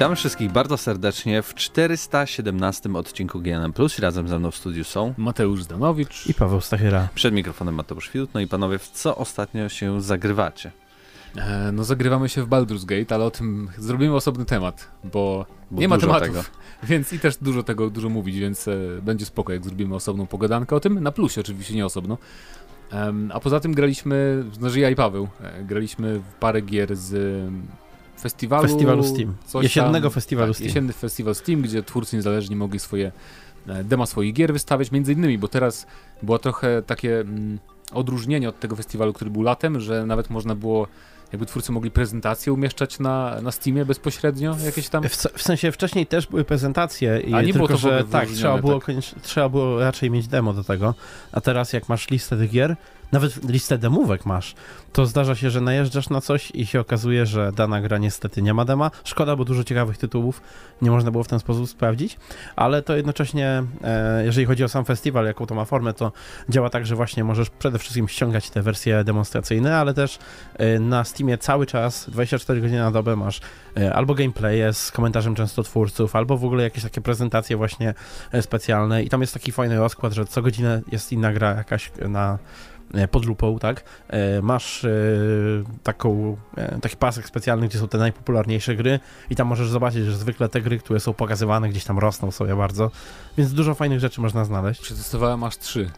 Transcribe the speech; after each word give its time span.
Witamy 0.00 0.16
wszystkich 0.16 0.52
bardzo 0.52 0.76
serdecznie 0.76 1.42
w 1.42 1.54
417 1.54 2.92
odcinku 2.94 3.40
GNM+. 3.40 3.72
Razem 3.98 4.28
ze 4.28 4.38
mną 4.38 4.50
w 4.50 4.56
studiu 4.56 4.84
są 4.84 5.14
Mateusz 5.16 5.62
Zdanowicz 5.62 6.26
i 6.26 6.34
Paweł 6.34 6.60
Stachyra. 6.60 7.08
Przed 7.14 7.34
mikrofonem 7.34 7.74
Mateusz 7.74 8.08
Fiut. 8.08 8.30
No 8.34 8.40
i 8.40 8.46
panowie, 8.46 8.78
w 8.78 8.88
co 8.88 9.16
ostatnio 9.16 9.68
się 9.68 10.00
zagrywacie? 10.00 10.72
E, 11.36 11.72
no 11.72 11.84
zagrywamy 11.84 12.28
się 12.28 12.42
w 12.42 12.48
Baldur's 12.48 12.84
Gate, 12.84 13.14
ale 13.14 13.24
o 13.24 13.30
tym 13.30 13.68
zrobimy 13.78 14.14
osobny 14.14 14.44
temat, 14.44 14.88
bo, 15.04 15.46
Bo 15.70 15.80
nie 15.80 15.88
ma 15.88 15.98
dużo 15.98 16.06
tematów, 16.06 16.28
tego. 16.28 16.42
więc 16.90 17.12
i 17.12 17.18
też 17.18 17.36
dużo 17.36 17.62
tego, 17.62 17.90
dużo 17.90 18.08
mówić, 18.08 18.38
więc 18.38 18.68
e, 18.68 18.76
będzie 19.02 19.26
spoko, 19.26 19.52
jak 19.52 19.64
zrobimy 19.64 19.94
osobną 19.94 20.26
pogadankę 20.26 20.76
o 20.76 20.80
tym, 20.80 21.00
na 21.00 21.12
plusie 21.12 21.40
oczywiście, 21.40 21.74
nie 21.74 21.86
osobno. 21.86 22.18
Em, 22.90 23.30
a 23.34 23.40
poza 23.40 23.60
tym 23.60 23.74
graliśmy, 23.74 24.44
znaczy 24.52 24.80
ja 24.80 24.90
i 24.90 24.94
Paweł, 24.94 25.28
e, 25.40 25.64
graliśmy 25.64 26.18
w 26.18 26.34
parę 26.34 26.60
gier 26.60 26.96
z 26.96 27.12
festiwalu... 28.20 28.68
Festiwalu 28.68 29.04
Steam. 29.04 29.34
Jesiennego 29.62 30.08
tam, 30.08 30.14
festiwalu 30.14 30.52
tak, 30.52 30.56
Steam. 30.56 30.68
Jesienny 30.68 30.92
festiwal 30.92 31.34
Steam, 31.34 31.62
gdzie 31.62 31.82
twórcy 31.82 32.16
niezależni 32.16 32.56
mogli 32.56 32.78
swoje 32.78 33.12
e, 33.66 33.84
dema 33.84 34.06
swoich 34.06 34.34
gier 34.34 34.52
wystawiać, 34.52 34.90
między 34.90 35.12
innymi, 35.12 35.38
bo 35.38 35.48
teraz 35.48 35.86
było 36.22 36.38
trochę 36.38 36.82
takie 36.82 37.20
mm, 37.20 37.58
odróżnienie 37.92 38.48
od 38.48 38.60
tego 38.60 38.76
festiwalu, 38.76 39.12
który 39.12 39.30
był 39.30 39.42
latem, 39.42 39.80
że 39.80 40.06
nawet 40.06 40.30
można 40.30 40.54
było, 40.54 40.86
jakby 41.32 41.46
twórcy 41.46 41.72
mogli 41.72 41.90
prezentacje 41.90 42.52
umieszczać 42.52 42.98
na, 42.98 43.40
na 43.42 43.52
Steamie 43.52 43.84
bezpośrednio, 43.84 44.56
jakieś 44.64 44.88
tam... 44.88 45.08
W, 45.08 45.16
w 45.16 45.42
sensie 45.42 45.72
wcześniej 45.72 46.06
też 46.06 46.26
były 46.26 46.44
prezentacje 46.44 47.20
i 47.20 47.34
A 47.34 47.42
nie 47.42 47.52
tylko, 47.52 47.66
było 47.66 47.78
że 47.78 48.04
tak, 48.10 48.28
trzeba 48.28 48.58
było, 48.58 48.74
tak. 48.74 48.84
koniecznie- 48.84 49.20
trzeba 49.22 49.48
było 49.48 49.80
raczej 49.80 50.10
mieć 50.10 50.28
demo 50.28 50.52
do 50.52 50.64
tego, 50.64 50.94
a 51.32 51.40
teraz 51.40 51.72
jak 51.72 51.88
masz 51.88 52.10
listę 52.10 52.36
tych 52.36 52.50
gier, 52.50 52.76
nawet 53.12 53.50
listę 53.50 53.78
demówek 53.78 54.26
masz, 54.26 54.54
to 54.92 55.06
zdarza 55.06 55.34
się, 55.34 55.50
że 55.50 55.60
najeżdżasz 55.60 56.10
na 56.10 56.20
coś 56.20 56.50
i 56.54 56.66
się 56.66 56.80
okazuje, 56.80 57.26
że 57.26 57.52
dana 57.52 57.80
gra 57.80 57.98
niestety 57.98 58.42
nie 58.42 58.54
ma 58.54 58.64
dema. 58.64 58.90
Szkoda, 59.04 59.36
bo 59.36 59.44
dużo 59.44 59.64
ciekawych 59.64 59.98
tytułów 59.98 60.42
nie 60.82 60.90
można 60.90 61.10
było 61.10 61.24
w 61.24 61.28
ten 61.28 61.38
sposób 61.38 61.68
sprawdzić, 61.68 62.18
ale 62.56 62.82
to 62.82 62.96
jednocześnie, 62.96 63.62
e, 63.84 64.24
jeżeli 64.24 64.46
chodzi 64.46 64.64
o 64.64 64.68
sam 64.68 64.84
festiwal, 64.84 65.24
jaką 65.24 65.46
to 65.46 65.54
ma 65.54 65.64
formę, 65.64 65.94
to 65.94 66.12
działa 66.48 66.70
tak, 66.70 66.86
że 66.86 66.96
właśnie 66.96 67.24
możesz 67.24 67.50
przede 67.50 67.78
wszystkim 67.78 68.08
ściągać 68.08 68.50
te 68.50 68.62
wersje 68.62 69.04
demonstracyjne, 69.04 69.76
ale 69.76 69.94
też 69.94 70.18
e, 70.56 70.78
na 70.78 71.04
Steamie 71.04 71.38
cały 71.38 71.66
czas, 71.66 72.10
24 72.10 72.60
godziny 72.60 72.80
na 72.80 72.90
dobę 72.90 73.16
masz 73.16 73.40
e, 73.76 73.94
albo 73.94 74.14
gameplaye 74.14 74.72
z 74.72 74.90
komentarzem 74.90 75.34
często 75.34 75.62
twórców, 75.62 76.16
albo 76.16 76.36
w 76.36 76.44
ogóle 76.44 76.64
jakieś 76.64 76.82
takie 76.82 77.00
prezentacje 77.00 77.56
właśnie 77.56 77.94
specjalne 78.40 79.02
i 79.02 79.08
tam 79.08 79.20
jest 79.20 79.34
taki 79.34 79.52
fajny 79.52 79.76
rozkład, 79.76 80.12
że 80.12 80.24
co 80.24 80.42
godzinę 80.42 80.82
jest 80.92 81.12
inna 81.12 81.32
gra 81.32 81.54
jakaś 81.54 81.92
na 82.08 82.38
pod 83.10 83.26
lupą, 83.26 83.58
tak? 83.58 83.84
E, 84.08 84.42
Masz 84.42 84.84
e, 84.84 84.90
taką, 85.82 86.36
e, 86.56 86.80
taki 86.80 86.96
pasek 86.96 87.26
specjalny, 87.26 87.68
gdzie 87.68 87.78
są 87.78 87.88
te 87.88 87.98
najpopularniejsze 87.98 88.76
gry 88.76 89.00
i 89.30 89.36
tam 89.36 89.46
możesz 89.46 89.68
zobaczyć, 89.68 90.04
że 90.04 90.16
zwykle 90.16 90.48
te 90.48 90.60
gry, 90.60 90.78
które 90.78 91.00
są 91.00 91.12
pokazywane 91.12 91.68
gdzieś 91.68 91.84
tam 91.84 91.98
rosną 91.98 92.30
sobie 92.30 92.56
bardzo, 92.56 92.90
więc 93.38 93.52
dużo 93.52 93.74
fajnych 93.74 94.00
rzeczy 94.00 94.20
można 94.20 94.44
znaleźć. 94.44 94.80
Przetestowałem 94.80 95.44
aż 95.44 95.58
trzy. 95.58 95.90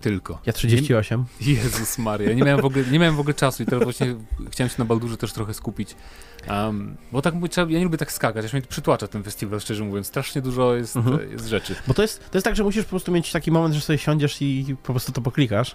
Tylko. 0.00 0.38
Ja 0.46 0.52
38. 0.52 1.24
Jezus 1.40 1.98
Maria, 1.98 2.32
nie 2.32 2.42
miałem 2.42 2.60
w 2.62 2.64
ogóle, 2.64 2.84
nie 2.84 2.98
miałem 2.98 3.16
w 3.16 3.20
ogóle 3.20 3.34
czasu 3.34 3.62
i 3.62 3.66
teraz 3.66 3.84
właśnie 3.84 4.14
chciałem 4.50 4.68
się 4.68 4.74
na 4.78 4.84
Baldurze 4.84 5.16
też 5.16 5.32
trochę 5.32 5.54
skupić. 5.54 5.96
Um, 6.48 6.96
bo 7.12 7.22
tak 7.22 7.34
mówię, 7.34 7.48
ja 7.56 7.64
nie 7.78 7.84
lubię 7.84 7.98
tak 7.98 8.12
skakać, 8.12 8.44
aż 8.44 8.52
mnie 8.52 8.62
przytłacza 8.62 9.08
ten 9.08 9.22
festiwal, 9.22 9.60
szczerze 9.60 9.84
mówiąc. 9.84 10.06
Strasznie 10.06 10.42
dużo 10.42 10.74
jest, 10.74 10.96
Mhm. 10.96 11.30
jest 11.30 11.46
rzeczy. 11.46 11.74
Bo 11.86 11.94
to 11.94 12.02
jest, 12.02 12.30
to 12.30 12.38
jest 12.38 12.44
tak, 12.44 12.56
że 12.56 12.64
musisz 12.64 12.84
po 12.84 12.90
prostu 12.90 13.12
mieć 13.12 13.32
taki 13.32 13.50
moment, 13.50 13.74
że 13.74 13.80
sobie 13.80 13.98
siądziesz 13.98 14.42
i 14.42 14.76
po 14.82 14.92
prostu 14.92 15.12
to 15.12 15.20
poklikasz. 15.20 15.74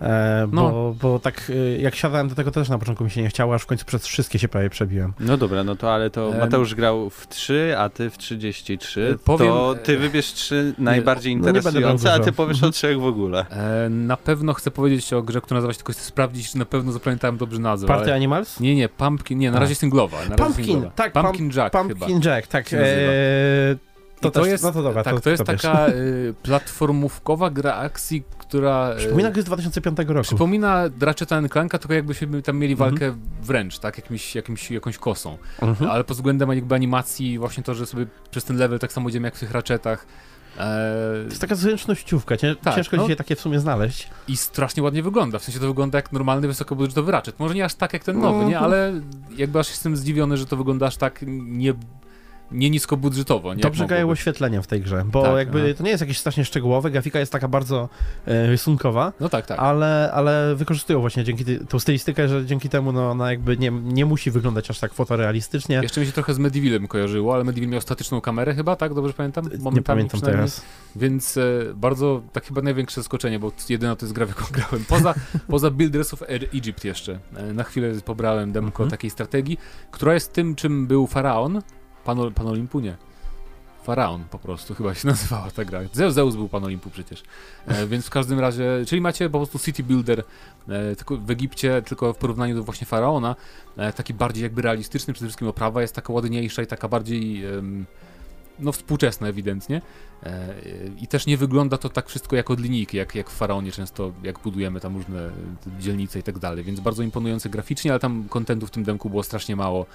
E, 0.00 0.46
bo, 0.48 0.62
No. 0.70 0.94
bo 1.02 1.18
tak 1.18 1.52
e, 1.76 1.78
jak 1.78 1.94
siadałem 1.94 2.28
do 2.28 2.34
tego 2.34 2.50
też 2.50 2.68
na 2.68 2.78
początku 2.78 3.04
mi 3.04 3.10
się 3.10 3.22
nie 3.22 3.28
chciało, 3.28 3.54
aż 3.54 3.62
w 3.62 3.66
końcu 3.66 3.84
przez 3.84 4.06
wszystkie 4.06 4.38
się 4.38 4.48
prawie 4.48 4.70
przebiłem. 4.70 5.12
No 5.20 5.36
dobra, 5.36 5.64
no 5.64 5.76
to 5.76 5.94
ale 5.94 6.10
to. 6.10 6.32
Mateusz 6.40 6.74
grał 6.74 7.10
w 7.10 7.26
3, 7.28 7.74
a 7.78 7.88
ty 7.88 8.10
w 8.10 8.18
33. 8.18 9.10
E, 9.14 9.18
powiem- 9.24 9.48
to 9.52 9.74
ty 9.82 9.98
wybierz 9.98 10.32
trzy 10.32 10.74
najbardziej 10.78 11.36
no 11.36 11.48
interesujące, 11.48 12.12
a 12.12 12.18
ty 12.18 12.32
powiesz 12.32 12.56
o 12.56 12.58
Mhm. 12.58 12.72
trzech 12.72 13.00
w 13.00 13.04
ogóle. 13.06 13.46
Na 13.90 14.16
pewno 14.16 14.54
chcę 14.54 14.70
powiedzieć 14.70 15.12
o 15.12 15.22
grze, 15.22 15.40
która 15.40 15.58
nazywa 15.58 15.72
się, 15.72 15.76
tylko 15.76 15.92
chcę 15.92 16.02
sprawdzić, 16.02 16.50
czy 16.52 16.58
na 16.58 16.64
pewno 16.64 16.92
zapamiętałem 16.92 17.36
dobrze 17.36 17.58
nazwę. 17.58 17.88
Party 17.88 18.04
ale... 18.04 18.14
Animals? 18.14 18.60
Nie, 18.60 18.74
nie, 18.74 18.88
Pumpkin, 18.88 19.38
nie, 19.38 19.50
na 19.50 19.58
razie 19.58 19.74
singlowa. 19.74 20.16
Na 20.16 20.22
razie 20.22 20.36
Pumpkin, 20.44 20.64
singlowa. 20.64 20.90
tak, 20.94 21.12
Pumpkin 21.12 21.46
Jack 21.56 21.56
chyba. 21.76 21.84
Pumpkin 21.94 22.20
Jack, 22.24 22.46
tak. 22.46 22.68
się 22.68 22.76
nazywa. 22.76 23.12
To, 24.20 24.30
to 24.30 24.40
też, 24.40 24.50
jest, 24.50 24.64
no 24.64 24.72
to 24.72 24.82
dobra, 24.82 25.02
tak, 25.02 25.14
to, 25.14 25.20
to 25.20 25.30
jest 25.30 25.44
taka 25.44 25.88
y, 25.88 26.34
platformówkowa 26.42 27.50
gra 27.50 27.74
akcji, 27.74 28.22
która... 28.50 28.92
y, 28.92 28.96
Przypomina 28.96 29.30
gry 29.30 29.42
z 29.42 29.44
2005 29.44 29.98
roku. 29.98 30.22
Przypomina 30.22 30.82
Ratcheta 31.00 31.48
Clanka, 31.48 31.78
tylko 31.78 31.94
jakbyśmy 31.94 32.42
tam 32.42 32.58
mieli 32.58 32.72
Mhm. 32.72 32.90
walkę 32.90 33.14
wręcz, 33.42 33.78
tak? 33.78 33.96
Jakimś, 33.98 34.34
jakimś, 34.34 34.70
jakąś 34.70 34.98
kosą. 34.98 35.38
Mhm. 35.62 35.90
Ale 35.90 36.04
pod 36.04 36.16
względem 36.16 36.50
jakby 36.52 36.74
animacji, 36.74 37.38
właśnie 37.38 37.62
to, 37.62 37.74
że 37.74 37.86
sobie 37.86 38.06
przez 38.30 38.44
ten 38.44 38.56
level 38.56 38.78
tak 38.78 38.92
samo 38.92 39.08
idziemy 39.08 39.26
jak 39.26 39.36
w 39.36 39.40
tych 39.40 39.50
Ratchetach. 39.50 40.06
E, 40.58 41.12
To 41.22 41.28
jest 41.28 41.40
taka 41.40 41.54
zręcznościówka, 41.54 42.36
cię, 42.36 42.56
Tak, 42.62 42.74
ciężko 42.74 42.96
no. 42.96 43.02
dzisiaj 43.02 43.16
takie 43.16 43.36
w 43.36 43.40
sumie 43.40 43.60
znaleźć. 43.60 44.08
I 44.28 44.36
strasznie 44.36 44.82
ładnie 44.82 45.02
wygląda. 45.02 45.38
W 45.38 45.44
sensie 45.44 45.60
to 45.60 45.66
wygląda 45.66 45.98
jak 45.98 46.12
normalny 46.12 46.46
wysokobudżetowy 46.48 47.12
Ratchet. 47.12 47.38
Może 47.38 47.54
nie 47.54 47.64
aż 47.64 47.74
tak 47.74 47.92
jak 47.92 48.04
ten 48.04 48.18
nowy, 48.18 48.38
nie? 48.38 48.44
Mhm. 48.44 48.64
Ale 48.64 48.92
jakby 49.36 49.58
aż 49.58 49.68
jestem 49.70 49.96
zdziwiony, 49.96 50.36
że 50.36 50.46
to 50.46 50.56
wygląda 50.56 50.86
aż 50.86 50.96
tak 50.96 51.20
nie, 51.26 51.74
nie 52.52 52.70
niskobudżetowo. 52.70 53.54
Nie? 53.54 53.62
Dobrze 53.62 53.86
grają 53.86 54.02
mogłoby. 54.02 54.12
oświetlenie 54.20 54.62
w 54.62 54.66
tej 54.66 54.80
grze, 54.80 55.04
bo 55.06 55.22
Tak, 55.22 55.36
jakby 55.36 55.62
aha. 55.64 55.74
to 55.78 55.84
nie 55.84 55.90
jest 55.90 56.00
jakieś 56.00 56.18
strasznie 56.18 56.44
szczegółowe, 56.44 56.90
grafika 56.90 57.18
jest 57.18 57.32
taka 57.32 57.48
bardzo 57.48 57.88
e, 58.26 58.46
rysunkowa, 58.46 59.12
No 59.20 59.28
tak, 59.28 59.46
tak. 59.46 59.58
ale, 59.58 60.10
ale 60.14 60.54
wykorzystują 60.56 61.00
właśnie 61.00 61.24
dzięki 61.24 61.44
ty- 61.44 61.66
tą 61.66 61.78
stylistykę, 61.78 62.28
że 62.28 62.46
dzięki 62.46 62.68
temu 62.68 62.92
no, 62.92 63.10
ona 63.10 63.30
jakby 63.30 63.56
nie, 63.56 63.70
nie 63.70 64.06
musi 64.06 64.30
wyglądać 64.30 64.70
aż 64.70 64.78
tak 64.78 64.92
fotorealistycznie. 64.94 65.80
Jeszcze 65.82 66.00
mi 66.00 66.06
się 66.06 66.12
trochę 66.12 66.34
z 66.34 66.38
Medivilem 66.38 66.88
kojarzyło, 66.88 67.34
ale 67.34 67.44
Medivil 67.44 67.68
miał 67.70 67.80
statyczną 67.80 68.20
kamerę 68.20 68.54
chyba, 68.54 68.76
tak? 68.76 68.94
Dobrze 68.94 69.12
pamiętam? 69.12 69.44
nie 69.44 69.58
Momentami 69.58 69.82
pamiętam 69.84 70.20
przynajmniej. 70.20 70.46
teraz. 70.50 70.62
Więc 70.96 71.36
e, 71.36 71.42
bardzo, 71.74 72.22
tak 72.32 72.44
chyba 72.46 72.62
największe 72.62 73.00
zaskoczenie, 73.00 73.38
bo 73.38 73.52
jedyna 73.68 73.96
to 73.96 74.06
jest 74.06 74.14
gra, 74.14 74.26
w 74.26 74.28
jaką 74.28 74.44
grałem. 74.52 74.84
Poza, 74.88 75.14
poza 75.48 75.70
Builders 75.70 76.14
of 76.14 76.22
Egypt 76.26 76.84
jeszcze. 76.84 77.18
E, 77.36 77.52
na 77.52 77.64
chwilę 77.64 77.92
pobrałem 78.04 78.52
demko 78.52 78.82
Mhm. 78.82 78.90
takiej 78.90 79.10
strategii, 79.10 79.58
która 79.90 80.14
jest 80.14 80.32
tym, 80.32 80.54
czym 80.54 80.86
był 80.86 81.06
Faraon. 81.06 81.62
Pan, 82.04 82.34
Pan 82.34 82.46
Olimpu 82.46 82.80
nie. 82.80 82.96
Faraon 83.82 84.24
po 84.30 84.38
prostu 84.38 84.74
chyba 84.74 84.94
się 84.94 85.08
nazywała 85.14 85.50
ta 85.50 85.64
gra. 85.64 85.80
Zeus, 85.92 86.36
był 86.36 86.48
Pan 86.48 86.64
Olimpu 86.64 86.90
przecież. 86.90 87.22
E, 87.66 87.86
więc 87.86 88.06
w 88.06 88.10
każdym 88.10 88.40
razie, 88.40 88.64
czyli 88.86 89.00
macie 89.00 89.30
po 89.30 89.38
prostu 89.38 89.58
City 89.58 89.82
Builder 89.82 90.24
e, 90.68 90.96
tylko 90.96 91.16
w 91.16 91.30
Egipcie, 91.30 91.82
tylko 91.82 92.12
w 92.12 92.16
porównaniu 92.16 92.54
do 92.54 92.62
właśnie 92.62 92.86
Faraona, 92.86 93.36
e, 93.76 93.92
taki 93.92 94.14
bardziej 94.14 94.42
jakby 94.42 94.62
realistyczny, 94.62 95.14
przede 95.14 95.28
wszystkim 95.28 95.48
oprawa 95.48 95.82
jest 95.82 95.94
taka 95.94 96.12
ładniejsza 96.12 96.62
i 96.62 96.66
taka 96.66 96.88
bardziej 96.88 97.44
em, 97.44 97.86
no 98.60 98.72
współczesna 98.72 99.28
ewidentnie. 99.28 99.82
E, 100.22 100.54
I 101.00 101.06
też 101.06 101.26
nie 101.26 101.36
wygląda 101.36 101.78
to 101.78 101.88
tak 101.88 102.08
wszystko 102.08 102.36
jak 102.36 102.50
od 102.50 102.60
linijki, 102.60 102.96
jak, 102.96 103.14
jak 103.14 103.30
w 103.30 103.36
Faraonie 103.36 103.72
często, 103.72 104.12
jak 104.22 104.38
budujemy 104.38 104.80
tam 104.80 104.96
różne 104.96 105.26
e, 105.26 105.32
dzielnice 105.80 106.18
i 106.18 106.22
tak 106.22 106.38
dalej, 106.38 106.64
więc 106.64 106.80
bardzo 106.80 107.02
imponujące 107.02 107.48
graficznie, 107.48 107.90
ale 107.90 108.00
tam 108.00 108.28
kontentu 108.28 108.66
w 108.66 108.70
tym 108.70 108.84
demku 108.84 109.10
było 109.10 109.22
strasznie 109.22 109.56
mało. 109.56 109.86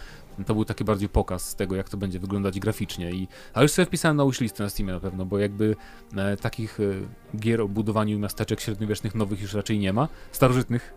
To 0.46 0.54
był 0.54 0.66
taki 0.66 0.84
bardziej 0.84 1.10
pokaz 1.10 1.56
tego, 1.56 1.76
jak 1.76 1.90
to 1.90 1.98
będzie 1.98 2.20
wyglądać 2.20 2.60
graficznie. 2.60 3.12
I, 3.12 3.28
ale 3.54 3.64
już 3.64 3.72
sobie 3.72 3.86
wpisałem 3.86 4.18
na 4.18 4.26
wishlistę 4.26 4.64
na 4.64 4.70
Steamie 4.70 4.94
na 4.94 5.00
pewno, 5.00 5.26
bo 5.26 5.40
jakby 5.40 5.76
e, 6.18 6.38
takich 6.38 6.78
gier 7.38 7.62
o 7.62 7.68
budowaniu 7.68 8.20
miasteczek 8.20 8.62
średniowiecznych 8.62 9.16
nowych 9.16 9.42
już 9.42 9.54
raczej 9.54 9.80
nie 9.80 9.94
ma. 9.94 10.08
Starożytnych, 10.32 10.94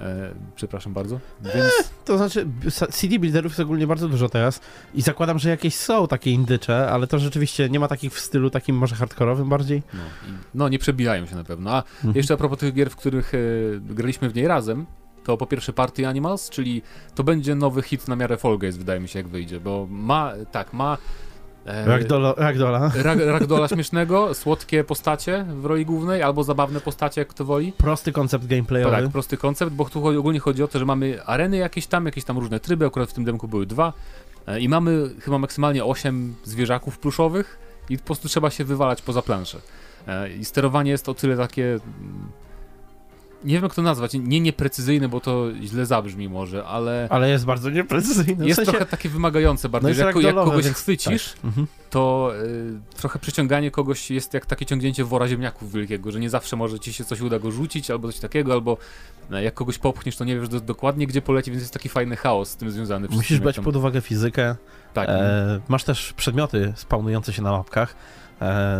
e, 0.00 0.34
przepraszam 0.56 0.92
bardzo. 0.92 1.20
Więc 1.54 1.72
To 2.04 2.18
znaczy, 2.18 2.46
CD 2.90 3.18
builderów 3.18 3.52
jest 3.52 3.60
ogólnie 3.60 3.86
bardzo 3.86 4.08
dużo 4.08 4.28
teraz 4.28 4.60
i 4.94 5.02
zakładam, 5.02 5.38
że 5.38 5.50
jakieś 5.50 5.74
są 5.74 6.08
takie 6.08 6.30
indycze, 6.30 6.90
ale 6.90 7.06
to 7.06 7.18
rzeczywiście 7.18 7.68
nie 7.70 7.80
ma 7.80 7.88
takich 7.88 8.12
w 8.12 8.20
stylu 8.20 8.50
takim 8.50 8.76
może 8.76 8.94
hardkorowym 8.94 9.48
bardziej. 9.48 9.82
no, 9.94 10.00
no 10.54 10.68
nie 10.68 10.78
przebijają 10.78 11.26
się 11.26 11.36
na 11.36 11.44
pewno. 11.44 11.70
A 11.70 11.82
Mhm. 11.98 12.16
Jeszcze 12.16 12.34
a 12.34 12.36
propos 12.36 12.58
tych 12.58 12.74
gier, 12.74 12.90
w 12.90 12.96
których 12.96 13.34
e, 13.34 13.38
graliśmy 13.80 14.30
w 14.30 14.34
niej 14.34 14.46
razem, 14.46 14.86
to 15.24 15.36
po 15.36 15.46
pierwsze 15.46 15.72
Party 15.72 16.06
Animals, 16.08 16.50
czyli 16.50 16.82
to 17.14 17.24
będzie 17.24 17.54
nowy 17.54 17.82
hit 17.82 18.08
na 18.08 18.16
miarę 18.16 18.36
Fall 18.36 18.58
Guys, 18.58 18.76
wydaje 18.76 19.00
mi 19.00 19.08
się, 19.08 19.18
jak 19.18 19.28
wyjdzie, 19.28 19.60
bo 19.60 19.86
ma, 19.90 20.32
tak, 20.52 20.72
ma 20.72 20.98
Ragdola, 21.84 22.34
Ragdola. 22.36 22.92
rag, 23.02 23.18
ragdola 23.18 23.68
śmiesznego, 23.68 24.34
słodkie 24.34 24.84
postacie 24.84 25.44
w 25.48 25.64
roli 25.64 25.86
głównej, 25.86 26.22
albo 26.22 26.44
zabawne 26.44 26.80
postacie, 26.80 27.20
jak 27.20 27.28
kto 27.28 27.44
woli. 27.44 27.72
Prosty 27.72 28.12
koncept 28.12 28.46
gameplayowy. 28.46 28.96
Tak, 28.96 29.08
prosty 29.08 29.36
koncept, 29.36 29.72
bo 29.72 29.84
tu 29.84 30.06
ogólnie 30.06 30.40
chodzi 30.40 30.62
o 30.62 30.68
to, 30.68 30.78
że 30.78 30.84
mamy 30.84 31.24
areny 31.24 31.56
jakieś 31.56 31.86
tam, 31.86 32.06
jakieś 32.06 32.24
tam 32.24 32.38
różne 32.38 32.60
tryby, 32.60 32.86
akurat 32.86 33.10
w 33.10 33.12
tym 33.12 33.24
demku 33.24 33.48
były 33.48 33.66
dwa 33.66 33.92
e, 34.46 34.60
i 34.60 34.68
mamy 34.68 35.10
chyba 35.20 35.38
maksymalnie 35.38 35.84
8 35.84 36.34
zwierzaków 36.44 36.98
pluszowych 36.98 37.58
i 37.90 37.98
po 37.98 38.04
prostu 38.04 38.28
trzeba 38.28 38.50
się 38.50 38.64
wywalać 38.64 39.02
poza 39.02 39.22
planszę. 39.22 39.58
E, 40.06 40.30
I 40.30 40.44
sterowanie 40.44 40.90
jest 40.90 41.08
o 41.08 41.14
tyle 41.14 41.36
takie... 41.36 41.78
nie 43.44 43.54
wiem 43.54 43.62
jak 43.62 43.74
to 43.74 43.82
nazwać, 43.82 44.12
nie 44.14 44.40
nieprecyzyjne, 44.40 45.08
bo 45.08 45.20
to 45.20 45.46
źle 45.62 45.86
zabrzmi 45.86 46.28
może, 46.28 46.64
ale 46.64 47.06
Ale 47.10 47.30
jest 47.30 47.44
bardzo 47.44 47.70
nieprecyzyjny. 47.70 48.46
jest 48.46 48.52
w 48.60 48.64
sensie, 48.64 48.70
trochę 48.72 48.86
takie 48.86 49.08
wymagające 49.08 49.68
bardzo, 49.68 49.88
No 49.88 49.94
jak, 49.94 50.16
jak 50.16 50.34
kogoś 50.34 50.64
więc- 50.64 50.76
chwycisz, 50.76 51.34
Mhm. 51.44 51.66
to 51.90 52.32
y, 52.44 52.96
trochę 52.96 53.18
przyciąganie 53.18 53.70
kogoś 53.70 54.10
jest 54.10 54.34
jak 54.34 54.46
takie 54.46 54.66
ciągnięcie 54.66 55.04
wora 55.04 55.28
ziemniaków 55.28 55.72
wielkiego, 55.72 56.10
że 56.12 56.20
nie 56.20 56.30
zawsze 56.30 56.56
może 56.56 56.80
ci 56.80 56.92
się 56.92 57.04
coś 57.04 57.20
uda 57.20 57.38
go 57.38 57.50
rzucić 57.50 57.90
albo 57.90 58.08
coś 58.12 58.20
takiego, 58.20 58.52
albo 58.52 58.76
e, 59.32 59.42
jak 59.42 59.54
kogoś 59.54 59.78
popchniesz, 59.78 60.16
to 60.16 60.24
nie 60.24 60.40
wiesz 60.40 60.48
do, 60.48 60.60
dokładnie 60.60 61.06
gdzie 61.06 61.22
poleci, 61.22 61.50
więc 61.50 61.62
jest 61.62 61.72
taki 61.72 61.88
fajny 61.88 62.16
chaos 62.16 62.50
z 62.50 62.56
tym 62.56 62.70
związany. 62.70 63.08
Musisz 63.10 63.40
brać 63.40 63.56
tam- 63.56 63.64
pod 63.64 63.76
uwagę 63.76 64.00
fizykę. 64.00 64.56
Tak, 64.94 65.08
E, 65.08 65.60
masz 65.68 65.84
też 65.84 66.12
przedmioty 66.12 66.72
spawnujące 66.76 67.32
się 67.32 67.42
na 67.42 67.50
mapkach, 67.50 67.94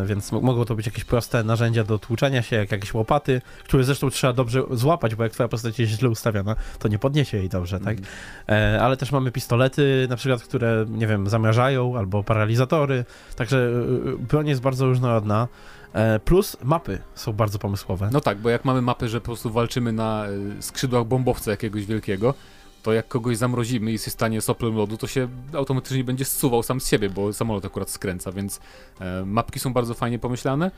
więc 0.04 0.32
m- 0.32 0.42
mogą 0.42 0.64
to 0.64 0.74
być 0.74 0.86
jakieś 0.86 1.04
proste 1.04 1.44
narzędzia 1.44 1.84
do 1.84 1.98
tłuczenia 1.98 2.42
się, 2.42 2.56
jak 2.56 2.72
jakieś 2.72 2.94
łopaty, 2.94 3.42
które 3.64 3.84
zresztą 3.84 4.10
trzeba 4.10 4.32
dobrze 4.32 4.62
złapać, 4.70 5.14
bo 5.14 5.22
jak 5.22 5.32
twoja 5.32 5.48
postać 5.48 5.78
jest 5.78 5.92
źle 5.92 6.08
ustawiona, 6.08 6.56
to 6.78 6.88
nie 6.88 6.98
podniesie 6.98 7.36
jej 7.36 7.48
dobrze, 7.48 7.80
tak? 7.80 7.98
Mhm. 7.98 8.06
E, 8.48 8.82
ale 8.82 8.96
też 8.96 9.12
mamy 9.12 9.32
pistolety, 9.32 10.06
na 10.10 10.16
przykład, 10.16 10.42
które, 10.42 10.84
nie 10.88 11.06
wiem, 11.06 11.28
zamierzają, 11.28 11.98
albo 11.98 12.22
paralizatory, 12.24 13.04
także 13.36 13.70
e, 14.14 14.16
broń 14.18 14.48
jest 14.48 14.60
bardzo 14.60 14.86
różnorodna. 14.86 15.48
E, 15.92 16.18
plus 16.20 16.56
mapy 16.62 16.98
są 17.14 17.32
bardzo 17.32 17.58
pomysłowe. 17.58 18.08
No 18.12 18.20
tak, 18.20 18.38
bo 18.38 18.48
jak 18.50 18.64
mamy 18.64 18.82
mapę, 18.82 19.08
że 19.08 19.20
po 19.20 19.24
prostu 19.26 19.50
walczymy 19.50 19.92
na 19.92 20.24
skrzydłach 20.60 21.04
bombowca 21.04 21.50
jakiegoś 21.50 21.86
wielkiego, 21.86 22.34
to 22.82 22.92
jak 22.92 23.08
kogoś 23.08 23.36
zamrozimy 23.36 23.90
i 23.90 23.92
jest 23.92 24.06
w 24.06 24.12
stanie 24.12 24.40
soplem 24.40 24.76
lodu, 24.76 24.96
to 24.96 25.06
się 25.06 25.28
automatycznie 25.52 26.04
będzie 26.04 26.24
zsuwał 26.24 26.62
sam 26.62 26.80
z 26.80 26.88
siebie, 26.88 27.10
bo 27.10 27.32
samolot 27.32 27.64
akurat 27.64 27.90
skręca, 27.90 28.32
więc 28.32 28.60
e, 29.00 29.24
mapki 29.24 29.60
są 29.60 29.72
bardzo 29.72 29.94
fajnie 29.94 30.18
pomyślane. 30.18 30.70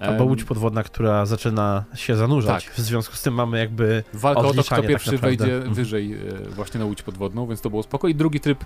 Albo 0.00 0.24
łódź 0.24 0.44
podwodna, 0.44 0.82
która 0.82 1.26
zaczyna 1.26 1.84
się 1.94 2.16
zanurzać. 2.16 2.64
Tak. 2.64 2.74
W 2.74 2.80
związku 2.80 3.16
z 3.16 3.22
tym 3.22 3.34
mamy 3.34 3.58
jakby 3.58 4.04
Walka 4.12 4.40
o 4.40 4.54
to, 4.54 4.62
kto 4.62 4.76
tak 4.76 4.86
pierwszy 4.86 5.12
naprawdę. 5.12 5.36
wejdzie 5.36 5.56
Mhm. 5.56 5.74
wyżej 5.74 6.12
e, 6.12 6.48
właśnie 6.48 6.80
na 6.80 6.86
łódź 6.86 7.02
podwodną, 7.02 7.46
więc 7.46 7.60
to 7.60 7.70
było 7.70 7.82
spoko. 7.82 8.08
I 8.08 8.14
drugi 8.14 8.40
tryb, 8.40 8.64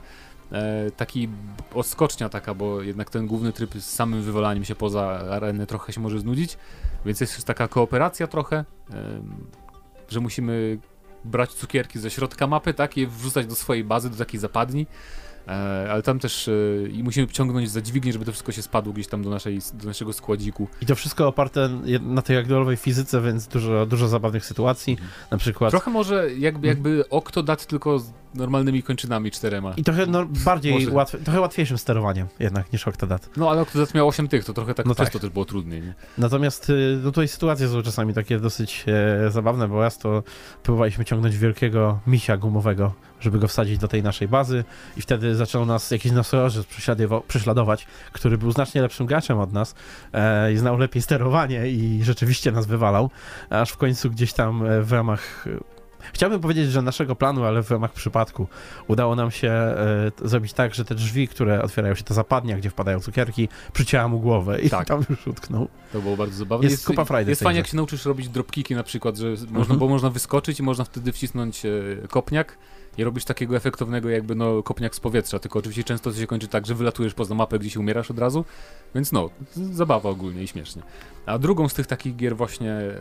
e, 0.52 0.90
taki 0.90 1.28
odskocznia 1.74 2.28
taka, 2.28 2.54
bo 2.54 2.82
jednak 2.82 3.10
ten 3.10 3.26
główny 3.26 3.52
tryb 3.52 3.74
z 3.74 3.84
samym 3.84 4.22
wywalaniem 4.22 4.64
się 4.64 4.74
poza 4.74 5.02
arenę 5.30 5.66
trochę 5.66 5.92
się 5.92 6.00
może 6.00 6.18
znudzić, 6.18 6.58
więc 7.06 7.20
jest 7.20 7.34
już 7.34 7.44
taka 7.44 7.68
kooperacja 7.68 8.26
trochę, 8.26 8.64
że 10.08 10.20
musimy 10.20 10.78
brać 11.26 11.52
cukierki 11.52 11.98
ze 11.98 12.10
środka 12.10 12.46
mapy, 12.46 12.74
tak, 12.74 12.98
i 12.98 13.06
wrzucać 13.06 13.46
do 13.46 13.54
swojej 13.54 13.84
bazy, 13.84 14.10
do 14.10 14.16
takiej 14.16 14.40
zapadni. 14.40 14.86
E, 15.48 15.92
ale 15.92 16.02
tam 16.02 16.18
też 16.18 16.48
e, 16.48 16.52
i 16.88 17.02
musimy 17.02 17.26
ciągnąć 17.26 17.70
za 17.70 17.82
dźwignię, 17.82 18.12
żeby 18.12 18.24
to 18.24 18.32
wszystko 18.32 18.52
się 18.52 18.62
spadło 18.62 18.92
gdzieś 18.92 19.06
tam 19.06 19.22
do, 19.22 19.30
naszej, 19.30 19.58
do 19.74 19.86
naszego 19.86 20.12
składziku. 20.12 20.68
I 20.82 20.86
to 20.86 20.94
wszystko 20.94 21.28
oparte 21.28 21.68
na 22.00 22.22
tej 22.22 22.36
ragdollowej 22.36 22.76
fizyce, 22.76 23.22
więc 23.22 23.46
dużo, 23.48 23.86
dużo 23.86 24.08
zabawnych 24.08 24.46
sytuacji. 24.46 24.92
Mhm. 24.92 25.10
Na 25.30 25.38
przykład. 25.38 25.70
Trochę 25.70 25.90
może 25.90 26.34
jakby, 26.34 26.66
jakby 26.66 27.08
Octodad 27.08 27.66
tylko 27.66 27.98
z 27.98 28.12
normalnymi 28.36 28.82
kończynami 28.82 29.30
czterema. 29.30 29.74
I 29.76 29.84
trochę 29.84 30.06
no, 30.06 30.26
bardziej 30.26 30.88
łatwe, 30.90 31.18
trochę 31.18 31.40
łatwiejszym 31.40 31.78
sterowaniem 31.78 32.26
jednak 32.40 32.72
niż 32.72 32.88
Octodad. 32.88 33.30
No 33.36 33.50
ale 33.50 33.60
Octodad 33.60 33.94
miał 33.94 34.08
8 34.08 34.28
tych, 34.28 34.44
to 34.44 34.52
trochę 34.52 34.74
tak 34.74 34.86
No 34.86 34.94
przez 34.94 35.06
tak. 35.06 35.12
to 35.12 35.18
też 35.18 35.30
było 35.30 35.44
trudniej, 35.44 35.82
nie? 35.82 35.94
Natomiast 36.18 36.70
y, 36.70 37.00
no 37.02 37.10
tutaj 37.10 37.28
sytuacje 37.28 37.68
są 37.68 37.82
czasami 37.82 38.14
takie 38.14 38.38
dosyć 38.38 38.84
e, 39.26 39.30
zabawne, 39.30 39.68
bo 39.68 39.80
raz 39.80 39.98
to 39.98 40.22
próbowaliśmy 40.62 41.04
ciągnąć 41.04 41.38
wielkiego 41.38 42.00
misia 42.06 42.36
gumowego, 42.36 42.92
żeby 43.26 43.38
go 43.38 43.48
wsadzić 43.48 43.78
do 43.78 43.88
tej 43.88 44.02
naszej 44.02 44.28
bazy 44.28 44.64
i 44.96 45.00
wtedy 45.02 45.34
zaczął 45.34 45.66
nas 45.66 45.90
jakiś 45.90 46.12
nosorożec 46.12 46.66
prześladowa- 46.66 47.22
prześladować, 47.28 47.86
który 48.12 48.38
był 48.38 48.52
znacznie 48.52 48.82
lepszym 48.82 49.06
graczem 49.06 49.38
od 49.38 49.52
nas 49.52 49.74
e, 50.12 50.52
i 50.52 50.56
znał 50.56 50.78
lepiej 50.78 51.02
sterowanie 51.02 51.68
i 51.70 52.00
rzeczywiście 52.04 52.52
nas 52.52 52.66
wywalał, 52.66 53.10
aż 53.50 53.70
w 53.70 53.76
końcu 53.76 54.10
gdzieś 54.10 54.32
tam 54.32 54.66
e, 54.66 54.82
w 54.82 54.92
ramach 54.92 55.46
e, 55.46 55.76
Chciałbym 56.12 56.40
powiedzieć, 56.40 56.70
że 56.70 56.82
naszego 56.82 57.16
planu, 57.16 57.44
ale 57.44 57.62
w 57.62 57.70
ramach 57.70 57.92
przypadku 57.92 58.46
udało 58.88 59.16
nam 59.16 59.30
się 59.30 59.52
t- 60.16 60.28
zrobić 60.28 60.52
tak, 60.52 60.74
że 60.74 60.84
te 60.84 60.94
drzwi, 60.94 61.28
które 61.28 61.62
otwierają 61.62 61.94
się, 61.94 62.04
ta 62.04 62.14
zapadnia, 62.14 62.56
gdzie 62.56 62.70
wpadają 62.70 63.00
cukierki, 63.00 63.48
przycięła 63.72 64.08
mu 64.08 64.20
głowę 64.20 64.60
i 64.60 64.70
Tak. 64.70 64.88
tam 64.88 65.04
już 65.10 65.26
utknął. 65.26 65.68
To 65.92 66.00
było 66.00 66.16
bardzo 66.16 66.36
zabawne. 66.36 66.68
Jest 66.68 66.86
kupa 66.86 67.04
frajdy 67.04 67.30
Jest 67.30 67.42
fajnie, 67.42 67.58
jak 67.58 67.66
się 67.66 67.76
nauczysz 67.76 68.04
robić 68.04 68.28
dropkiki 68.28 68.74
na 68.74 68.82
przykład, 68.82 69.16
że 69.16 69.28
można, 69.30 69.58
Mhm. 69.58 69.78
bo 69.78 69.88
można 69.88 70.10
wyskoczyć 70.10 70.60
i 70.60 70.62
można 70.62 70.84
wtedy 70.84 71.12
wcisnąć 71.12 71.66
e, 71.66 71.70
kopniak 72.08 72.58
i 72.98 73.04
robisz 73.04 73.24
takiego 73.24 73.56
efektownego 73.56 74.10
jakby 74.10 74.34
no 74.34 74.62
kopniak 74.62 74.94
z 74.94 75.00
powietrza, 75.00 75.38
tylko 75.38 75.58
oczywiście 75.58 75.84
często 75.84 76.10
to 76.10 76.16
się 76.16 76.26
kończy 76.26 76.48
tak, 76.48 76.66
że 76.66 76.74
wylatujesz 76.74 77.14
poza 77.14 77.34
mapę, 77.34 77.58
gdzie 77.58 77.70
się 77.70 77.80
umierasz 77.80 78.10
od 78.10 78.18
razu, 78.18 78.44
więc 78.94 79.12
no, 79.12 79.30
zabawa 79.72 80.10
ogólnie 80.10 80.42
i 80.42 80.48
śmiesznie. 80.48 80.82
A 81.26 81.38
drugą 81.38 81.68
z 81.68 81.74
tych 81.74 81.86
takich 81.86 82.16
gier 82.16 82.36
właśnie, 82.36 82.70
e, 82.70 82.98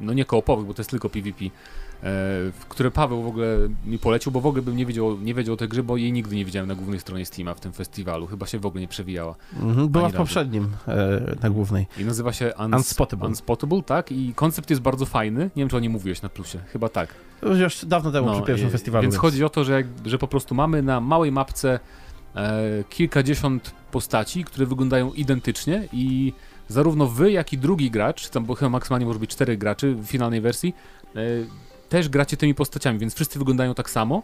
no 0.00 0.12
nie 0.12 0.24
koopowych, 0.24 0.66
bo 0.66 0.74
to 0.74 0.80
jest 0.80 0.90
tylko 0.90 1.10
PvP, 1.10 1.44
które 2.68 2.90
Paweł 2.90 3.22
w 3.22 3.26
ogóle 3.26 3.46
mi 3.86 3.98
polecił, 3.98 4.32
bo 4.32 4.40
w 4.40 4.46
ogóle 4.46 4.62
bym 4.62 4.76
nie 4.76 4.86
wiedział, 4.86 5.18
nie 5.18 5.34
wiedział 5.34 5.54
o 5.54 5.56
tej 5.56 5.68
gry, 5.68 5.82
bo 5.82 5.96
jej 5.96 6.12
nigdy 6.12 6.36
nie 6.36 6.44
widziałem 6.44 6.68
na 6.68 6.74
głównej 6.74 7.00
stronie 7.00 7.26
Steama 7.26 7.54
w 7.54 7.60
tym 7.60 7.72
festiwalu, 7.72 8.26
chyba 8.26 8.46
się 8.46 8.58
w 8.58 8.66
ogóle 8.66 8.80
nie 8.80 8.88
przewijała. 8.88 9.34
Mhm, 9.62 9.88
była 9.88 10.08
w 10.08 10.12
razu. 10.12 10.16
poprzednim, 10.16 10.68
e, 10.88 11.20
na 11.42 11.50
głównej. 11.50 11.86
I 11.98 12.04
nazywa 12.04 12.32
się 12.32 12.52
Uns- 12.58 12.76
Unspottable. 12.76 13.28
Unspottable, 13.28 13.82
tak? 13.82 14.12
I 14.12 14.32
koncept 14.34 14.70
jest 14.70 14.82
bardzo 14.82 15.06
fajny. 15.06 15.40
Nie 15.44 15.62
wiem, 15.62 15.68
czy 15.68 15.76
o 15.76 15.80
nim 15.80 15.92
mówiłeś 15.92 16.22
na 16.22 16.28
plusie. 16.28 16.58
Chyba 16.72 16.88
tak. 16.88 17.14
Już 17.42 17.84
dawno 17.84 18.10
temu 18.12 18.32
przy 18.32 18.42
pierwszym 18.42 18.70
festiwalu. 18.70 19.02
Więc 19.02 19.16
chodzi 19.16 19.44
o 19.44 19.48
to, 19.48 19.64
że, 19.64 19.72
jak, 19.72 19.86
że 20.04 20.18
po 20.18 20.28
prostu 20.28 20.54
mamy 20.54 20.82
na 20.82 21.00
małej 21.00 21.32
mapce 21.32 21.80
e, 22.36 22.84
kilkadziesiąt 22.90 23.74
postaci, 23.90 24.44
które 24.44 24.66
wyglądają 24.66 25.12
identycznie 25.12 25.88
i 25.92 26.32
zarówno 26.68 27.06
wy, 27.06 27.32
jak 27.32 27.52
i 27.52 27.58
drugi 27.58 27.90
gracz, 27.90 28.28
tam 28.28 28.44
bo 28.44 28.54
chyba 28.54 28.68
maksymalnie 28.68 29.06
może 29.06 29.18
być 29.18 29.30
czterech 29.30 29.58
graczy 29.58 29.94
w 29.94 30.06
finalnej 30.06 30.40
wersji, 30.40 30.74
e, 31.16 31.20
też 31.94 32.08
gracie 32.08 32.36
tymi 32.36 32.54
postaciami, 32.54 32.98
więc 32.98 33.14
wszyscy 33.14 33.38
wyglądają 33.38 33.74
tak 33.74 33.90
samo. 33.90 34.22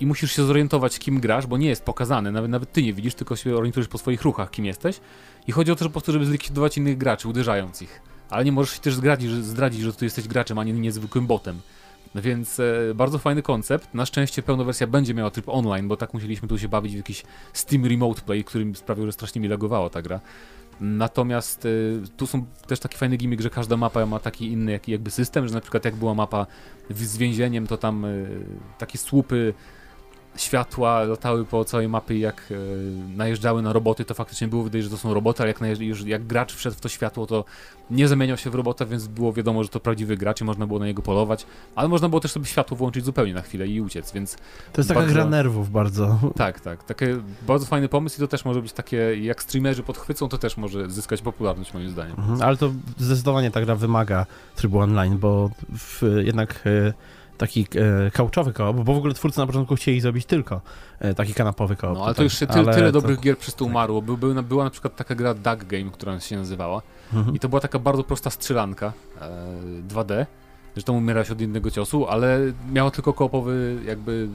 I 0.00 0.06
musisz 0.06 0.32
się 0.32 0.44
zorientować, 0.44 0.98
kim 0.98 1.20
grasz, 1.20 1.46
bo 1.46 1.56
nie 1.56 1.68
jest 1.68 1.84
pokazane. 1.84 2.32
Nawet, 2.32 2.50
nawet 2.50 2.72
ty 2.72 2.82
nie 2.82 2.92
widzisz, 2.92 3.14
tylko 3.14 3.36
się 3.36 3.56
orientujesz 3.56 3.88
po 3.88 3.98
swoich 3.98 4.22
ruchach, 4.22 4.50
kim 4.50 4.64
jesteś. 4.64 5.00
I 5.46 5.52
chodzi 5.52 5.72
o 5.72 5.76
to, 5.76 5.84
że 5.84 5.88
po 5.88 5.92
prostu, 5.92 6.12
żeby 6.12 6.26
zlikwidować 6.26 6.78
innych 6.78 6.98
graczy, 6.98 7.28
uderzając 7.28 7.82
ich. 7.82 8.00
Ale 8.30 8.44
nie 8.44 8.52
możesz 8.52 8.74
się 8.74 8.80
też 8.80 8.94
zdradzić, 8.94 9.30
że, 9.30 9.42
zdradzić, 9.42 9.80
że 9.80 9.92
ty 9.92 10.04
jesteś 10.04 10.28
graczem, 10.28 10.58
a 10.58 10.64
nie 10.64 10.72
niezwykłym 10.72 11.26
botem. 11.26 11.60
Więc 12.14 12.60
e, 12.60 12.64
bardzo 12.94 13.18
fajny 13.18 13.42
koncept. 13.42 13.94
Na 13.94 14.06
szczęście 14.06 14.42
pełna 14.42 14.64
wersja 14.64 14.86
będzie 14.86 15.14
miała 15.14 15.30
tryb 15.30 15.48
online, 15.48 15.88
bo 15.88 15.96
tak 15.96 16.14
musieliśmy 16.14 16.48
tu 16.48 16.58
się 16.58 16.68
bawić 16.68 16.92
w 16.92 16.96
jakiś 16.96 17.22
Steam 17.52 17.86
Remote 17.86 18.22
Play, 18.22 18.44
który 18.44 18.74
sprawił, 18.74 19.06
że 19.06 19.12
strasznie 19.12 19.40
mi 19.40 19.48
lagowało 19.48 19.90
ta 19.90 20.02
gra. 20.02 20.20
Natomiast 20.80 21.66
e, 21.66 21.68
tu 22.16 22.26
są 22.26 22.44
też 22.66 22.80
taki 22.80 22.96
fajny 22.96 23.16
gimmick, 23.16 23.42
że 23.42 23.50
każda 23.50 23.76
mapa 23.76 24.06
ma 24.06 24.18
taki 24.18 24.52
inny 24.52 24.80
jakby 24.86 25.10
system, 25.10 25.48
że 25.48 25.54
na 25.54 25.60
przykład 25.60 25.84
jak 25.84 25.96
była 25.96 26.14
mapa 26.14 26.46
z 26.90 27.16
więzieniem, 27.16 27.66
to 27.66 27.76
tam 27.76 28.04
e, 28.04 28.08
takie 28.78 28.98
słupy 28.98 29.54
światła 30.36 31.04
latały 31.04 31.44
po 31.44 31.64
całej 31.64 31.88
mapie 31.88 32.18
jak 32.18 32.42
e, 32.50 32.54
najeżdżały 33.16 33.62
na 33.62 33.72
roboty, 33.72 34.04
to 34.04 34.14
faktycznie 34.14 34.48
było 34.48 34.64
widać, 34.64 34.82
że 34.82 34.90
to 34.90 34.96
są 34.96 35.14
roboty, 35.14 35.42
ale 35.42 35.54
jak, 35.60 35.80
już, 35.80 36.04
jak 36.04 36.26
gracz 36.26 36.54
wszedł 36.54 36.76
w 36.76 36.80
to 36.80 36.88
światło, 36.88 37.26
to 37.26 37.44
nie 37.90 38.08
zamieniał 38.08 38.36
się 38.36 38.50
w 38.50 38.54
robota, 38.54 38.86
więc 38.86 39.06
było 39.06 39.32
wiadomo, 39.32 39.62
że 39.62 39.68
to 39.68 39.80
prawdziwy 39.80 40.16
gracz 40.16 40.40
i 40.40 40.44
można 40.44 40.66
było 40.66 40.78
na 40.78 40.86
niego 40.86 41.02
polować, 41.02 41.46
ale 41.74 41.88
można 41.88 42.08
było 42.08 42.20
też 42.20 42.32
sobie 42.32 42.46
światło 42.46 42.76
włączyć 42.76 43.04
zupełnie 43.04 43.34
na 43.34 43.42
chwilę 43.42 43.66
i 43.66 43.80
uciec, 43.80 44.12
więc 44.12 44.36
To 44.72 44.80
jest 44.80 44.88
taka 44.88 45.00
bardzo- 45.00 45.14
gra 45.14 45.24
nerwów 45.24 45.70
bardzo. 45.70 46.18
tak, 46.36 46.60
tak, 46.60 46.84
taki 46.84 47.04
bardzo 47.46 47.66
fajny 47.66 47.88
pomysł 47.88 48.16
i 48.16 48.20
to 48.20 48.28
też 48.28 48.44
może 48.44 48.62
być 48.62 48.72
takie, 48.72 48.96
jak 49.20 49.42
streamerzy 49.42 49.82
podchwycą, 49.82 50.28
to 50.28 50.38
też 50.38 50.56
może 50.56 50.90
zyskać 50.90 51.22
popularność 51.22 51.74
moim 51.74 51.90
zdaniem. 51.90 52.16
Mhm, 52.18 52.42
Ale 52.42 52.56
to 52.56 52.72
zdecydowanie 52.98 53.50
ta 53.50 53.60
gra 53.60 53.74
wymaga 53.74 54.26
trybu 54.56 54.78
online, 54.78 55.18
bo 55.18 55.50
w, 55.78 56.02
jednak 56.24 56.62
e, 56.66 56.92
taki 57.38 57.66
e, 58.06 58.10
couchowy 58.10 58.52
koop, 58.52 58.76
bo 58.76 58.94
w 58.94 58.96
ogóle 58.98 59.14
twórcy 59.14 59.38
na 59.38 59.46
początku 59.46 59.76
chcieli 59.76 60.00
zrobić 60.00 60.26
tylko 60.26 60.60
e, 60.98 61.14
taki 61.14 61.34
kanapowy 61.34 61.76
koop. 61.76 61.98
No 61.98 62.04
ale 62.04 62.14
to 62.14 62.22
już 62.22 62.38
się 62.38 62.46
ty, 62.46 62.52
Ale 62.52 62.74
tyle 62.74 62.86
to- 62.86 63.00
dobrych 63.00 63.20
gier 63.20 63.38
przez 63.38 63.54
to 63.54 63.64
umarło. 63.64 64.02
Był, 64.02 64.16
był, 64.16 64.42
była 64.42 64.64
na 64.64 64.70
przykład 64.70 64.96
taka 64.96 65.14
gra 65.14 65.34
Duck 65.34 65.64
Game, 65.64 65.90
która 65.90 66.20
się 66.20 66.36
nazywała 66.36 66.82
Mhm. 67.14 67.36
i 67.36 67.38
to 67.38 67.48
była 67.48 67.60
taka 67.60 67.78
bardzo 67.78 68.04
prosta 68.04 68.30
strzelanka 68.30 68.92
e, 69.20 69.28
2D, 69.88 70.26
że 70.76 70.82
tam 70.82 70.96
umierałeś 70.96 71.30
od 71.30 71.40
jednego 71.40 71.70
ciosu, 71.70 72.06
ale 72.08 72.38
miała 72.72 72.90
tylko 72.90 73.12
koopowy 73.12 73.76
jakby 73.86 74.28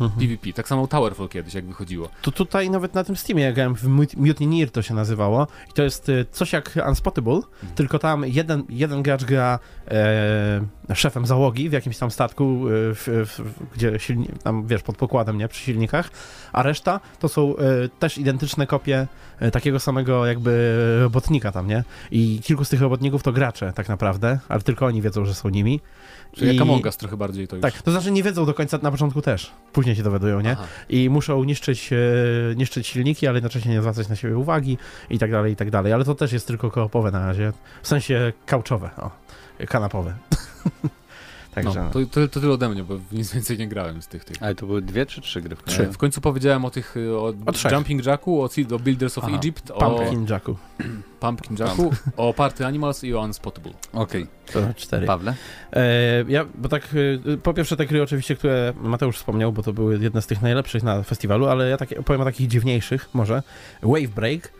Mhm. 0.00 0.20
PvP. 0.20 0.52
Tak 0.52 0.68
samo 0.68 0.86
Towerfall 0.86 1.28
kiedyś 1.28 1.54
jak 1.54 1.64
wychodziło. 1.64 2.08
To 2.22 2.30
tutaj 2.32 2.70
nawet 2.70 2.94
na 2.94 3.04
tym 3.04 3.16
Steamie 3.16 3.42
ja 3.42 3.52
grałem 3.52 3.74
w 3.74 3.84
Mut- 3.84 4.16
Mutineer 4.16 4.70
to 4.70 4.82
się 4.82 4.94
nazywało 4.94 5.46
i 5.70 5.72
to 5.72 5.82
jest 5.82 6.08
e, 6.08 6.24
coś 6.30 6.52
jak 6.52 6.78
Unspottable, 6.88 7.40
tylko 7.74 7.98
tam 7.98 8.24
jeden, 8.26 8.64
jeden 8.68 9.02
gracz 9.02 9.24
gra 9.24 9.58
e, 9.88 10.94
szefem 10.94 11.26
załogi 11.26 11.68
w 11.68 11.72
jakimś 11.72 11.98
tam 11.98 12.10
statku, 12.10 12.44
e, 12.44 12.94
w, 12.94 13.08
w, 13.26 13.52
gdzie 13.74 13.98
silni, 13.98 14.28
tam 14.42 14.66
wiesz, 14.66 14.82
pod 14.82 14.96
pokładem, 14.96 15.38
nie, 15.38 15.48
przy 15.48 15.60
silnikach, 15.64 16.10
a 16.52 16.62
reszta 16.62 17.00
to 17.18 17.28
są 17.28 17.56
e, 17.56 17.88
też 17.98 18.18
identyczne 18.18 18.66
kopie 18.66 19.06
e, 19.38 19.50
takiego 19.50 19.80
samego 19.80 20.26
jakby 20.26 20.78
robotnika 21.02 21.52
tam, 21.52 21.66
nie? 21.66 21.84
I 22.10 22.40
kilku 22.44 22.64
z 22.64 22.68
tych 22.68 22.80
robotników 22.80 23.22
to 23.22 23.32
gracze 23.32 23.72
tak 23.72 23.88
naprawdę, 23.88 24.38
ale 24.48 24.60
tylko 24.60 24.86
oni 24.86 25.02
wiedzą, 25.02 25.24
że 25.24 25.34
są 25.34 25.48
nimi. 25.48 25.80
Czyli 26.32 26.50
I- 26.50 26.54
jak 26.54 26.62
Among 26.62 26.84
Us 26.84 26.96
trochę 26.96 27.16
bardziej 27.16 27.48
to 27.48 27.56
już. 27.56 27.62
Tak, 27.62 27.82
to 27.82 27.90
znaczy 27.90 28.10
nie 28.10 28.22
wiedzą 28.22 28.46
do 28.46 28.54
końca 28.54 28.78
na 28.82 28.90
początku 28.90 29.22
też. 29.22 29.52
Później 29.72 29.90
później 29.90 29.96
się 29.96 30.02
dowiadują, 30.02 30.40
nie? 30.40 30.52
Aha. 30.52 30.66
I 30.88 31.10
muszą 31.10 31.44
niszczyć, 31.44 31.90
e, 31.92 31.96
niszczyć 32.56 32.86
silniki, 32.86 33.26
ale 33.26 33.36
jednocześnie 33.36 33.70
nie 33.72 33.80
zwracać 33.80 34.08
na 34.08 34.16
siebie 34.16 34.38
uwagi 34.38 34.78
i 35.10 35.18
tak 35.18 35.30
dalej, 35.30 35.52
i 35.52 35.56
tak 35.56 35.70
dalej. 35.70 35.92
Ale 35.92 36.04
to 36.04 36.14
też 36.14 36.32
jest 36.32 36.46
tylko 36.46 36.70
koopowe 36.70 37.10
na 37.10 37.26
razie, 37.26 37.52
w 37.82 37.88
sensie 37.88 38.32
kauczowe, 38.46 38.90
o, 38.96 39.10
kanapowe. 39.66 40.14
Także... 41.54 41.84
No, 41.84 41.90
to, 41.90 41.98
to, 42.10 42.28
to 42.28 42.40
tyle 42.40 42.52
ode 42.52 42.68
mnie, 42.68 42.84
bo 42.84 42.98
nic 43.12 43.32
więcej 43.32 43.58
nie 43.58 43.68
grałem 43.68 44.02
z 44.02 44.08
tych 44.08 44.24
tych. 44.24 44.36
Ale 44.40 44.54
to 44.54 44.66
były 44.66 44.82
dwie 44.82 45.06
czy 45.06 45.20
trzy 45.20 45.42
gry 45.42 45.56
w 45.56 45.62
końcu? 45.62 45.82
Trzy. 45.82 45.92
W 45.92 45.98
końcu 45.98 46.20
powiedziałem 46.20 46.64
o 46.64 46.70
tych, 46.70 46.96
y, 46.96 47.16
o, 47.16 47.26
O. 47.28 47.70
Jumping 47.72 48.06
Jacku, 48.06 48.42
o, 48.42 48.48
o 48.74 48.78
Builders 48.78 49.18
of 49.18 49.24
Aha. 49.24 49.36
Egypt, 49.36 49.70
o 49.70 49.90
Pumpkin 49.90 50.26
Jacku. 50.30 50.56
Pumpkin 51.20 51.56
Jacku, 51.56 51.92
o 52.16 52.34
Party 52.34 52.66
Animals 52.66 53.04
i 53.04 53.14
o 53.14 53.20
Unspottable. 53.20 53.72
Okej, 53.92 54.26
To 54.52 54.60
cztery. 54.76 55.06
Pawle? 55.06 55.34
E, 55.72 56.24
ja, 56.28 56.46
bo 56.54 56.68
tak, 56.68 56.88
e, 57.34 57.36
po 57.36 57.54
pierwsze 57.54 57.76
te 57.76 57.86
gry 57.86 58.02
oczywiście, 58.02 58.36
które 58.36 58.72
Mateusz 58.80 59.16
wspomniał, 59.16 59.52
bo 59.52 59.62
to 59.62 59.72
były 59.72 59.98
jedne 59.98 60.22
z 60.22 60.26
tych 60.26 60.42
najlepszych 60.42 60.82
na 60.82 61.02
festiwalu, 61.02 61.46
ale 61.46 61.68
ja 61.68 61.76
takie, 61.76 62.02
powiem 62.02 62.20
o 62.20 62.24
takich 62.24 62.48
dziwniejszych 62.48 63.08
może. 63.14 63.42
Wave 63.82 64.08
Break 64.08 64.52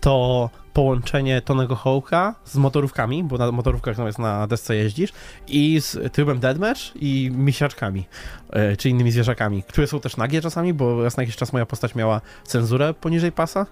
to 0.00 0.50
połączenie 0.76 1.42
Tonego 1.42 1.76
Hawka 1.76 2.34
z 2.44 2.56
motorówkami, 2.56 3.24
bo 3.24 3.38
na 3.38 3.52
motorówkach 3.52 3.96
zamiast 3.96 4.18
na 4.18 4.46
desce 4.46 4.76
jeździsz, 4.76 5.12
i 5.48 5.80
z 5.80 6.12
trybem 6.12 6.38
Deathmatch 6.38 6.80
i 6.94 7.30
misiaczkami, 7.34 8.04
e, 8.50 8.76
czy 8.76 8.88
innymi 8.88 9.10
zwierzakami, 9.10 9.62
które 9.62 9.86
są 9.86 10.00
też 10.00 10.16
nagie 10.16 10.40
czasami, 10.40 10.74
bo 10.74 11.04
raz 11.04 11.16
na 11.16 11.22
jakiś 11.22 11.36
czas 11.36 11.52
moja 11.52 11.66
postać 11.66 11.94
miała 11.94 12.20
cenzurę 12.44 12.94
poniżej 12.94 13.32
pasa, 13.32 13.66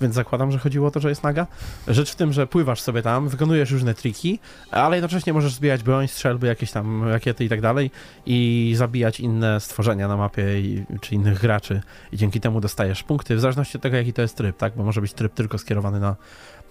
więc 0.00 0.14
zakładam, 0.14 0.52
że 0.52 0.58
chodziło 0.58 0.88
o 0.88 0.90
to, 0.90 1.00
że 1.00 1.08
jest 1.08 1.22
naga. 1.22 1.46
Rzecz 1.88 2.12
w 2.12 2.16
tym, 2.16 2.32
że 2.32 2.46
pływasz 2.46 2.80
sobie 2.80 3.02
tam, 3.02 3.28
wykonujesz 3.28 3.70
różne 3.70 3.94
triki, 3.94 4.38
ale 4.70 4.96
jednocześnie 4.96 5.32
możesz 5.32 5.54
zbijać 5.54 5.82
broń, 5.82 6.08
strzelby, 6.08 6.46
jakieś 6.46 6.70
tam 6.70 7.08
rakiety 7.08 7.44
i 7.44 7.48
tak 7.48 7.60
dalej 7.60 7.90
i 8.26 8.72
zabijać 8.76 9.20
inne 9.20 9.60
stworzenia 9.60 10.08
na 10.08 10.16
mapie 10.16 10.60
i, 10.60 10.84
czy 11.00 11.14
innych 11.14 11.40
graczy 11.40 11.80
i 12.12 12.16
dzięki 12.16 12.40
temu 12.40 12.60
dostajesz 12.60 13.02
punkty, 13.02 13.36
w 13.36 13.40
zależności 13.40 13.76
od 13.76 13.82
tego, 13.82 13.96
jaki 13.96 14.12
to 14.12 14.22
jest 14.22 14.36
tryb, 14.36 14.56
tak? 14.56 14.76
Bo 14.76 14.84
może 14.84 15.00
być 15.00 15.12
tryb 15.12 15.34
tylko 15.34 15.58
skierowany 15.58 16.00
na, 16.00 16.16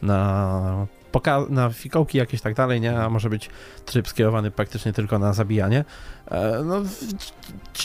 na, 0.01 0.87
poka- 1.13 1.49
na 1.49 1.69
fikołki 1.69 2.17
jakieś 2.17 2.41
tak 2.41 2.53
dalej, 2.53 2.81
nie? 2.81 2.99
A 2.99 3.09
może 3.09 3.29
być 3.29 3.49
tryb 3.85 4.07
skierowany 4.07 4.51
praktycznie 4.51 4.93
tylko 4.93 5.19
na 5.19 5.33
zabijanie. 5.33 5.85
E, 6.31 6.61
no, 6.65 6.81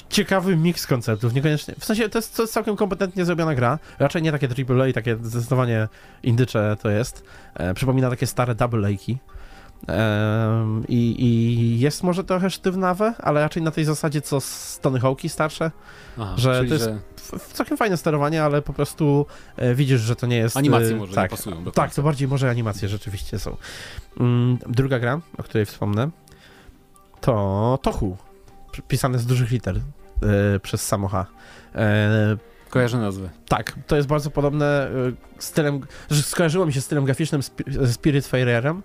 ciekawy 0.08 0.56
miks 0.56 0.86
konceptów, 0.86 1.34
niekoniecznie, 1.34 1.74
w 1.78 1.84
sensie 1.84 2.08
to 2.08 2.18
jest, 2.18 2.36
to 2.36 2.42
jest 2.42 2.52
całkiem 2.52 2.76
kompetentnie 2.76 3.24
zrobiona 3.24 3.54
gra, 3.54 3.78
raczej 3.98 4.22
nie 4.22 4.32
takie 4.32 4.48
AAA, 4.48 4.92
takie 4.92 5.16
zdecydowanie 5.22 5.88
indycze 6.22 6.76
to 6.82 6.90
jest, 6.90 7.24
e, 7.54 7.74
przypomina 7.74 8.10
takie 8.10 8.26
stare 8.26 8.54
double. 8.54 8.88
Em, 8.88 8.96
i, 10.88 11.24
I 11.24 11.80
jest 11.80 12.02
może 12.02 12.24
trochę 12.24 12.50
sztywnawe, 12.50 13.14
ale 13.18 13.40
raczej 13.40 13.62
na 13.62 13.70
tej 13.70 13.84
zasadzie 13.84 14.20
co 14.20 14.40
z 14.40 14.78
Tony 14.82 14.98
Hawk'i 15.00 15.28
starsze. 15.28 15.70
Aha, 16.18 16.34
Że 16.36 16.64
to 16.64 16.74
jest- 16.74 16.84
że 16.84 16.98
całkiem 17.52 17.76
fajne 17.76 17.96
sterowanie, 17.96 18.44
ale 18.44 18.62
po 18.62 18.72
prostu 18.72 19.26
e, 19.56 19.74
widzisz, 19.74 20.00
że 20.00 20.16
to 20.16 20.26
nie 20.26 20.36
jest... 20.36 20.56
animacje 20.56 20.90
e, 20.90 20.96
może 20.96 21.14
tak, 21.14 21.30
nie 21.30 21.36
pasują 21.36 21.64
do 21.64 21.70
tak, 21.72 21.94
to 21.94 22.02
bardziej 22.02 22.28
może 22.28 22.50
animacje 22.50 22.88
rzeczywiście 22.88 23.38
są. 23.38 23.56
Mm, 24.20 24.58
druga 24.68 24.98
gra, 24.98 25.20
o 25.38 25.42
której 25.42 25.66
wspomnę, 25.66 26.10
to 27.20 27.78
Tohu, 27.82 28.16
pisane 28.88 29.18
z 29.18 29.26
dużych 29.26 29.50
liter 29.50 29.76
e, 30.56 30.60
przez 30.60 30.86
Samocha. 30.86 31.26
Kojarzę 32.70 32.98
nazwę. 32.98 33.30
tak, 33.48 33.78
to 33.86 33.96
jest 33.96 34.08
bardzo 34.08 34.30
podobne 34.30 34.90
stylem, 35.38 35.80
że 36.10 36.22
skojarzyło 36.22 36.66
mi 36.66 36.72
się 36.72 36.80
stylem 36.80 37.04
graficznym 37.04 37.42
ze 37.66 37.92
Spirit 37.92 38.26
Fairerem. 38.26 38.82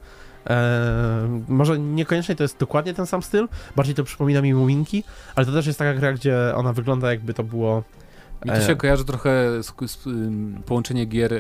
E, 0.49 1.41
może 1.47 1.79
niekoniecznie 1.79 2.35
to 2.35 2.43
jest 2.43 2.57
dokładnie 2.59 2.93
ten 2.93 3.05
sam 3.05 3.23
styl, 3.23 3.47
bardziej 3.75 3.95
to 3.95 4.03
przypomina 4.03 4.41
mi 4.41 4.53
Muminki, 4.53 5.03
ale 5.35 5.45
to 5.45 5.51
też 5.51 5.67
jest 5.67 5.79
taka 5.79 5.93
gra, 5.93 6.13
gdzie 6.13 6.37
ona 6.55 6.73
wygląda 6.73 7.11
jakby 7.11 7.33
to 7.33 7.43
było... 7.43 7.83
Mi 8.45 8.51
to 8.51 8.57
E. 8.57 8.61
się 8.61 8.75
kojarzy 8.75 9.05
trochę 9.05 9.63
z, 9.63 9.73
z 9.91 9.97
połączenie 10.65 11.05
gier 11.05 11.33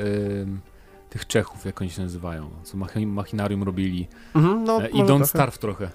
tych 1.09 1.27
Czechów, 1.27 1.65
jak 1.65 1.81
oni 1.81 1.89
się 1.91 2.01
nazywają, 2.01 2.49
co 2.63 2.77
Machi- 2.77 3.07
Machinarium 3.07 3.63
robili. 3.63 4.07
Mhm, 4.35 4.63
no, 4.63 4.83
E, 4.83 4.87
I 4.87 5.01
Don't 5.01 5.05
trochę. 5.07 5.25
Starve 5.27 5.57
trochę. 5.57 5.89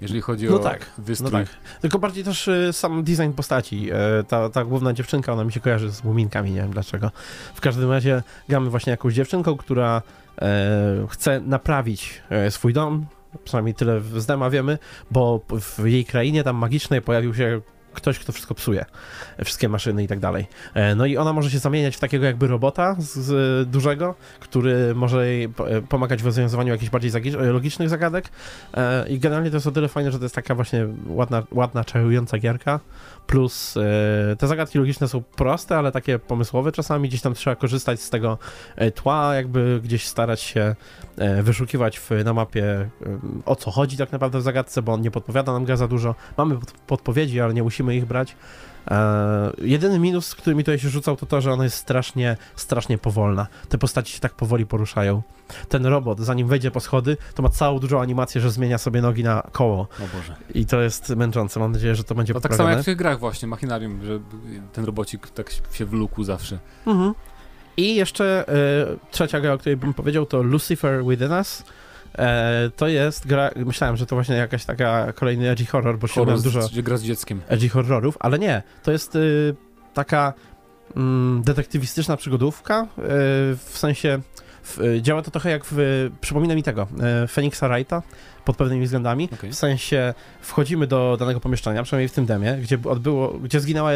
Jeżeli 0.00 0.20
chodzi 0.20 0.46
No 0.46 0.56
o 0.56 0.58
tak, 0.58 0.90
wystrój. 0.98 1.32
No 1.32 1.38
tak. 1.38 1.48
Tylko 1.80 1.98
bardziej 1.98 2.24
też 2.24 2.48
y, 2.48 2.72
sam 2.72 3.04
design 3.04 3.30
postaci. 3.32 3.90
E, 3.92 4.24
ta, 4.28 4.48
ta 4.50 4.64
główna 4.64 4.92
dziewczynka, 4.92 5.32
ona 5.32 5.44
mi 5.44 5.52
się 5.52 5.60
kojarzy 5.60 5.90
z 5.92 6.04
muminkami, 6.04 6.50
nie 6.50 6.60
wiem 6.60 6.70
dlaczego. 6.70 7.10
W 7.54 7.60
każdym 7.60 7.90
razie 7.90 8.22
gramy 8.48 8.70
właśnie 8.70 8.90
jakąś 8.90 9.14
dziewczynką, 9.14 9.56
która 9.56 9.96
e, 9.96 10.00
chce 11.08 11.40
naprawić 11.40 12.22
e, 12.30 12.50
swój 12.50 12.72
dom. 12.72 13.06
Przynajmniej 13.44 13.74
tyle 13.74 14.00
z 14.00 14.26
dema 14.26 14.50
wiemy, 14.50 14.78
bo 15.10 15.40
w 15.60 15.86
jej 15.86 16.04
krainie 16.04 16.44
tam 16.44 16.56
magicznej 16.56 17.02
pojawił 17.02 17.34
się 17.34 17.60
ktoś, 17.94 18.18
kto 18.18 18.32
wszystko 18.32 18.54
psuje. 18.54 18.84
Wszystkie 19.44 19.68
maszyny 19.68 20.02
i 20.04 20.08
tak 20.08 20.18
dalej. 20.18 20.46
E, 20.74 20.94
No 20.94 21.06
i 21.06 21.16
ona 21.16 21.32
może 21.32 21.50
się 21.50 21.58
zamieniać 21.58 21.96
w 21.96 22.00
takiego 22.00 22.24
jakby 22.26 22.46
robota 22.46 22.96
z, 22.98 23.04
z 23.18 23.68
dużego, 23.70 24.14
który 24.40 24.94
może 24.94 25.26
jej 25.26 25.44
e, 25.44 25.50
pomagać 25.88 26.22
w 26.22 26.26
rozwiązywaniu 26.26 26.72
jakichś 26.72 26.90
bardziej 26.90 27.10
zagi- 27.10 27.52
logicznych 27.52 27.88
zagadek. 27.88 28.28
E, 28.74 29.08
I 29.08 29.18
generalnie 29.18 29.50
to 29.50 29.56
jest 29.56 29.66
o 29.66 29.70
tyle 29.72 29.88
fajne, 29.88 30.12
że 30.12 30.18
to 30.18 30.24
jest 30.24 30.34
taka 30.34 30.54
właśnie 30.54 30.86
ładna, 31.06 31.42
ładna 31.52 31.84
czarująca 31.84 32.38
gierka. 32.38 32.80
Plus 33.26 33.76
e, 33.76 34.36
te 34.36 34.46
zagadki 34.46 34.78
logiczne 34.78 35.08
są 35.08 35.22
proste, 35.22 35.78
ale 35.78 35.92
takie 35.92 36.18
pomysłowe 36.18 36.72
czasami. 36.72 37.08
Gdzieś 37.08 37.20
tam 37.20 37.34
trzeba 37.34 37.56
korzystać 37.56 38.02
z 38.02 38.10
tego 38.10 38.38
e, 38.76 38.90
tła, 38.90 39.34
jakby 39.34 39.80
gdzieś 39.84 40.06
starać 40.06 40.40
się 40.40 40.74
e, 41.18 41.42
wyszukiwać 41.42 41.98
w, 41.98 42.10
na 42.24 42.34
mapie 42.34 42.64
e, 42.64 42.88
o 43.46 43.56
co 43.56 43.70
chodzi 43.70 43.96
tak 43.96 44.12
naprawdę 44.12 44.38
w 44.38 44.42
zagadce, 44.42 44.82
bo 44.82 44.92
on 44.92 45.00
nie 45.00 45.10
podpowiada 45.10 45.52
nam 45.52 45.64
gra 45.64 45.76
za 45.76 45.88
dużo. 45.88 46.14
Mamy 46.36 46.56
pod, 46.58 46.72
podpowiedzi, 46.72 47.40
ale 47.40 47.54
nie 47.54 47.62
musimy 47.62 47.77
ich 47.84 48.06
brać. 48.06 48.36
E, 48.90 49.52
jedyny 49.62 49.98
minus, 49.98 50.34
który 50.34 50.56
mi 50.56 50.64
tutaj 50.64 50.78
się 50.78 50.88
rzucał, 50.88 51.16
to 51.16 51.26
to, 51.26 51.40
że 51.40 51.52
ona 51.52 51.64
jest 51.64 51.76
strasznie, 51.76 52.36
strasznie 52.56 52.98
powolna. 52.98 53.46
Te 53.68 53.78
postaci 53.78 54.12
się 54.12 54.20
tak 54.20 54.34
powoli 54.34 54.66
poruszają. 54.66 55.22
Ten 55.68 55.86
robot, 55.86 56.20
zanim 56.20 56.48
wejdzie 56.48 56.70
po 56.70 56.80
schody, 56.80 57.16
to 57.34 57.42
ma 57.42 57.48
całą 57.48 57.78
dużą 57.78 58.00
animację, 58.00 58.40
że 58.40 58.50
zmienia 58.50 58.78
sobie 58.78 59.02
nogi 59.02 59.24
na 59.24 59.42
koło. 59.52 59.80
O 59.80 60.16
Boże. 60.16 60.36
I 60.54 60.66
to 60.66 60.80
jest 60.80 61.08
męczące. 61.08 61.60
Mam 61.60 61.72
nadzieję, 61.72 61.94
że 61.94 62.04
to 62.04 62.14
będzie 62.14 62.34
To 62.34 62.40
tak 62.40 62.54
samo 62.54 62.70
jak 62.70 62.80
w 62.80 62.84
tych 62.84 62.96
grach 62.96 63.18
właśnie, 63.18 63.48
Machinarium, 63.48 64.04
że 64.04 64.20
ten 64.72 64.84
robocik 64.84 65.30
tak 65.30 65.50
się 65.72 65.84
wlókł 65.84 66.24
zawsze. 66.24 66.58
Mhm. 66.86 67.14
I 67.76 67.94
jeszcze 67.94 68.48
e, 68.48 68.52
trzecia 69.10 69.40
gra, 69.40 69.52
o 69.52 69.58
której 69.58 69.76
bym 69.76 69.94
powiedział, 69.94 70.26
to 70.26 70.42
Lucifer 70.42 71.04
Within 71.04 71.32
Us. 71.32 71.64
E, 72.18 72.70
to 72.76 72.88
jest 72.88 73.26
gra, 73.26 73.50
myślałem, 73.56 73.96
że 73.96 74.06
to 74.06 74.16
właśnie 74.16 74.36
jakaś 74.36 74.64
taka 74.64 75.12
kolejny 75.12 75.50
edgy 75.50 75.66
horror, 75.66 75.98
bo 75.98 76.06
się 76.06 76.14
Horror, 76.14 76.42
dużo 76.42 76.60
gra 76.82 76.96
z 76.96 77.02
dzieckiem. 77.02 77.40
edgy 77.48 77.68
horrorów, 77.68 78.16
ale 78.20 78.38
nie, 78.38 78.62
to 78.82 78.92
jest 78.92 79.16
y, 79.16 79.54
taka 79.94 80.32
mm, 80.96 81.42
detektywistyczna 81.42 82.16
przygodówka, 82.16 82.82
y, 82.82 82.86
w 83.56 83.72
sensie 83.74 84.20
w, 84.62 84.80
y, 84.80 85.02
działa 85.02 85.22
to 85.22 85.30
trochę 85.30 85.50
jak 85.50 85.62
w, 85.70 86.10
przypomina 86.20 86.54
mi 86.54 86.62
tego, 86.62 86.88
y, 87.24 87.28
Phoenixa 87.28 87.68
Wrighta 87.68 88.02
pod 88.48 88.56
pewnymi 88.56 88.84
względami, 88.84 89.28
Okej. 89.32 89.50
w 89.52 89.54
sensie 89.54 90.14
wchodzimy 90.40 90.86
do 90.86 91.16
danego 91.20 91.40
pomieszczenia, 91.40 91.82
przynajmniej 91.82 92.08
w 92.08 92.12
tym 92.12 92.26
demie, 92.26 92.56
gdzie 92.62 92.78
odbyło, 92.84 93.28
gdzie 93.28 93.60
zginęła, 93.60 93.90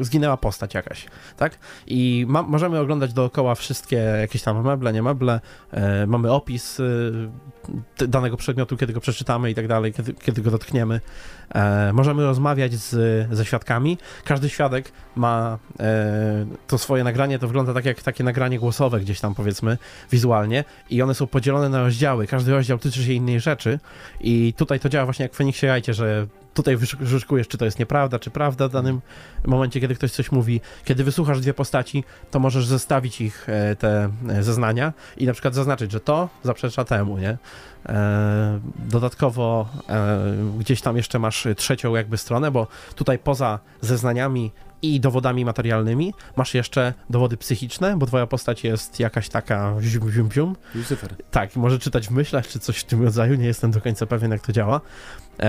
zginęła 0.00 0.36
postać 0.36 0.74
jakaś, 0.74 1.06
tak? 1.36 1.58
I 1.86 2.24
ma, 2.28 2.42
możemy 2.42 2.78
oglądać 2.78 3.12
dookoła 3.12 3.54
wszystkie 3.54 3.96
jakieś 3.96 4.42
tam 4.42 4.64
meble, 4.64 4.92
nie 4.92 5.02
meble, 5.02 5.40
e, 5.70 6.06
mamy 6.06 6.32
opis 6.32 6.80
t- 7.96 8.08
danego 8.08 8.36
przedmiotu, 8.36 8.76
kiedy 8.76 8.92
go 8.92 9.00
przeczytamy 9.00 9.50
i 9.50 9.54
tak 9.54 9.68
dalej, 9.68 9.92
kiedy, 9.92 10.14
kiedy 10.14 10.42
go 10.42 10.50
dotkniemy. 10.50 11.00
E, 11.54 11.92
możemy 11.92 12.22
rozmawiać 12.22 12.74
z, 12.74 13.28
ze 13.36 13.44
świadkami. 13.44 13.98
Każdy 14.24 14.48
świadek 14.48 14.92
ma 15.16 15.58
e, 15.80 16.46
to 16.66 16.78
swoje 16.78 17.04
nagranie, 17.04 17.38
to 17.38 17.46
wygląda 17.46 17.74
tak 17.74 17.84
jak 17.84 18.02
takie 18.02 18.24
nagranie 18.24 18.58
głosowe 18.58 19.00
gdzieś 19.00 19.20
tam 19.20 19.34
powiedzmy, 19.34 19.78
wizualnie 20.12 20.64
i 20.90 21.02
one 21.02 21.14
są 21.14 21.26
podzielone 21.26 21.68
na 21.68 21.80
rozdziały. 21.80 22.26
Każdy 22.26 22.52
rozdział 22.52 22.78
tyczy 22.78 23.04
się 23.04 23.12
innej 23.12 23.40
rzeczy 23.40 23.78
i 24.20 24.54
tutaj 24.56 24.80
to 24.80 24.88
działa 24.88 25.04
właśnie 25.04 25.22
jak 25.22 25.32
w 25.32 25.36
Feniksie 25.36 25.66
Rajcie, 25.66 25.94
że 25.94 26.26
tutaj 26.54 26.76
wyszuk- 26.76 26.98
wyszukujesz, 26.98 27.48
czy 27.48 27.58
to 27.58 27.64
jest 27.64 27.78
nieprawda, 27.78 28.18
czy 28.18 28.30
prawda 28.30 28.68
w 28.68 28.72
danym 28.72 29.00
momencie, 29.46 29.80
kiedy 29.80 29.94
ktoś 29.94 30.12
coś 30.12 30.32
mówi. 30.32 30.60
Kiedy 30.84 31.04
wysłuchasz 31.04 31.40
dwie 31.40 31.54
postaci, 31.54 32.04
to 32.30 32.38
możesz 32.40 32.66
zestawić 32.66 33.20
ich, 33.20 33.48
e, 33.48 33.76
te 33.76 34.10
e, 34.28 34.42
zeznania 34.42 34.92
i 35.16 35.26
na 35.26 35.32
przykład 35.32 35.54
zaznaczyć, 35.54 35.92
że 35.92 36.00
to 36.00 36.28
zaprzecza 36.42 36.84
temu, 36.84 37.18
nie? 37.18 37.38
E, 37.86 38.60
dodatkowo 38.78 39.68
gdzieś 40.58 40.80
tam 40.80 40.96
jeszcze 40.96 41.18
masz 41.18 41.46
trzecią 41.56 41.94
jakby 41.94 42.18
stronę, 42.18 42.50
bo 42.50 42.66
tutaj 42.94 43.18
poza 43.18 43.58
zeznaniami 43.80 44.52
i 44.84 45.00
dowodami 45.00 45.44
materialnymi 45.44 46.14
masz 46.36 46.54
jeszcze 46.54 46.94
dowody 47.10 47.36
psychiczne, 47.36 47.96
bo 47.96 48.06
twoja 48.06 48.26
postać 48.26 48.64
jest 48.64 49.00
jakaś 49.00 49.28
taka 49.28 49.74
zium, 49.80 50.10
zium, 50.10 50.32
zium. 50.32 50.56
Lucifer. 50.74 51.14
Tak, 51.30 51.56
może 51.56 51.78
czytać 51.78 52.08
w 52.08 52.10
myślach, 52.10 52.46
czy 52.46 52.58
coś 52.58 52.78
w 52.78 52.84
tym 52.84 53.02
rodzaju, 53.02 53.34
nie 53.34 53.46
jestem 53.46 53.70
do 53.70 53.80
końca 53.80 54.06
pewien, 54.06 54.30
jak 54.30 54.46
to 54.46 54.52
działa. 54.52 54.80
Eee, 55.38 55.48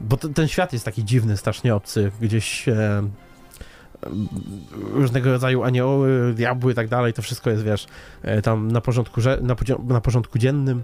bo 0.00 0.16
t- 0.16 0.28
ten 0.28 0.48
świat 0.48 0.72
jest 0.72 0.84
taki 0.84 1.04
dziwny, 1.04 1.36
strasznie 1.36 1.74
obcy, 1.74 2.10
gdzieś 2.20 2.68
e, 2.68 3.02
różnego 4.92 5.32
rodzaju 5.32 5.62
anioły, 5.62 6.32
diabły 6.34 6.72
i 6.72 6.74
tak 6.74 6.88
dalej, 6.88 7.12
to 7.12 7.22
wszystko 7.22 7.50
jest, 7.50 7.62
wiesz, 7.64 7.86
e, 8.22 8.42
tam 8.42 8.72
na 8.72 8.80
porządku, 8.80 9.20
na, 9.42 9.56
na 9.94 10.00
porządku 10.00 10.38
dziennym. 10.38 10.82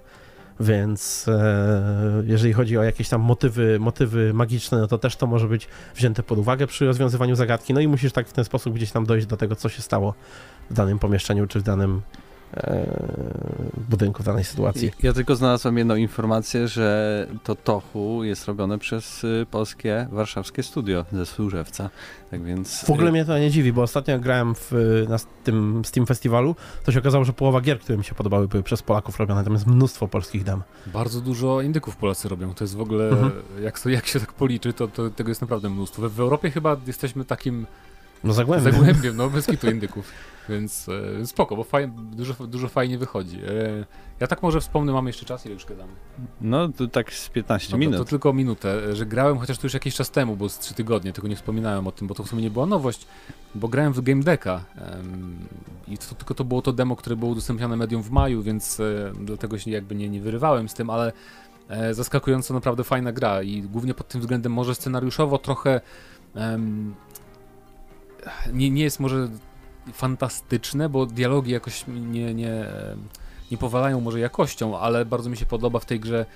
Więc 0.61 1.29
e, 1.29 2.23
jeżeli 2.27 2.53
chodzi 2.53 2.79
o 2.79 2.83
jakieś 2.83 3.09
tam 3.09 3.21
motywy, 3.21 3.79
motywy 3.81 4.35
magiczne, 4.35 4.79
no 4.79 4.87
to 4.87 4.99
też 4.99 5.17
to 5.17 5.27
może 5.27 5.49
być 5.49 5.69
wzięte 5.95 6.23
pod 6.23 6.39
uwagę 6.39 6.67
przy 6.67 6.87
rozwiązywaniu 6.87 7.37
zagadki. 7.37 7.75
No 7.75 7.81
i 7.81 7.89
musisz 7.89 8.13
tak 8.13 8.29
w 8.29 8.33
ten 8.33 8.45
sposób 8.45 8.75
gdzieś 8.75 8.91
tam 8.91 9.07
dojść 9.07 9.27
do 9.27 9.37
tego, 9.37 9.57
co 9.57 9.69
się 9.69 9.83
stało 9.83 10.15
w 10.71 10.75
danym 10.75 10.99
pomieszczeniu 10.99 11.47
czy 11.47 11.61
w 11.61 11.63
danym 11.63 12.03
budynku, 13.91 14.23
w 14.23 14.27
danej 14.27 14.45
sytuacji. 14.45 14.91
Ja 15.03 15.13
tylko 15.13 15.37
znalazłem 15.37 15.79
jedną 15.79 15.97
informację, 15.97 16.69
że 16.69 17.27
to 17.45 17.55
Tochu 17.55 18.25
jest 18.25 18.47
robione 18.47 18.79
przez 18.79 19.25
y, 19.25 19.47
polskie 19.51 20.07
warszawskie 20.13 20.63
studio 20.63 21.05
ze 21.13 21.27
Służewca. 21.27 21.91
Tak 22.31 22.43
więc. 22.45 22.85
W 22.85 22.91
ogóle 22.91 23.09
y, 23.09 23.13
mnie 23.13 23.25
to 23.25 23.39
nie 23.39 23.51
dziwi, 23.51 23.73
bo 23.73 23.83
ostatnio 23.83 24.13
jak 24.13 24.21
grałem 24.23 24.55
w, 24.55 24.73
na 25.09 25.15
s- 25.15 25.27
tym 25.45 25.83
Steam 25.85 26.07
Festiwalu, 26.07 26.57
to 26.85 26.93
się 26.93 26.99
okazało, 26.99 27.25
że 27.25 27.33
połowa 27.33 27.61
gier, 27.61 27.81
które 27.81 27.99
mi 27.99 28.05
się 28.05 28.15
podobały, 28.15 28.49
były 28.49 28.63
przez 28.63 28.83
Polaków 28.83 29.19
robione. 29.19 29.45
Tam 29.45 29.53
jest 29.53 29.67
mnóstwo 29.67 30.09
polskich 30.09 30.45
dem. 30.45 30.63
Bardzo 30.87 31.21
dużo 31.21 31.61
indyków 31.61 31.97
Polacy 31.97 32.29
robią. 32.29 32.55
To 32.55 32.65
jest 32.65 32.77
w 32.77 32.81
ogóle, 32.81 33.09
Mhm. 33.09 33.33
jak, 33.63 33.81
to, 33.81 33.89
jak 33.89 34.07
się 34.07 34.21
tak 34.21 34.33
policzy, 34.33 34.73
to, 34.73 34.89
to 34.89 35.11
tego 35.11 35.29
jest 35.29 35.41
naprawdę 35.41 35.71
mnóstwo. 35.71 36.09
W, 36.09 36.13
w 36.15 36.21
Europie 36.21 36.51
chyba 36.51 36.77
jesteśmy 36.87 37.25
takim 37.25 37.67
No 38.25 38.33
zagłębie. 38.33 38.73
zagłębiem, 38.73 39.17
no 39.17 39.31
bez 39.31 39.47
kitu 39.47 39.71
indyków. 39.71 40.13
Więc 40.49 40.89
e, 41.21 41.27
spoko, 41.27 41.57
bo 41.57 41.65
faj, 41.65 41.89
dużo, 41.89 42.47
dużo 42.47 42.69
fajnie 42.69 42.99
wychodzi. 42.99 43.37
E, 43.37 43.85
ja 44.21 44.27
tak 44.27 44.43
może 44.43 44.61
wspomnę, 44.61 44.93
mamy 44.93 45.09
jeszcze 45.11 45.25
czas, 45.25 45.47
ile 45.47 45.55
już 45.55 45.65
gadamy? 45.65 45.93
No, 46.41 46.69
to 46.69 46.87
tak 46.87 47.13
z 47.13 47.29
15 47.29 47.71
Dobra, 47.71 47.79
minut. 47.79 47.99
To 47.99 48.05
tylko 48.05 48.33
minutę, 48.33 48.97
że 48.97 49.07
grałem 49.07 49.39
chociaż 49.39 49.59
to 49.59 49.67
już 49.67 49.75
jakiś 49.75 49.95
czas 49.95 50.11
temu, 50.11 50.37
bo 50.37 50.49
z 50.49 50.59
trzy 50.59 50.75
tygodnie, 50.75 51.13
tylko 51.13 51.29
nie 51.29 51.37
wspominałem 51.37 51.87
o 51.87 51.93
tym, 51.93 52.09
bo 52.09 52.15
to 52.15 52.23
w 52.23 52.29
sumie 52.29 52.43
nie 52.43 52.51
była 52.51 52.67
nowość, 52.67 53.07
bo 53.55 53.69
grałem 53.69 53.93
w 53.93 54.01
Game 54.01 54.23
Decka 54.23 54.65
em, 54.77 55.39
i 55.89 55.99
to, 55.99 56.15
tylko 56.15 56.35
to 56.35 56.45
było 56.45 56.63
to 56.63 56.73
demo, 56.73 56.97
które 56.97 57.17
było 57.17 57.31
udostępnione 57.31 57.77
medium 57.77 58.03
w 58.03 58.11
maju, 58.11 58.43
więc 58.43 58.81
e, 58.81 59.13
dlatego 59.21 59.59
się 59.59 59.71
jakby 59.71 59.95
nie, 59.95 60.09
nie 60.09 60.21
wyrywałem 60.21 60.69
z 60.69 60.75
tym, 60.75 60.91
ale 60.91 61.13
e, 61.69 61.95
zaskakująco 61.95 62.55
naprawdę 62.55 62.85
fajna 62.85 63.13
gra 63.13 63.43
i 63.43 63.63
głównie 63.63 63.95
pod 63.95 64.09
tym 64.09 64.21
względem 64.21 64.53
może 64.53 64.75
scenariuszowo 64.75 65.39
trochę 65.39 65.81
nie, 68.53 68.71
nie 68.71 68.83
jest 68.83 69.01
może 69.01 69.29
fantastyczne, 69.93 70.89
bo 70.89 71.07
dialogi 71.07 71.53
jakoś 71.53 71.85
nie, 71.89 72.35
nie, 72.35 72.67
nie 73.51 73.59
powalają 73.59 74.01
może 74.01 74.21
jakością, 74.21 74.79
ale 74.79 75.05
bardzo 75.05 75.31
mi 75.31 75.37
się 75.37 75.47
podoba 75.47 75.79
w 75.79 75.85
tej 75.85 76.01
grze 76.01 76.27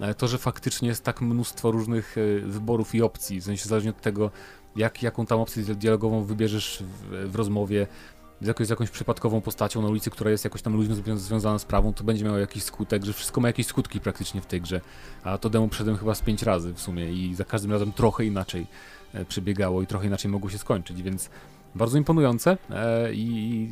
e, 0.00 0.14
to, 0.14 0.28
że 0.28 0.38
faktycznie 0.38 0.88
jest 0.88 1.04
tak 1.04 1.20
mnóstwo 1.20 1.70
różnych 1.70 2.16
e, 2.18 2.40
wyborów 2.40 2.94
i 2.94 3.02
opcji, 3.02 3.40
w 3.40 3.44
sensie 3.44 3.68
zależnie 3.68 3.90
od 3.90 4.00
tego, 4.00 4.30
jak, 4.76 5.02
jaką 5.02 5.26
tam 5.26 5.40
opcję 5.40 5.62
dialogową 5.62 6.24
wybierzesz 6.24 6.82
w, 6.82 7.30
w 7.30 7.36
rozmowie 7.36 7.86
z 8.40 8.46
jakąś, 8.46 8.66
z 8.66 8.70
jakąś 8.70 8.90
przypadkową 8.90 9.40
postacią 9.40 9.82
na 9.82 9.88
ulicy, 9.88 10.10
która 10.10 10.30
jest 10.30 10.44
jakoś 10.44 10.62
tam 10.62 10.76
luźno 10.76 10.94
zwią- 10.94 11.16
związana 11.16 11.58
z 11.58 11.64
prawą, 11.64 11.92
to 11.92 12.04
będzie 12.04 12.24
miało 12.24 12.38
jakiś 12.38 12.62
skutek, 12.62 13.04
że 13.04 13.12
wszystko 13.12 13.40
ma 13.40 13.48
jakieś 13.48 13.66
skutki 13.66 14.00
praktycznie 14.00 14.40
w 14.40 14.46
tej 14.46 14.60
grze. 14.60 14.80
A 15.24 15.38
to 15.38 15.50
demo 15.50 15.68
przeszedłem 15.68 15.96
chyba 15.96 16.14
z 16.14 16.20
pięć 16.20 16.42
razy 16.42 16.74
w 16.74 16.80
sumie 16.80 17.12
i 17.12 17.34
za 17.34 17.44
każdym 17.44 17.72
razem 17.72 17.92
trochę 17.92 18.24
inaczej 18.24 18.66
przebiegało 19.28 19.82
i 19.82 19.86
trochę 19.86 20.06
inaczej 20.06 20.30
mogło 20.30 20.50
się 20.50 20.58
skończyć, 20.58 21.02
więc 21.02 21.30
bardzo 21.74 21.98
imponujące 21.98 22.56
e, 22.70 23.12
i, 23.12 23.70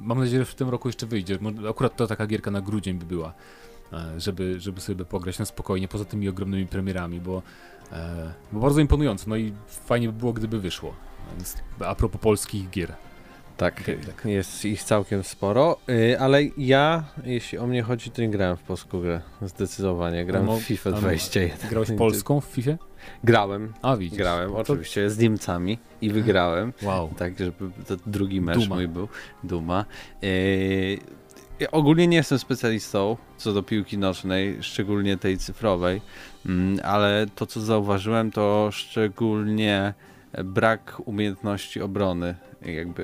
mam 0.00 0.18
nadzieję, 0.18 0.38
że 0.38 0.44
w 0.44 0.54
tym 0.54 0.68
roku 0.68 0.88
jeszcze 0.88 1.06
wyjdzie. 1.06 1.38
Akurat 1.70 1.96
to 1.96 2.06
taka 2.06 2.26
gierka 2.26 2.50
na 2.50 2.60
grudzień 2.60 2.98
by 2.98 3.06
była, 3.06 3.32
e, 3.92 4.20
żeby, 4.20 4.60
żeby 4.60 4.80
sobie 4.80 5.04
pograć 5.04 5.38
na 5.38 5.44
spokojnie, 5.44 5.88
poza 5.88 6.04
tymi 6.04 6.28
ogromnymi 6.28 6.66
premierami, 6.66 7.20
bo, 7.20 7.42
e, 7.92 8.32
bo 8.52 8.60
bardzo 8.60 8.80
imponujące, 8.80 9.24
no 9.30 9.36
i 9.36 9.52
fajnie 9.66 10.06
by 10.06 10.12
było, 10.12 10.32
gdyby 10.32 10.60
wyszło. 10.60 10.94
Więc 11.36 11.56
a 11.80 11.94
propos 11.94 12.20
polskich 12.20 12.70
gier. 12.70 12.92
Tak, 13.56 13.82
tak. 14.06 14.24
jest 14.24 14.64
ich 14.64 14.82
całkiem 14.82 15.22
sporo, 15.24 15.76
y, 15.88 16.20
ale 16.20 16.42
ja, 16.56 17.04
jeśli 17.24 17.58
o 17.58 17.66
mnie 17.66 17.82
chodzi, 17.82 18.10
to 18.10 18.22
nie 18.22 18.30
grałem 18.30 18.56
w 18.56 18.62
polską 18.62 19.00
grę, 19.00 19.20
zdecydowanie. 19.42 20.24
Grałem 20.24 20.46
No, 20.46 20.56
w 20.56 20.62
FIFA 20.62 20.90
ale 20.90 21.00
21. 21.00 21.70
Grałeś 21.70 21.88
polską 21.98 22.40
w 22.40 22.44
FIFA? 22.44 22.72
Grałem, 23.24 23.72
A 23.82 23.96
widzisz. 23.96 24.18
grałem, 24.18 24.48
No 24.50 24.54
to- 24.64 24.72
oczywiście, 24.72 25.10
z 25.10 25.18
Niemcami 25.18 25.78
i 26.00 26.10
wygrałem. 26.10 26.72
Wow. 26.82 27.10
Tak, 27.18 27.38
żeby 27.38 27.70
to 27.86 27.96
drugi 28.06 28.40
mecz 28.40 28.58
Duma. 28.58 28.74
mój 28.74 28.88
był. 28.88 29.08
Duma. 29.44 29.84
Yy, 30.22 30.98
ja 31.60 31.70
ogólnie 31.70 32.06
nie 32.06 32.16
jestem 32.16 32.38
specjalistą 32.38 33.16
co 33.36 33.52
do 33.52 33.62
piłki 33.62 33.98
nożnej, 33.98 34.58
szczególnie 34.62 35.16
tej 35.16 35.38
cyfrowej, 35.38 36.00
mm, 36.46 36.80
ale 36.84 37.26
to 37.34 37.46
co 37.46 37.60
zauważyłem 37.60 38.30
to 38.30 38.68
szczególnie 38.72 39.94
brak 40.44 41.02
umiejętności 41.04 41.80
obrony 41.80 42.34
jakby 42.72 43.02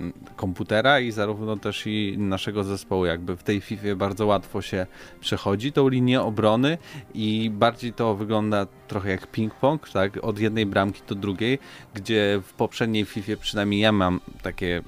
yy, 0.00 0.12
komputera 0.36 1.00
i 1.00 1.10
zarówno 1.10 1.56
też 1.56 1.86
i 1.86 2.18
naszego 2.18 2.64
zespołu. 2.64 3.06
Jakby 3.06 3.36
w 3.36 3.42
tej 3.42 3.60
FIFA 3.60 3.94
bardzo 3.96 4.26
łatwo 4.26 4.62
się 4.62 4.86
przechodzi 5.20 5.72
tą 5.72 5.88
linię 5.88 6.22
obrony 6.22 6.78
i 7.14 7.50
bardziej 7.54 7.92
to 7.92 8.14
wygląda 8.14 8.66
trochę 8.88 9.10
jak 9.10 9.32
ping-pong, 9.32 9.92
tak, 9.92 10.24
od 10.24 10.38
jednej 10.38 10.66
bramki 10.66 11.02
do 11.08 11.14
drugiej, 11.14 11.58
gdzie 11.94 12.40
w 12.44 12.52
poprzedniej 12.52 13.04
FIFA 13.04 13.32
przynajmniej 13.40 13.80
ja 13.80 13.92
mam 13.92 14.20
takie, 14.42 14.82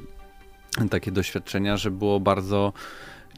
takie 0.91 1.13
doświadczenia, 1.13 1.77
że 1.77 1.91
było 1.91 2.21
bardzo 2.21 2.73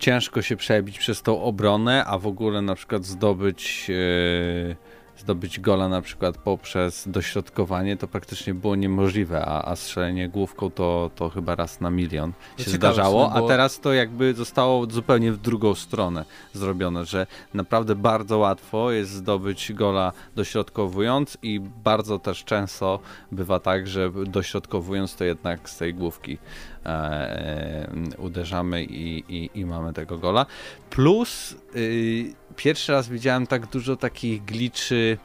ciężko 0.01 0.43
się 0.43 0.57
przebić 0.57 0.99
przez 0.99 1.23
tą 1.23 1.43
obronę, 1.43 2.05
a 2.05 2.19
w 2.19 2.27
ogóle 2.27 2.63
na 2.63 2.75
przykład 2.75 3.05
zdobyć 3.05 3.91
e, 3.91 4.77
zdobyć 5.19 5.61
gola 5.61 5.89
na 5.89 6.03
przykład 6.03 6.39
poprzez 6.39 7.09
dośrodkowanie 7.09 7.97
to 7.97 8.09
praktycznie 8.09 8.55
było 8.55 8.77
niemożliwe, 8.77 9.47
a, 9.47 9.65
a 9.71 9.77
strzelenie 9.77 10.29
główką 10.29 10.71
to, 10.71 11.11
to 11.15 11.31
chyba 11.31 11.55
raz 11.55 11.81
na 11.81 11.91
milion 11.91 12.33
się 12.33 12.65
ciekawe 12.65 12.73
w 12.73 12.77
zdarzało, 12.77 13.33
a 13.33 13.43
teraz 13.43 13.81
to 13.81 13.93
jakby 13.93 14.35
zostało 14.35 14.87
zupełnie 14.87 15.33
w 15.33 15.39
drugą 15.39 15.75
stronę 15.75 16.25
zrobione, 16.53 17.05
że 17.05 17.27
naprawdę 17.55 17.95
bardzo 17.95 18.39
łatwo 18.39 18.91
jest 18.91 19.11
zdobyć 19.11 19.73
gola 19.73 20.13
dośrodkowując 20.37 21.39
i 21.43 21.61
bardzo 21.61 22.19
też 22.19 22.45
często 22.45 23.01
bywa 23.33 23.61
tak, 23.61 23.89
że 23.89 24.11
dośrodkowując 24.27 25.17
to 25.17 25.25
jednak 25.25 25.71
z 25.71 25.77
tej 25.77 25.95
główki 25.95 26.39
e, 26.87 26.89
e, 26.89 27.89
uderzamy 28.19 28.85
i, 28.85 29.25
i, 29.37 29.51
i 29.55 29.67
mamy 29.67 29.93
tego 29.93 30.19
gola. 30.19 30.47
Plus 30.91 31.57
y, 31.77 32.35
pierwszy 32.57 32.93
raz 32.93 33.09
widziałem 33.09 33.47
tak 33.47 33.67
dużo 33.67 33.97
takich 33.97 34.45
gliczy 34.45 35.19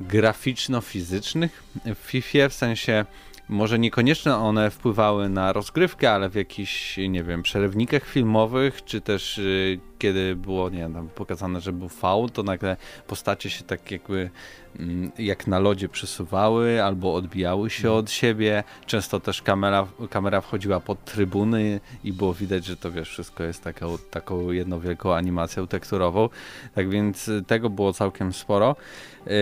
graficzno-fizycznych 0.00 1.62
w 1.94 1.98
FIFA, 1.98 2.48
w 2.48 2.54
sensie 2.54 3.04
może 3.48 3.78
niekoniecznie 3.78 4.34
one 4.34 4.70
wpływały 4.70 5.28
na 5.28 5.52
rozgrywkę, 5.52 6.12
ale 6.12 6.28
w 6.28 6.34
jakichś, 6.34 6.96
nie 7.08 7.24
wiem, 7.24 7.42
przerywnikach 7.42 8.04
filmowych, 8.04 8.84
czy 8.84 9.00
też 9.00 9.38
y, 9.38 9.80
kiedy 9.98 10.36
było, 10.36 10.70
nie 10.70 10.78
wiem, 10.78 11.08
pokazane, 11.14 11.60
że 11.60 11.72
był 11.72 11.88
faul, 11.88 12.30
to 12.30 12.42
nagle 12.42 12.76
postacie 13.06 13.50
się 13.50 13.64
tak 13.64 13.90
jakby 13.90 14.30
jak 15.18 15.46
na 15.46 15.58
lodzie 15.58 15.88
przesuwały 15.88 16.84
albo 16.84 17.14
odbijały 17.14 17.70
się 17.70 17.88
Mhm. 17.88 17.94
od 18.04 18.10
siebie. 18.10 18.64
Często 18.86 19.20
też 19.20 19.42
kamera, 19.42 19.86
kamera 20.10 20.40
wchodziła 20.40 20.80
pod 20.80 21.04
trybuny 21.04 21.80
i 22.04 22.12
było 22.12 22.34
widać, 22.34 22.64
że 22.64 22.76
to 22.76 22.90
wiesz, 22.92 23.08
wszystko 23.08 23.44
jest 23.44 23.64
taką, 23.64 23.98
taką 24.10 24.50
jedną 24.50 24.80
wielką 24.80 25.14
animacją 25.14 25.66
tekturową. 25.66 26.28
Tak 26.74 26.88
więc 26.90 27.28
y, 27.28 27.42
tego 27.46 27.70
było 27.70 27.92
całkiem 27.92 28.32
sporo. 28.32 28.76
Yy, 29.26 29.32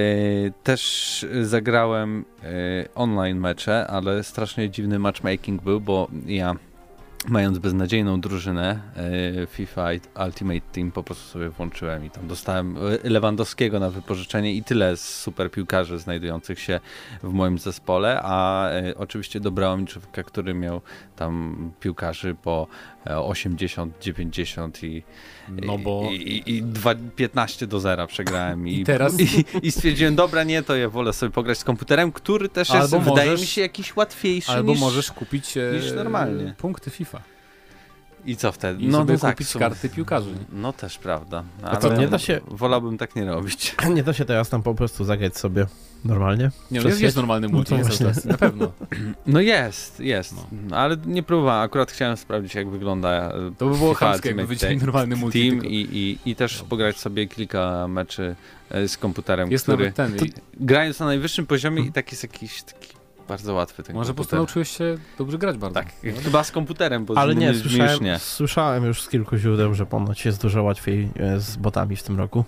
Też 0.65 1.27
zagrałem 1.43 2.25
yy, 2.43 2.49
online 2.95 3.39
mecze, 3.39 3.87
ale 3.87 4.25
strasznie 4.25 4.71
dziwny 4.71 4.99
matchmaking 4.99 5.63
był, 5.63 5.81
bo 5.81 6.09
ja 6.27 6.57
mając 7.29 7.59
beznadziejną 7.59 8.21
drużynę 8.21 8.81
yy, 9.37 9.47
FIFA 9.47 9.89
Ultimate 10.27 10.61
Team 10.73 10.93
po 10.93 11.03
prostu 11.03 11.29
sobie 11.29 11.51
włączyłem 11.51 12.05
i 12.05 12.11
tam 12.11 12.29
dostałem 12.29 12.77
Lewandowskiego 13.05 13.81
na 13.81 13.91
wypożyczenie 13.91 14.55
i 14.55 14.63
tyle 14.63 14.97
super 14.97 15.51
piłkarzy 15.51 15.99
znajdujących 15.99 16.61
się 16.61 16.81
w 17.23 17.33
moim 17.33 17.59
zespole, 17.59 18.21
a 18.23 18.69
yy, 18.85 18.97
oczywiście 18.97 19.41
dobrałem 19.41 19.87
człowieka, 19.87 20.23
który 20.23 20.55
miał 20.55 20.81
tam 21.17 21.57
piłkarzy 21.81 22.37
po 22.43 22.67
e, 23.07 23.19
80, 23.19 23.99
90 24.01 24.85
i 24.85 25.03
No 25.49 25.79
bo 25.79 26.09
i, 26.11 26.15
i, 26.17 26.51
i 26.57 26.63
dwa, 26.63 26.95
15 27.17 27.67
do 27.67 27.81
0 27.81 28.07
przegrałem 28.07 28.69
i, 28.69 28.81
I 28.81 28.85
teraz- 28.85 29.21
i, 29.21 29.45
i 29.63 29.73
stwierdziłem, 29.73 30.15
dobra, 30.17 30.45
nie, 30.45 30.63
to 30.63 30.77
ja 30.77 30.89
wolę 30.89 31.13
sobie 31.13 31.33
pograć 31.33 31.59
z 31.59 31.65
komputerem, 31.65 32.13
który 32.13 32.49
też 32.49 32.71
Albo 32.71 32.97
jest, 32.97 33.09
wydaje 33.09 33.31
możesz- 33.31 33.41
mi 33.41 33.47
się, 33.47 33.61
jakiś 33.61 33.97
łatwiejszy 33.97 34.53
albo 34.53 34.73
niż... 34.73 34.81
możesz 34.81 35.13
kupić 35.13 35.57
e, 35.57 35.73
niż 35.75 35.93
normalnie. 35.93 36.55
punkty 36.59 36.91
FIFA 36.91 37.23
I 38.27 38.37
co 38.37 38.53
wtedy? 38.53 38.83
i 38.83 38.89
no, 38.89 38.99
sobie 38.99 39.13
no 39.15 39.19
tak, 39.21 39.37
kupić 39.37 39.53
karty 39.55 39.89
piłkarzy. 39.89 40.31
No 40.53 40.73
też 40.73 40.99
prawda. 40.99 41.45
A 41.63 41.77
to 41.77 41.97
nie 41.97 42.09
da 42.09 42.19
się- 42.19 42.41
Wolałbym 42.49 42.99
tak 42.99 43.17
nie 43.17 43.25
robić. 43.25 43.77
Nie 43.95 44.03
da 44.03 44.13
się 44.13 44.25
teraz 44.25 44.49
tam 44.49 44.63
po 44.63 44.75
prostu 44.75 45.05
zagrać 45.05 45.37
sobie 45.37 45.67
normalnie. 46.05 46.51
Nie, 46.71 46.81
no 46.81 46.89
jest, 46.89 47.01
jest 47.01 47.17
normalny 47.17 47.47
No 47.49 47.53
multi, 47.53 47.71
to 47.99 48.07
jest 48.09 48.25
na 48.25 48.39
pewno. 48.39 48.73
No 49.27 49.41
jest, 49.41 50.01
jest. 50.01 50.35
No. 50.53 50.77
Ale 50.77 50.97
nie 51.07 51.23
próbowałem. 51.23 51.63
Akurat 51.63 51.91
chciałem 51.93 52.17
sprawdzić, 52.17 52.55
jak 52.55 52.71
wygląda 52.71 53.09
e, 53.11 53.33
To 53.59 53.69
by 53.69 53.77
było 53.79 53.95
chamskie, 53.95 54.29
jakby 54.29 54.57
Team. 54.57 54.79
normalny 54.79 55.17
multi. 55.17 55.41
Team 55.49 55.61
tylko. 55.61 55.75
i, 55.75 56.19
i, 56.25 56.31
i 56.31 56.37
też 56.37 56.53
Dobrze. 56.53 56.69
pograć 56.71 56.99
sobie 56.99 57.27
kilka 57.27 57.89
meczy 57.89 58.37
e, 58.71 58.89
z 58.89 58.97
komputerem, 58.97 59.51
Jest 59.51 59.65
który 59.65 59.79
nawet 59.95 59.97
ten. 59.97 60.17
to- 60.31 60.41
grając 60.55 61.01
na 61.01 61.07
najwyższym 61.07 61.47
poziomie 61.47 61.77
Mhm. 61.77 61.89
i 61.91 61.93
tak 61.93 62.11
jest 62.11 62.23
jakiś 62.23 62.63
taki 62.63 63.00
bardzo 63.31 63.55
łatwy 63.55 63.83
ten 63.83 63.97
Może 63.97 64.11
po 64.11 64.15
prostu 64.15 64.37
nauczyłeś 64.37 64.77
się 64.77 64.99
dobrze 65.19 65.39
grać 65.39 65.59
bardzo. 65.59 65.75
Tak, 65.75 65.93
chyba 66.25 66.45
z 66.45 66.51
komputerem, 66.51 67.05
bo 67.05 67.19
Ale 67.19 67.35
z 67.35 67.37
nie, 67.37 67.47
innymi 67.47 67.63
już 67.63 67.73
słyszałem, 67.73 68.05
nie. 68.05 68.19
słyszałem 68.19 68.85
już 68.85 69.03
z 69.03 69.09
kilku 69.09 69.37
źródeł, 69.37 69.75
że 69.75 69.87
ponoć 69.87 70.25
jest 70.25 70.43
dużo 70.43 70.63
łatwiej 70.63 71.11
e, 71.17 71.41
z 71.41 71.57
botami 71.57 71.97
w 71.97 72.03
tym 72.03 72.19
roku. 72.19 72.45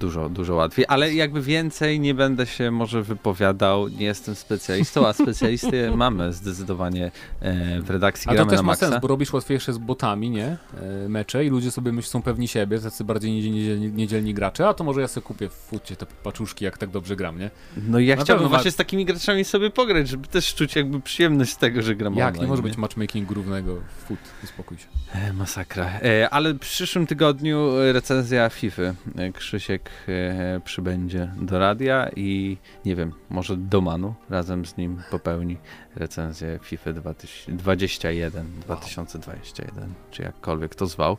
Dużo, 0.00 0.28
dużo 0.28 0.54
łatwiej, 0.54 0.84
ale 0.88 1.14
jakby 1.14 1.42
więcej 1.42 2.00
nie 2.00 2.14
będę 2.14 2.46
się 2.46 2.70
może 2.70 3.02
wypowiadał, 3.02 3.88
nie 3.88 4.06
jestem 4.06 4.34
specjalistą, 4.34 5.06
a 5.06 5.12
specjalisty 5.12 5.90
mamy 5.96 6.32
zdecydowanie 6.32 7.10
e, 7.40 7.80
w 7.80 7.90
redakcji 7.90 8.28
A 8.28 8.30
to 8.30 8.34
Gramy 8.34 8.50
też 8.50 8.62
ma 8.62 8.74
sens, 8.74 8.94
bo 9.02 9.08
robisz 9.08 9.32
łatwiejsze 9.32 9.72
z 9.72 9.78
botami, 9.78 10.30
nie? 10.30 10.46
E, 10.46 11.08
mecze 11.08 11.44
i 11.44 11.48
ludzie 11.48 11.70
sobie 11.70 11.92
myślą, 11.92 12.10
są 12.10 12.22
pewni 12.22 12.48
siebie, 12.48 12.80
tacy 12.80 13.04
bardziej 13.04 13.50
niedzielni, 13.92 14.34
gracze, 14.34 14.68
a 14.68 14.74
to 14.74 14.84
może 14.84 15.00
ja 15.00 15.08
sobie 15.08 15.26
kupię 15.26 15.48
w 15.48 15.52
fucie 15.52 15.96
te 15.96 16.06
paczuszki, 16.06 16.64
jak 16.64 16.78
tak 16.78 16.90
dobrze 16.90 17.16
gram, 17.16 17.38
nie? 17.38 17.50
No 17.88 17.98
i 17.98 18.06
ja 18.06 18.16
Na 18.16 18.22
chciałbym 18.22 18.48
właśnie 18.48 18.68
ma- 18.68 18.72
z 18.72 18.76
takimi 18.76 19.04
graczami 19.04 19.44
sobie 19.44 19.70
pograć, 19.70 20.08
żeby 20.08 20.28
też 20.28 20.54
czuć 20.54 20.76
jakby 20.76 21.00
przyjemność 21.00 21.52
z 21.52 21.56
tego, 21.56 21.82
że 21.82 21.94
gram 21.94 22.14
Jak? 22.14 22.28
online. 22.28 22.42
Nie 22.42 22.48
może 22.48 22.62
być 22.62 22.76
matchmaking 22.76 23.30
równego 23.30 23.76
w 23.76 24.06
fut, 24.06 24.18
uspokój 24.44 24.78
się. 24.78 24.86
E, 25.14 25.32
masakra. 25.32 25.90
Ale 26.30 26.54
w 26.54 26.58
przyszłym 26.58 27.06
tygodniu 27.06 27.70
recenzja 27.92 28.48
FIFA. 28.48 28.82
Krzysiek 29.34 29.89
przybędzie 30.64 31.30
do 31.40 31.58
radia 31.58 32.10
i 32.16 32.56
nie 32.84 32.96
wiem, 32.96 33.12
może 33.30 33.56
do 33.56 33.80
Manu 33.80 34.14
razem 34.30 34.66
z 34.66 34.76
nim 34.76 35.02
popełni 35.10 35.56
recenzję 35.96 36.58
FIFA 36.62 36.92
2021, 36.92 38.46
2021, 38.60 39.94
czy 40.10 40.22
jakkolwiek 40.22 40.74
to 40.74 40.86
zwał. 40.86 41.16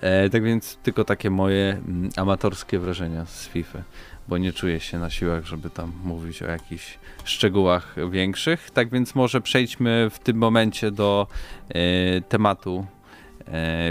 E, 0.00 0.30
tak 0.30 0.42
więc 0.42 0.76
tylko 0.82 1.04
takie 1.04 1.30
moje 1.30 1.70
mm, 1.72 2.10
amatorskie 2.16 2.78
wrażenia 2.78 3.26
z 3.26 3.48
FIFA, 3.48 3.82
bo 4.28 4.38
nie 4.38 4.52
czuję 4.52 4.80
się 4.80 4.98
na 4.98 5.10
siłach, 5.10 5.44
żeby 5.44 5.70
tam 5.70 5.92
mówić 6.04 6.42
o 6.42 6.46
jakichś 6.46 6.98
szczegółach 7.24 7.96
większych. 8.10 8.70
Tak 8.70 8.90
więc 8.90 9.14
może 9.14 9.40
przejdźmy 9.40 10.10
w 10.10 10.18
tym 10.18 10.36
momencie 10.36 10.90
do 10.90 11.26
e, 11.68 12.20
tematu 12.20 12.86
e, 12.88 12.93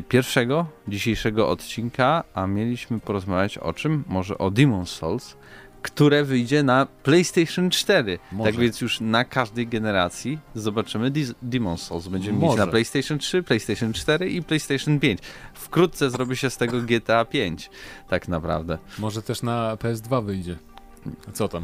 pierwszego 0.10 0.66
dzisiejszego 0.88 1.50
odcinka, 1.50 2.24
a 2.34 2.48
mieliśmy 2.48 3.00
porozmawiać 3.00 3.58
o 3.58 3.74
czym? 3.74 4.04
Może 4.08 4.38
o 4.38 4.52
Demon's 4.52 4.86
Souls, 4.86 5.36
które 5.82 6.24
wyjdzie 6.24 6.64
na 6.64 6.88
PlayStation 7.04 7.70
4. 7.70 8.20
Może. 8.32 8.52
Tak 8.52 8.62
więc 8.62 8.82
już 8.82 9.02
na 9.02 9.26
każdej 9.26 9.68
generacji 9.68 10.40
zobaczymy 10.56 11.12
Demon's 11.44 11.78
Souls. 11.78 12.08
Będziemy 12.08 12.38
mieć 12.38 12.48
Może. 12.48 12.66
na 12.66 12.72
PlayStation 12.72 13.20
3, 13.20 13.44
PlayStation 13.44 13.94
4 13.94 14.30
i 14.30 14.44
PlayStation 14.44 15.00
5. 15.00 15.20
Wkrótce 15.54 16.10
zrobi 16.10 16.38
się 16.38 16.50
z 16.50 16.58
tego 16.58 16.82
GTA 16.82 17.26
5, 17.26 17.70
tak 18.10 18.28
naprawdę. 18.28 18.78
Może 19.00 19.22
też 19.22 19.42
na 19.42 19.76
PS2 19.76 20.26
wyjdzie. 20.26 20.58
Co 21.34 21.48
tam? 21.48 21.64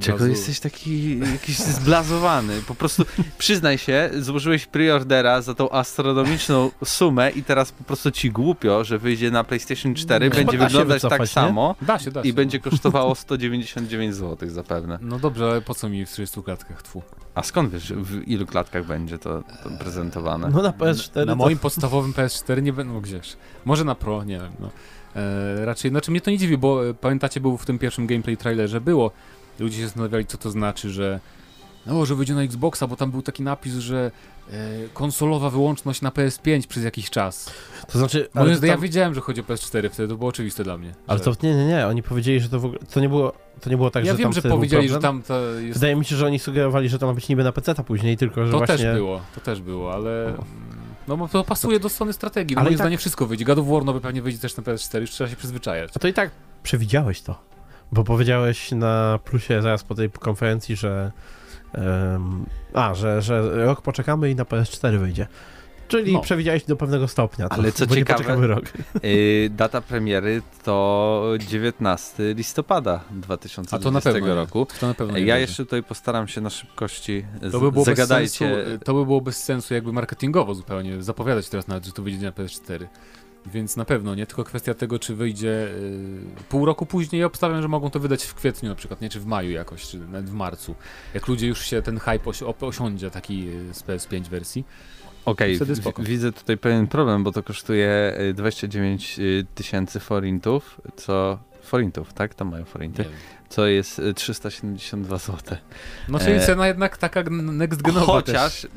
Czego 0.00 0.26
jesteś 0.26 0.60
taki 0.60 1.18
jakiś 1.18 1.58
zblazowany? 1.58 2.62
Po 2.68 2.74
prostu 2.74 3.04
przyznaj 3.38 3.78
się, 3.78 4.10
złożyłeś 4.18 4.66
preordera 4.66 5.42
za 5.42 5.54
tą 5.54 5.70
astronomiczną 5.70 6.70
sumę 6.84 7.30
i 7.30 7.42
teraz 7.42 7.72
po 7.72 7.84
prostu 7.84 8.10
ci 8.10 8.30
głupio, 8.30 8.84
że 8.84 8.98
wyjdzie 8.98 9.30
na 9.30 9.44
PlayStation 9.44 9.94
4, 9.94 10.24
Nie. 10.24 10.30
będzie 10.30 10.58
wyglądać 10.58 11.02
tak 11.02 11.10
wycofać, 11.10 11.20
nie? 11.20 11.26
samo 11.26 11.74
Da 11.82 11.98
się, 11.98 12.10
da 12.10 12.22
się. 12.22 12.28
i 12.28 12.32
będzie 12.32 12.60
kosztowało 12.60 13.14
199 13.14 14.14
zł 14.14 14.50
zapewne. 14.50 14.98
No 15.02 15.18
dobrze, 15.18 15.50
ale 15.50 15.60
po 15.62 15.74
co 15.74 15.88
mi 15.88 16.06
w 16.06 16.10
30 16.10 16.42
klatkach? 16.42 16.82
Tfu. 16.82 17.02
A 17.34 17.42
skąd 17.42 17.72
wiesz, 17.72 17.92
w 17.92 18.28
ilu 18.28 18.46
klatkach 18.46 18.86
będzie 18.86 19.18
to, 19.18 19.42
to 19.64 19.70
prezentowane? 19.80 20.48
No 20.52 20.62
na 20.62 20.70
PS4 20.70 21.16
Na 21.26 21.32
to... 21.32 21.36
moim 21.36 21.58
podstawowym 21.58 22.12
PS4 22.12 22.62
nie 22.62 22.72
będą, 22.72 22.94
no 22.94 23.00
gdzież. 23.00 23.36
Może 23.64 23.84
na 23.84 23.94
Pro, 23.94 24.24
nie 24.24 24.38
wiem, 24.38 24.52
no. 24.60 24.70
E, 25.18 25.64
raczej, 25.64 25.90
znaczy 25.90 26.10
mnie 26.10 26.20
to 26.20 26.30
nie 26.30 26.38
dziwi, 26.38 26.58
bo 26.58 26.88
e, 26.88 26.94
pamiętacie, 26.94 27.40
był 27.40 27.56
w 27.56 27.66
tym 27.66 27.78
pierwszym 27.78 28.06
gameplay 28.06 28.36
trailerze, 28.36 28.80
było, 28.80 29.10
ludzie 29.58 29.76
się 29.76 29.84
zastanawiali, 29.84 30.26
co 30.26 30.38
to 30.38 30.50
znaczy, 30.50 30.90
że 30.90 31.20
no, 31.86 32.06
że 32.06 32.14
wyjdzie 32.14 32.34
na 32.34 32.42
Xboxa, 32.42 32.86
bo 32.86 32.96
tam 32.96 33.10
był 33.10 33.22
taki 33.22 33.42
napis, 33.42 33.74
że 33.74 34.10
e, 34.50 34.52
konsolowa 34.94 35.50
wyłączność 35.50 36.02
na 36.02 36.10
PS5 36.10 36.66
przez 36.66 36.84
jakiś 36.84 37.10
czas. 37.10 37.50
To 37.92 37.98
znaczy... 37.98 38.28
Ale 38.34 38.44
Ale, 38.44 38.54
to 38.54 38.60
to 38.60 38.66
ja 38.66 38.72
tam, 38.72 38.82
wiedziałem, 38.82 39.14
że 39.14 39.20
chodzi 39.20 39.40
o 39.40 39.44
PS4, 39.44 39.90
wtedy 39.90 40.08
to 40.08 40.16
było 40.16 40.30
oczywiste 40.30 40.64
dla 40.64 40.78
mnie. 40.78 40.94
ale 41.06 41.18
że... 41.18 41.24
to 41.24 41.32
nie, 41.42 41.54
nie, 41.54 41.66
nie, 41.66 41.86
oni 41.86 42.02
powiedzieli, 42.02 42.40
że 42.40 42.48
to 42.48 42.60
w 42.60 42.64
ogóle... 42.64 42.80
To 42.92 43.00
nie 43.00 43.08
było, 43.08 43.32
to 43.60 43.70
nie 43.70 43.76
było 43.76 43.90
tak, 43.90 44.04
ja 44.04 44.12
że 44.12 44.18
wiem, 44.18 44.32
tam 44.32 44.42
że 44.42 44.48
powiedzieli, 44.48 44.88
że 44.88 44.98
tam 44.98 45.22
to 45.22 45.40
jest... 45.44 45.78
Wydaje 45.78 45.96
mi 45.96 46.04
się, 46.04 46.16
że 46.16 46.26
oni 46.26 46.38
sugerowali, 46.38 46.88
że 46.88 46.98
to 46.98 47.06
ma 47.06 47.14
być 47.14 47.28
niby 47.28 47.44
na 47.44 47.52
PC 47.52 47.74
później, 47.74 48.16
tylko 48.16 48.46
że 48.46 48.52
To 48.52 48.58
właśnie... 48.58 48.76
też 48.76 48.94
było, 48.94 49.20
to 49.34 49.40
też 49.40 49.60
było, 49.60 49.94
ale... 49.94 50.34
O. 50.38 50.44
No 51.08 51.16
bo 51.16 51.28
to 51.28 51.44
pasuje 51.44 51.80
do 51.80 51.88
strony 51.88 52.12
strategii. 52.12 52.54
No, 52.56 52.60
Ale 52.60 52.70
moim 52.70 52.78
tak- 52.78 52.84
zdaniem 52.86 52.98
wszystko 52.98 53.26
wyjdzie. 53.26 53.44
God 53.44 53.58
of 53.58 53.66
War 53.68 53.84
nowy 53.84 54.00
pewnie 54.00 54.22
wyjdzie 54.22 54.38
też 54.38 54.56
na 54.56 54.62
PS4, 54.62 55.00
już 55.00 55.10
trzeba 55.10 55.30
się 55.30 55.36
przyzwyczajać. 55.36 55.90
A 55.96 55.98
to 55.98 56.08
i 56.08 56.12
tak 56.12 56.30
przewidziałeś 56.62 57.22
to. 57.22 57.42
Bo 57.92 58.04
powiedziałeś 58.04 58.72
na 58.72 59.18
plusie 59.24 59.62
zaraz 59.62 59.84
po 59.84 59.94
tej 59.94 60.10
konferencji, 60.10 60.76
że. 60.76 61.12
em, 61.72 62.46
a, 62.74 62.94
że, 62.94 63.22
że 63.22 63.64
rok 63.66 63.82
poczekamy 63.82 64.30
i 64.30 64.34
na 64.34 64.44
PS4 64.44 64.98
wyjdzie. 64.98 65.26
Czyli 65.88 66.12
No. 66.12 66.20
przewidziałeś 66.20 66.64
do 66.64 66.76
pewnego 66.76 67.08
stopnia. 67.08 67.48
To, 67.48 67.54
Ale 67.54 67.72
co 67.72 67.86
ciekawe- 67.86 68.46
rok. 68.46 68.64
Yy, 69.02 69.50
data 69.50 69.80
premiery 69.80 70.42
to 70.64 71.34
19 71.38 72.34
listopada 72.34 73.00
A 73.10 73.14
2020 73.14 73.78
to 73.78 73.90
na 73.90 74.00
pewno 74.00 74.28
nie. 74.28 74.34
roku. 74.34 74.66
To 74.80 74.86
na 74.86 74.94
pewno 74.94 75.18
Ja 75.18 75.24
będzie. 75.26 75.40
jeszcze 75.40 75.64
tutaj 75.64 75.82
postaram 75.82 76.28
się 76.28 76.40
na 76.40 76.50
szybkości 76.50 77.24
z- 77.42 77.52
To 77.52 77.60
by 77.60 77.72
było 77.72 77.84
zagadajcie. 77.84 78.48
Bez 78.48 78.64
sensu, 78.66 78.84
to 78.84 78.94
by 78.94 79.04
było 79.04 79.20
bez 79.20 79.42
sensu 79.42 79.74
jakby 79.74 79.92
marketingowo 79.92 80.54
zupełnie 80.54 81.02
zapowiadać 81.02 81.48
teraz 81.48 81.68
nawet, 81.68 81.86
że 81.86 81.92
to 81.92 82.02
wyjdzie 82.02 82.26
na 82.26 82.32
PS4. 82.32 82.86
Więc 83.46 83.76
na 83.76 83.84
pewno 83.84 84.14
nie, 84.14 84.26
tylko 84.26 84.44
kwestia 84.44 84.74
tego, 84.74 84.98
czy 84.98 85.14
wyjdzie 85.14 85.68
y, 85.68 86.44
pół 86.48 86.64
roku 86.64 86.86
później. 86.86 87.20
Ja 87.20 87.26
obstawiam, 87.26 87.62
że 87.62 87.68
mogą 87.68 87.90
to 87.90 88.00
wydać 88.00 88.24
w 88.24 88.34
kwietniu 88.34 88.68
na 88.68 88.74
przykład, 88.74 89.00
nie, 89.00 89.08
czy 89.08 89.20
w 89.20 89.26
maju 89.26 89.50
jakoś, 89.50 89.86
czy 89.86 89.98
nawet 89.98 90.30
w 90.30 90.32
marcu. 90.32 90.74
Jak 91.14 91.28
ludzie 91.28 91.46
już 91.46 91.60
się 91.66 91.82
ten 91.82 91.98
hype 91.98 92.30
osi 92.30 92.44
osiądzie 92.60 93.10
taki 93.10 93.48
y, 93.48 93.74
z 93.74 93.82
PS5 93.82 94.22
wersji. 94.28 94.64
Okej, 95.30 95.58
spoko. 95.76 96.02
widzę 96.02 96.32
tutaj 96.32 96.56
pewien 96.56 96.86
problem, 96.86 97.24
bo 97.24 97.32
to 97.32 97.42
kosztuje 97.42 98.16
y, 98.20 98.34
29 98.34 99.18
y, 99.18 99.46
tysięcy 99.54 100.00
forintów, 100.00 100.80
co... 100.96 101.38
Forintów, 101.62 102.12
tak? 102.12 102.34
Tam 102.34 102.50
mają 102.50 102.64
forinty. 102.64 103.04
Co 103.48 103.66
jest 103.66 103.98
y, 103.98 104.14
372 104.14 105.18
zł. 105.18 105.58
No 106.08 106.18
czyli 106.18 106.32
E, 106.32 106.40
cena 106.40 106.66
jednak 106.66 106.96
taka 106.96 107.22
next 107.30 107.82
genowa 107.82 108.06
Chociaż 108.06 108.62
też. 108.62 108.70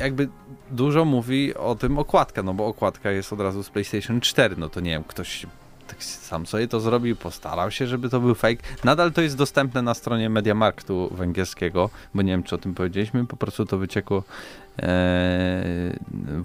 jakby 0.00 0.28
dużo 0.70 1.04
mówi 1.04 1.54
o 1.54 1.74
tym 1.74 1.98
okładka, 1.98 2.42
no 2.42 2.54
bo 2.54 2.66
okładka 2.66 3.10
jest 3.10 3.32
od 3.32 3.40
razu 3.40 3.62
z 3.62 3.70
PlayStation 3.70 4.20
4, 4.20 4.56
no 4.58 4.68
to 4.68 4.80
nie 4.80 4.90
wiem, 4.90 5.04
ktoś 5.04 5.46
tak 5.86 6.04
sam 6.04 6.46
sobie 6.46 6.68
to 6.68 6.80
zrobił, 6.80 7.16
postarał 7.16 7.70
się, 7.70 7.86
żeby 7.86 8.08
to 8.08 8.20
był 8.20 8.34
fake. 8.34 8.62
Nadal 8.84 9.12
to 9.12 9.22
jest 9.22 9.36
dostępne 9.36 9.82
na 9.82 9.94
stronie 9.94 10.30
Mediamarktu 10.30 11.14
węgierskiego, 11.14 11.90
bo 12.14 12.22
nie 12.22 12.32
wiem, 12.32 12.42
czy 12.42 12.54
o 12.54 12.58
tym 12.58 12.74
powiedzieliśmy, 12.74 13.26
po 13.26 13.36
prostu 13.36 13.66
to 13.66 13.78
wyciekło 13.78 14.18
e, 14.18 14.22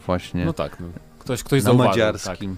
właśnie 0.06 0.46
No 0.46 0.54
tak, 0.54 0.80
no. 0.80 0.88
Ktoś, 1.20 1.44
ktoś 1.44 1.64
na 1.64 1.66
zauważył. 1.66 1.92
Tak. 1.94 1.98
madziarskim 2.14 2.58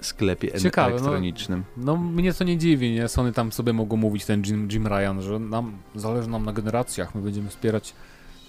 sklepie 0.00 0.54
en- 0.54 0.60
Ciekawe, 0.60 0.90
no. 0.90 0.96
elektronicznym. 0.96 1.64
No 1.76 1.96
mnie 1.96 2.32
to 2.34 2.44
nie 2.44 2.58
dziwi, 2.58 2.92
nie? 2.92 3.08
Sony 3.08 3.32
tam 3.32 3.52
sobie 3.52 3.72
mogą 3.72 3.96
mówić, 3.96 4.24
ten 4.24 4.42
Jim, 4.46 4.68
Jim 4.72 4.86
Ryan, 4.86 5.22
że 5.22 5.38
nam 5.38 5.78
zależy 5.94 6.28
nam 6.28 6.44
na 6.44 6.52
generacjach, 6.52 7.14
my 7.14 7.20
będziemy 7.22 7.48
wspierać 7.48 7.94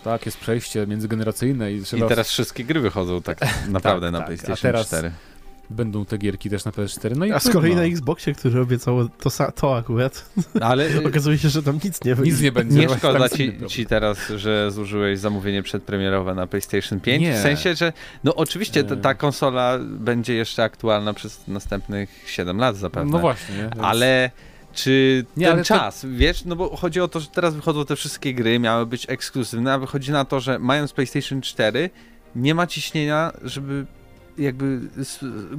tak, 0.04 0.26
jest 0.26 0.38
przejście 0.38 0.88
międzygeneracyjne 0.88 1.74
i 1.74 1.82
trzeba 1.82 2.06
I 2.06 2.10
teraz 2.10 2.30
wszystkie 2.30 2.64
gry 2.64 2.80
wychodzą 2.80 3.22
tak 3.22 3.38
naprawdę 3.68 4.12
na 4.12 4.18
tak. 4.18 4.26
A 4.26 4.28
PlayStation 4.28 4.62
teraz 4.62 4.88
4. 4.88 5.12
będą 5.70 6.06
te 6.06 6.18
gierki 6.18 6.50
też 6.50 6.66
na 6.66 6.72
PS4. 6.72 7.18
No 7.18 7.26
i 7.26 7.32
A 7.32 7.40
z 7.40 7.50
kolei 7.50 7.76
na 7.76 7.84
Xboxie, 7.84 8.34
który 8.36 8.62
obiecał 8.62 9.10
to, 9.10 9.30
to 9.56 9.78
akurat, 9.78 10.26
Ale 10.62 10.88
okazuje 11.08 11.38
się, 11.38 11.50
że 11.50 11.64
tam 11.64 11.80
nic 11.84 12.04
nie 12.06 12.16
wyjdzie. 12.16 12.32
nic 12.32 12.42
nie 12.42 12.52
będzie. 12.52 12.80
Nie 12.80 12.88
Właśnie 12.88 13.10
szkoda 13.10 13.30
ci, 13.30 13.54
ci 13.68 13.86
teraz, 13.86 14.18
że 14.36 14.72
zużyłeś 14.72 15.20
zamówienie 15.20 15.64
przedpremierowe 15.64 16.36
na 16.36 16.48
PlayStation 16.48 17.00
5? 17.00 17.22
Nie. 17.22 17.34
W 17.34 17.38
sensie, 17.42 17.76
że 17.76 17.94
no 18.24 18.36
oczywiście 18.36 18.84
ta, 18.84 18.96
ta 18.96 19.14
konsola 19.14 19.80
będzie 19.82 20.34
jeszcze 20.34 20.64
aktualna 20.64 21.14
przez 21.14 21.48
następnych 21.48 22.10
7 22.28 22.58
lat 22.58 22.78
zapewne. 22.78 23.12
No 23.12 23.20
właśnie, 23.20 23.56
nie? 23.56 23.62
Więc- 23.62 23.76
Ale 23.82 24.32
czy 24.74 25.26
Nie, 25.38 25.46
ten 25.46 25.54
ale 25.54 25.64
to- 25.64 25.68
czas, 25.68 26.06
wiesz, 26.10 26.46
no 26.46 26.56
bo 26.56 26.76
chodzi 26.78 27.02
o 27.02 27.08
to, 27.08 27.20
że 27.20 27.28
teraz 27.28 27.56
wychodzą 27.56 27.86
te 27.86 27.96
wszystkie 27.96 28.34
gry, 28.34 28.60
miały 28.60 28.86
być 28.86 29.06
ekskluzywne, 29.10 29.74
a 29.74 29.80
wychodzi 29.80 30.12
na 30.12 30.26
to, 30.26 30.40
że 30.40 30.60
mając 30.60 30.94
PlayStation 30.94 31.42
4 31.42 31.90
nie 32.36 32.56
ma 32.56 32.68
ciśnienia, 32.68 33.32
żeby 33.44 33.86
jakby 34.38 34.80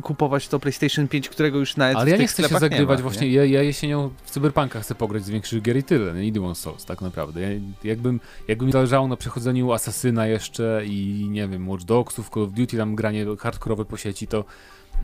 kupować 0.03 0.49
to 0.49 0.61
PlayStation 0.61 1.09
5, 1.09 1.29
którego 1.29 1.59
już 1.59 1.77
nawet 1.77 1.97
Ale 1.97 2.11
ja 2.11 2.17
nie 2.17 2.27
chcę 2.27 2.49
się 2.49 2.59
zagrywać 2.59 2.99
ma, 2.99 3.03
właśnie, 3.03 3.27
nie? 3.27 3.35
ja, 3.35 3.45
ja 3.45 3.63
jesienią 3.63 4.11
w 4.25 4.31
Cyberpunka 4.31 4.81
chcę 4.81 4.95
pograć 4.95 5.25
z 5.25 5.31
większych 5.31 5.63
gier 5.63 5.77
i 5.77 5.83
tyle, 5.83 6.15
nie? 6.15 6.27
I 6.27 6.33
Demon's 6.33 6.55
Souls, 6.55 6.85
tak 6.85 7.01
naprawdę. 7.01 7.41
Ja, 7.41 7.49
jakbym, 7.85 8.21
jakby 8.49 8.67
mi 8.67 8.73
zależało 8.73 9.09
na 9.09 9.17
przechodzeniu 9.17 9.73
Asasyna 9.73 10.27
jeszcze 10.27 10.83
i 10.87 11.29
nie 11.31 11.49
wiem, 11.49 11.69
Watch 11.69 11.85
Dogsów, 11.85 12.31
Call 12.31 12.43
of 12.43 12.53
Duty, 12.53 12.77
tam 12.77 12.95
granie 12.95 13.27
hardkorowe 13.39 13.85
po 13.85 13.97
sieci, 13.97 14.27
to 14.27 14.45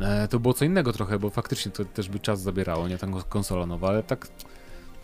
e, 0.00 0.28
to 0.28 0.40
było 0.40 0.54
co 0.54 0.64
innego 0.64 0.92
trochę, 0.92 1.18
bo 1.18 1.30
faktycznie 1.30 1.72
to 1.72 1.84
też 1.84 2.08
by 2.08 2.20
czas 2.20 2.40
zabierało, 2.40 2.88
nie? 2.88 2.98
Ta 2.98 3.06
konsola 3.28 3.66
nowa, 3.66 3.88
ale 3.88 4.02
tak 4.02 4.28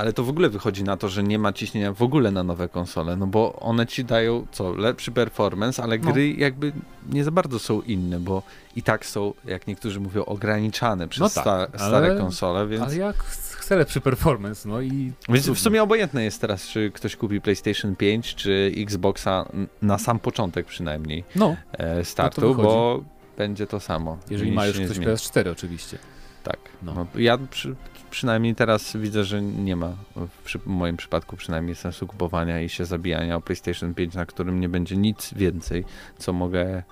Ale 0.03 0.13
to 0.13 0.25
w 0.25 0.29
ogóle 0.29 0.49
wychodzi 0.49 0.85
na 0.85 0.97
to, 0.97 1.09
że 1.09 1.23
nie 1.23 1.39
ma 1.39 1.53
ciśnienia 1.53 1.93
w 1.93 2.03
ogóle 2.03 2.31
na 2.31 2.43
nowe 2.43 2.69
konsole, 2.69 3.17
no 3.17 3.27
bo 3.27 3.53
one 3.61 3.87
ci 3.87 4.05
dają 4.05 4.47
co, 4.53 4.73
lepszy 4.73 5.11
performance, 5.13 5.83
ale 5.83 5.99
No. 5.99 6.13
gry 6.13 6.33
jakby 6.33 6.73
nie 7.11 7.25
za 7.25 7.31
bardzo 7.31 7.59
są 7.59 7.83
inne, 7.83 8.21
bo 8.21 8.43
i 8.77 8.83
tak 8.83 9.07
są, 9.07 9.35
jak 9.45 9.67
niektórzy 9.67 10.01
mówią, 10.01 10.25
ograniczane 10.25 11.09
przez 11.09 11.21
No 11.21 11.29
tak, 11.29 11.43
sta- 11.45 11.85
ale- 11.85 11.99
stare 12.01 12.17
konsole, 12.19 12.67
więc 12.67 12.83
Ale 12.85 12.97
jak 12.97 13.17
chce 13.59 13.77
lepszy 13.77 14.01
performance, 14.01 14.69
no 14.69 14.81
i... 14.81 15.13
Więc 15.29 15.51
w 15.51 15.59
sumie 15.59 15.83
obojętne 15.83 16.25
jest 16.25 16.41
teraz, 16.41 16.67
czy 16.69 16.91
ktoś 16.95 17.17
kupi 17.17 17.41
PlayStation 17.41 17.97
5, 17.97 18.35
czy 18.35 18.73
Xboxa 18.77 19.49
na 19.83 19.99
sam 19.99 20.19
początek 20.19 20.67
przynajmniej 20.67 21.25
No, 21.37 21.57
e, 21.73 22.05
startu, 22.05 22.41
wychodzi. 22.41 22.63
bo 22.63 23.05
będzie 23.39 23.67
to 23.67 23.81
samo. 23.81 24.19
jeżeli 24.31 24.53
ma 24.53 24.67
już 24.67 24.77
ktoś 24.81 24.89
zmieni. 24.97 25.13
PS4 25.13 25.49
oczywiście. 25.51 25.99
Tak. 26.43 26.59
No. 26.83 26.95
No. 26.95 27.07
ja 27.15 27.39
przy, 27.51 27.75
przynajmniej 28.11 28.55
teraz 28.55 28.97
widzę, 28.97 29.25
że 29.25 29.43
nie 29.43 29.77
ma 29.77 29.97
w, 30.17 30.43
przy, 30.45 30.59
w 30.59 30.67
moim 30.67 30.97
przypadku 30.97 31.37
przynajmniej 31.37 31.75
sensu 31.75 32.07
kupowania 32.07 32.61
i 32.61 32.69
się 32.69 32.85
zabijania 32.85 33.37
o 33.37 33.41
PlayStation 33.41 33.95
5, 33.95 34.15
na 34.15 34.27
którym 34.27 34.61
nie 34.61 34.69
będzie 34.69 34.97
nic 34.97 35.35
więcej, 35.35 35.85
co 36.19 36.33
mogę, 36.33 36.83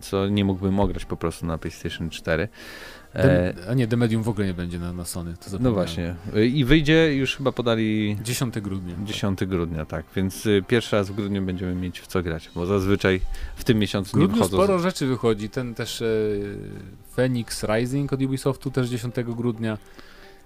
co 0.00 0.28
nie 0.28 0.44
mógłbym 0.44 0.80
ograć 0.80 1.04
po 1.04 1.16
prostu 1.16 1.46
na 1.46 1.58
PlayStation 1.58 2.10
4. 2.10 2.48
E, 3.14 3.54
a 3.68 3.74
nie, 3.74 3.86
The 3.88 3.96
Medium 3.96 4.22
w 4.22 4.28
ogóle 4.28 4.46
nie 4.46 4.54
będzie 4.54 4.78
na, 4.78 4.92
na 4.92 5.04
Sony, 5.04 5.34
to 5.50 5.56
no 5.60 5.72
właśnie. 5.72 6.14
I 6.52 6.64
wyjdzie, 6.64 7.14
już 7.14 7.36
chyba 7.36 7.52
podali 7.52 8.16
10 8.22 8.60
grudnia. 8.60 8.94
10 9.04 9.44
grudnia, 9.46 9.86
tak. 9.86 10.04
Więc 10.16 10.46
y, 10.46 10.62
pierwszy 10.68 10.96
raz 10.96 11.10
w 11.10 11.14
grudniu 11.14 11.42
będziemy 11.42 11.74
mieć 11.74 12.00
w 12.00 12.06
co 12.06 12.22
grać, 12.22 12.50
bo 12.54 12.66
zazwyczaj 12.66 13.20
w 13.56 13.64
tym 13.64 13.76
W 13.76 13.80
miesiącu 13.80 14.16
nie 14.18 14.20
grudniu 14.20 14.36
wychodzą. 14.44 14.56
sporo 14.56 14.78
rzeczy 14.78 15.06
wychodzi, 15.06 15.48
ten 15.48 15.74
też 15.74 16.02
e, 16.02 16.06
Phoenix 17.16 17.64
Rising 17.64 18.12
od 18.12 18.22
Ubisoftu 18.22 18.70
też 18.70 18.88
10 18.88 19.14
grudnia. 19.26 19.78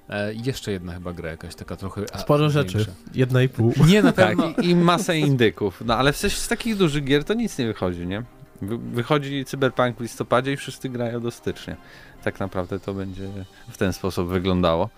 E, 0.09 0.35
jeszcze 0.35 0.73
jedna 0.73 0.93
chyba 0.95 1.13
gra 1.13 1.31
jakaś 1.31 1.55
taka 1.55 1.77
trochę 1.77 2.05
a, 2.13 2.19
Sporo 2.19 2.51
rzeczy. 2.51 2.77
większa. 2.79 2.93
Jedna 3.15 3.43
i 3.43 3.49
pół. 3.49 3.73
Nie, 3.87 4.03
na 4.03 4.13
Tak, 4.13 4.29
pewno. 4.29 4.53
i, 4.63 4.69
i 4.71 4.77
masę 4.77 5.19
indyków. 5.19 5.83
No 5.87 5.97
ale 5.97 6.13
w 6.13 6.17
sensie 6.17 6.37
z 6.37 6.49
takich 6.49 6.77
dużych 6.77 7.05
gier 7.05 7.25
to 7.25 7.35
nic 7.35 7.59
nie 7.59 7.67
wychodzi, 7.67 8.07
nie? 8.07 8.23
Wy, 8.63 8.79
wychodzi 8.79 9.45
Cyberpunk 9.45 9.97
w 9.97 10.01
listopadzie 10.01 10.53
i 10.53 10.57
wszyscy 10.57 10.89
grają 10.89 11.21
do 11.21 11.31
stycznia. 11.31 11.77
Tak 12.25 12.41
naprawdę 12.41 12.81
to 12.81 12.95
będzie 12.95 13.29
w 13.71 13.77
ten 13.77 13.93
sposób 13.93 14.29
wyglądało. 14.29 14.89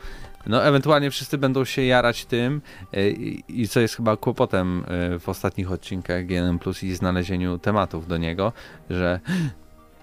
No 0.47 0.65
ewentualnie 0.65 1.11
wszyscy 1.11 1.39
będą 1.39 1.65
się 1.65 1.83
jarać 1.83 2.25
tym 2.25 2.61
e, 2.93 3.11
i, 3.49 3.69
co 3.69 3.81
jest 3.81 3.97
chyba 3.97 4.17
kłopotem 4.17 4.85
e, 4.89 5.19
w 5.19 5.29
ostatnich 5.29 5.73
odcinkach 5.73 6.27
GNM 6.27 6.59
Plus 6.59 6.83
i 6.83 6.95
znalezieniu 6.95 7.59
tematów 7.59 8.07
do 8.07 8.17
niego, 8.17 8.53
że 8.91 9.21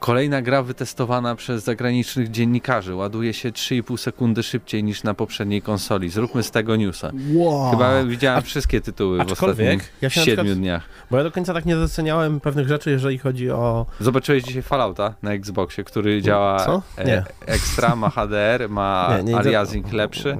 Kolejna 0.03 0.41
gra 0.41 0.63
wytestowana 0.63 1.35
przez 1.35 1.63
zagranicznych 1.63 2.31
dziennikarzy 2.31 2.95
ładuje 2.95 3.33
się 3.33 3.51
3,5 3.51 3.97
sekundy 3.97 4.43
szybciej 4.43 4.83
niż 4.83 5.03
na 5.03 5.13
poprzedniej 5.13 5.61
konsoli. 5.61 6.09
Zróbmy 6.09 6.43
z 6.43 6.51
tego 6.51 6.75
newsa. 6.75 7.11
Wow. 7.33 7.71
Chyba 7.71 8.03
widziałem 8.03 8.39
A- 8.39 8.41
wszystkie 8.41 8.81
tytuły 8.81 9.25
w 9.25 9.31
ostatnich 9.31 9.93
ja 10.01 10.09
się 10.09 10.19
na 10.19 10.25
siedmiu 10.25 10.43
przykład- 10.43 10.57
dniach. 10.59 10.83
Bo 11.11 11.17
ja 11.17 11.23
do 11.23 11.31
końca 11.31 11.53
tak 11.53 11.65
nie 11.65 11.75
doceniałem 11.75 12.39
pewnych 12.39 12.67
rzeczy, 12.67 12.91
jeżeli 12.91 13.17
chodzi 13.17 13.51
o... 13.51 13.85
Zobaczyłeś 13.99 14.43
dzisiaj 14.43 14.61
Fallouta 14.61 15.13
na 15.21 15.31
Xboxie, 15.33 15.83
który 15.83 16.21
działa 16.21 16.65
Co? 16.65 16.81
e, 16.97 17.05
Nie. 17.05 17.23
ekstra, 17.45 17.95
ma 17.95 18.09
HDR, 18.09 18.69
ma 18.69 19.09
Nie, 19.17 19.23
nie, 19.23 19.37
aliasing 19.37 19.93
lepszy. 19.93 20.37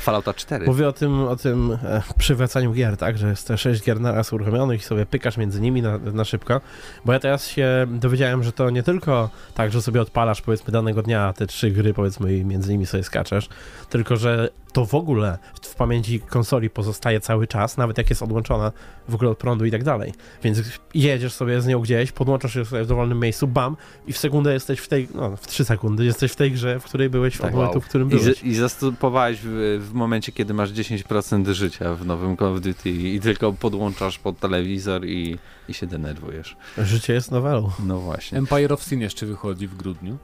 Fallouta 0.00 0.34
4. 0.34 0.66
Mówię 0.66 0.88
o 0.88 0.92
tym, 0.92 1.20
o 1.22 1.36
tym 1.36 1.78
e, 1.84 2.02
przywracaniu 2.18 2.72
gier, 2.72 2.96
tak, 2.96 3.18
że 3.18 3.28
jest 3.28 3.48
te 3.48 3.58
6 3.58 3.84
gier 3.84 4.00
naraz 4.00 4.32
uruchomionych 4.32 4.80
i 4.80 4.84
sobie 4.84 5.06
pykasz 5.06 5.36
między 5.36 5.60
nimi 5.60 5.82
na, 5.82 5.98
na 5.98 6.24
szybko, 6.24 6.60
bo 7.04 7.12
ja 7.12 7.18
teraz 7.18 7.46
się 7.48 7.86
dowiedziałem, 7.90 8.42
że 8.42 8.52
to 8.52 8.65
nie 8.70 8.82
tylko 8.82 9.30
tak, 9.54 9.72
że 9.72 9.82
sobie 9.82 10.00
odpalasz 10.02 10.42
powiedzmy 10.42 10.72
danego 10.72 11.02
dnia 11.02 11.32
te 11.32 11.46
trzy 11.46 11.70
gry 11.70 11.94
powiedzmy 11.94 12.36
i 12.36 12.44
między 12.44 12.72
nimi 12.72 12.86
sobie 12.86 13.02
skaczesz, 13.02 13.48
tylko 13.90 14.16
że 14.16 14.48
to 14.76 14.86
w 14.86 14.94
ogóle 14.94 15.38
w, 15.62 15.66
w 15.66 15.74
pamięci 15.74 16.20
konsoli 16.20 16.70
pozostaje 16.70 17.20
cały 17.20 17.46
czas, 17.46 17.76
nawet 17.76 17.98
jak 17.98 18.10
jest 18.10 18.22
odłączona 18.22 18.72
w 19.08 19.14
ogóle 19.14 19.30
od 19.30 19.38
prądu 19.38 19.64
i 19.64 19.70
tak 19.70 19.84
dalej, 19.84 20.12
więc 20.42 20.58
jedziesz 20.94 21.32
sobie 21.32 21.60
z 21.60 21.66
nią 21.66 21.80
gdzieś, 21.80 22.12
podłączasz 22.12 22.54
ją 22.54 22.64
sobie 22.64 22.84
w 22.84 22.86
dowolnym 22.86 23.20
miejscu, 23.20 23.46
bam 23.48 23.76
i 24.06 24.12
w 24.12 24.18
sekundę 24.18 24.52
jesteś 24.52 24.78
w 24.78 24.88
tej, 24.88 25.08
no 25.14 25.36
w 25.36 25.46
3 25.46 25.64
sekundy 25.64 26.04
jesteś 26.04 26.32
w 26.32 26.36
tej 26.36 26.52
grze, 26.52 26.80
w 26.80 26.84
której 26.84 27.10
byłeś 27.10 27.38
Tak. 27.38 27.46
od 27.46 27.52
momentu, 27.54 27.72
Wow. 27.74 27.80
w 27.80 27.88
którym 27.88 28.08
I, 28.08 28.10
byłeś. 28.10 28.38
z, 28.38 28.42
I 28.44 28.54
zastopowałeś 28.54 29.38
w, 29.42 29.78
w 29.90 29.92
momencie, 29.92 30.32
kiedy 30.32 30.54
masz 30.54 30.70
10% 30.72 31.52
życia 31.52 31.94
w 31.94 32.06
nowym 32.06 32.36
Call 32.36 32.48
of 32.54 32.60
Duty 32.60 32.90
i 32.90 33.20
tylko 33.20 33.52
podłączasz 33.52 34.18
pod 34.18 34.38
telewizor 34.38 35.06
i, 35.06 35.38
i 35.68 35.74
się 35.74 35.86
denerwujesz. 35.86 36.56
Życie 36.78 37.12
jest 37.12 37.30
nowelą. 37.30 37.70
No 37.84 37.98
właśnie. 38.00 38.38
Empire 38.38 38.72
of 38.72 38.82
Sin 38.82 39.00
jeszcze 39.00 39.26
wychodzi 39.26 39.66
w 39.68 39.76
grudniu. 39.76 40.18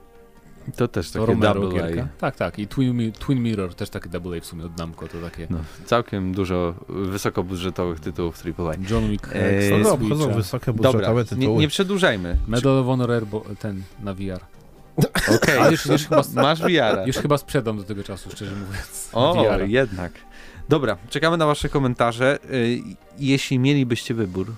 To 0.75 0.87
też 0.87 1.11
takie 1.11 1.25
Romero 1.25 1.53
double 1.61 1.79
gierka. 1.81 2.01
A. 2.17 2.19
Tak, 2.21 2.35
tak. 2.35 2.59
I 2.59 2.67
Twin, 2.67 3.11
Twin 3.11 3.43
Mirror 3.43 3.75
też 3.75 3.89
takie 3.89 4.09
double 4.09 4.37
A 4.37 4.41
w 4.41 4.45
sumie 4.45 4.65
od 4.65 4.77
Namco, 4.77 5.07
to 5.07 5.17
takie 5.21 5.47
No, 5.49 5.57
całkiem 5.85 6.33
dużo 6.33 6.73
wysokobudżetowych 6.89 7.99
tytułów 7.99 8.43
AAA. 8.59 8.73
John 8.89 9.09
Wick, 9.09 9.29
Eee, 9.35 9.83
No, 9.83 9.91
obchodzą 9.93 10.33
wysokie 10.33 10.73
Dobra, 10.73 10.91
budżetowe 10.91 11.21
nie, 11.21 11.27
tytuły. 11.27 11.61
nie 11.61 11.67
przedłużajmy. 11.67 12.37
Medal 12.47 12.77
of 12.79 12.85
Honor 12.85 13.11
Air, 13.11 13.25
bo, 13.25 13.45
ten 13.59 13.83
na 14.03 14.13
VR. 14.13 14.39
Okej, 15.35 15.57
Ale 15.57 15.71
już, 15.71 15.85
już, 15.85 16.03
chyba, 16.07 16.23
masz 16.35 16.59
VR. 16.61 17.07
już 17.07 17.15
chyba 17.17 17.37
sprzedam 17.37 17.77
do 17.77 17.83
tego 17.83 18.03
czasu, 18.03 18.29
szczerze 18.31 18.51
mówiąc. 18.55 19.09
O, 19.13 19.33
VR-a. 19.43 19.65
jednak. 19.65 20.11
Dobra, 20.69 20.97
czekamy 21.09 21.37
na 21.37 21.45
wasze 21.45 21.69
komentarze. 21.69 22.39
Y, 22.53 22.79
Jeśli 23.19 23.59
mielibyście 23.59 24.13
wybór, 24.13 24.53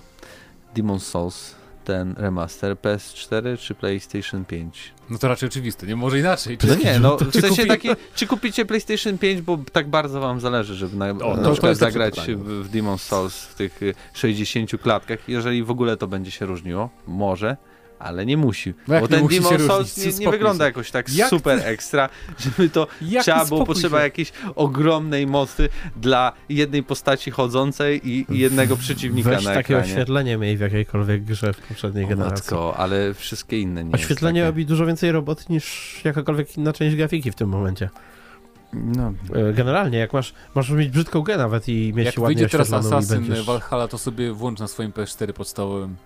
Demon's 0.76 1.00
Souls, 1.00 1.54
ten 1.86 2.14
remaster, 2.18 2.76
PS4 2.76 3.58
czy 3.58 3.74
PlayStation 3.74 4.44
5? 4.44 4.92
No 5.10 5.18
to 5.18 5.28
raczej 5.28 5.48
oczywiste, 5.48 5.86
nie 5.86 5.96
może 5.96 6.18
inaczej. 6.18 6.58
No 6.68 6.74
nie, 6.74 6.98
no 6.98 7.16
w 7.20 7.32
czy 7.32 7.40
sensie 7.40 7.62
kupi- 7.62 7.68
taki, 7.68 7.88
czy 8.14 8.26
kupicie 8.26 8.64
PlayStation 8.64 9.18
5, 9.18 9.40
bo 9.42 9.58
tak 9.72 9.88
bardzo 9.88 10.20
wam 10.20 10.40
zależy, 10.40 10.74
żeby 10.74 10.96
na, 10.96 11.14
to- 11.14 11.36
na 11.36 11.42
to 11.42 11.52
przykład 11.52 11.76
zagrać 11.76 12.20
w, 12.20 12.62
w 12.64 12.70
Demon's 12.70 12.98
Souls 12.98 13.44
w 13.44 13.54
tych 13.54 13.82
y, 13.82 13.94
60 14.12 14.70
klatkach, 14.82 15.28
jeżeli 15.28 15.62
w 15.64 15.70
ogóle 15.70 15.96
to 15.96 16.06
będzie 16.06 16.30
się 16.30 16.46
różniło, 16.46 16.90
może, 17.06 17.56
ale 17.98 18.26
nie 18.26 18.36
musi. 18.36 18.74
No 18.88 18.94
jak 18.94 19.02
bo 19.02 19.08
ten 19.08 19.22
musi 19.22 19.38
różnić? 19.40 19.60
Souls 19.66 19.96
nie, 20.18 20.24
nie 20.26 20.30
wygląda 20.30 20.64
się. 20.64 20.68
jakoś 20.68 20.90
tak 20.90 21.12
Jak 21.14 21.30
super 21.30 21.60
ekstra, 21.64 22.08
żeby 22.44 22.70
to 22.70 22.86
Jaki 23.02 23.24
trzeba 23.24 23.44
było 23.44 23.66
potrzeba 23.66 23.98
się. 23.98 24.04
jakiejś 24.04 24.32
ogromnej 24.54 25.26
mocy 25.26 25.68
dla 25.96 26.32
jednej 26.48 26.82
postaci 26.82 27.30
chodzącej 27.30 28.08
i, 28.08 28.26
i 28.30 28.38
jednego 28.38 28.76
przeciwnika 28.76 29.30
Weź 29.30 29.44
na 29.44 29.54
takie 29.54 29.74
ekranie. 29.76 29.92
oświetlenie 29.92 30.36
miej 30.36 30.56
w 30.56 30.60
jakiejkolwiek 30.60 31.24
grze 31.24 31.52
w 31.52 31.56
poprzedniej 31.60 32.04
O 32.04 32.08
generacji. 32.08 32.34
matko, 32.54 32.76
ale 32.76 33.14
wszystkie 33.14 33.60
inne 33.60 33.84
nie 33.84 33.92
Oświetlenie 33.94 34.44
robi 34.44 34.66
dużo 34.66 34.86
więcej 34.86 35.12
roboty 35.12 35.44
niż 35.48 35.96
jakakolwiek 36.04 36.56
inna 36.58 36.72
część 36.72 36.96
grafiki 36.96 37.30
w 37.30 37.34
tym 37.34 37.48
momencie. 37.48 37.86
takie. 37.90 38.06
No, 38.96 39.12
E, 39.34 39.52
Generalnie, 39.52 39.98
jak 39.98 40.12
masz, 40.12 40.34
masz 40.54 40.70
mieć 40.70 40.88
brzydką 40.90 41.20
grę 41.22 41.36
nawet 41.36 41.68
i 41.68 41.92
mieć 41.94 42.06
Jak 42.06 42.18
ładnie 42.18 42.36
wyjdzie 42.36 42.48
teraz 42.48 42.72
Assassin 42.72 43.14
będziesz... 43.26 43.46
Valhalla, 43.46 43.88
to 43.88 43.98
sobie 43.98 44.32
włącz 44.32 44.58
na 44.60 44.68
swoim 44.68 44.92
PS4 44.92 45.32
podstawowym. 45.32 45.96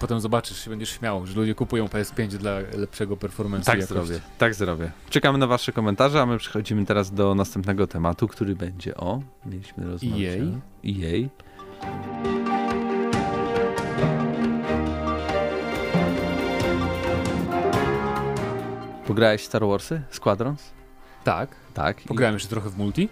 Potem 0.00 0.20
zobaczysz 0.20 0.64
się, 0.64 0.70
będziesz 0.70 0.90
śmiał, 0.90 1.26
że 1.26 1.34
ludzie 1.40 1.54
kupują 1.54 1.86
PS5 1.86 2.26
dla 2.28 2.52
lepszego 2.74 3.16
performance'u 3.16 3.64
tak 3.64 3.80
jakości. 3.80 3.94
zrobię, 4.06 4.20
tak 4.38 4.54
zrobię. 4.54 4.90
Czekamy 5.10 5.38
na 5.38 5.46
wasze 5.46 5.72
komentarze, 5.72 6.20
a 6.22 6.26
my 6.26 6.38
przechodzimy 6.38 6.86
teraz 6.86 7.10
do 7.14 7.34
następnego 7.34 7.86
tematu, 7.86 8.28
który 8.28 8.56
będzie 8.56 8.96
o... 8.96 9.22
Mieliśmy 9.46 9.84
rozmawiać 9.86 10.38
o 10.40 10.88
EA. 10.88 11.28
Pograłeś 19.06 19.44
Star 19.44 19.62
Warsy? 19.66 20.02
Squadrons? 20.10 20.70
Tak, 21.24 21.48
Tak. 21.74 22.04
i- 22.04 22.08
pograłem 22.08 22.34
jeszcze 22.34 22.48
trochę 22.48 22.70
w 22.70 22.78
multi. 22.78 23.08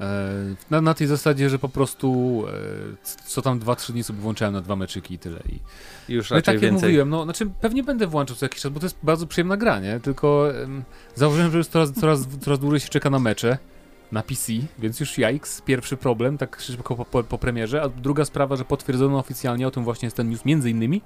E, 0.00 0.54
na, 0.70 0.80
na 0.80 0.94
tej 0.94 1.06
zasadzie, 1.06 1.50
że 1.50 1.58
po 1.58 1.68
prostu 1.68 2.42
e, 2.48 3.06
co 3.26 3.42
tam 3.42 3.60
2-3 3.60 3.92
dni 3.92 4.02
sobie 4.02 4.18
włączałem 4.18 4.54
na 4.54 4.60
dwa 4.60 4.76
meczyki 4.76 5.14
i 5.14 5.18
tyle. 5.18 5.40
I, 5.48 5.58
i 6.12 6.14
już 6.14 6.30
no 6.30 6.38
i 6.38 6.42
tak 6.42 6.54
jak 6.54 6.62
więcej. 6.62 6.88
mówiłem, 6.88 7.08
no 7.08 7.24
znaczy 7.24 7.50
pewnie 7.60 7.82
będę 7.82 8.06
włączał 8.06 8.36
co 8.36 8.44
jakiś 8.44 8.60
czas, 8.60 8.72
bo 8.72 8.80
to 8.80 8.86
jest 8.86 8.96
bardzo 9.02 9.26
przyjemna 9.26 9.56
gra, 9.56 9.80
nie? 9.80 10.00
Tylko 10.00 10.54
em, 10.54 10.84
zauważyłem, 11.14 11.52
że 11.52 11.58
już 11.58 11.66
coraz, 11.66 11.92
coraz, 11.92 12.26
coraz 12.40 12.58
dłużej 12.58 12.80
się 12.80 12.88
czeka 12.88 13.10
na 13.10 13.18
mecze 13.18 13.58
na 14.12 14.22
PC, 14.22 14.52
więc 14.78 15.00
już 15.00 15.18
jajks, 15.18 15.60
pierwszy 15.60 15.96
problem, 15.96 16.38
tak 16.38 16.60
szybko 16.60 16.96
po, 16.96 17.04
po, 17.04 17.24
po 17.24 17.38
premierze, 17.38 17.82
a 17.82 17.88
druga 17.88 18.24
sprawa, 18.24 18.56
że 18.56 18.64
potwierdzono 18.64 19.18
oficjalnie, 19.18 19.66
o 19.66 19.70
tym 19.70 19.84
właśnie 19.84 20.06
jest 20.06 20.16
ten 20.16 20.30
news 20.30 20.44
między 20.44 20.70
innymi, 20.70 21.02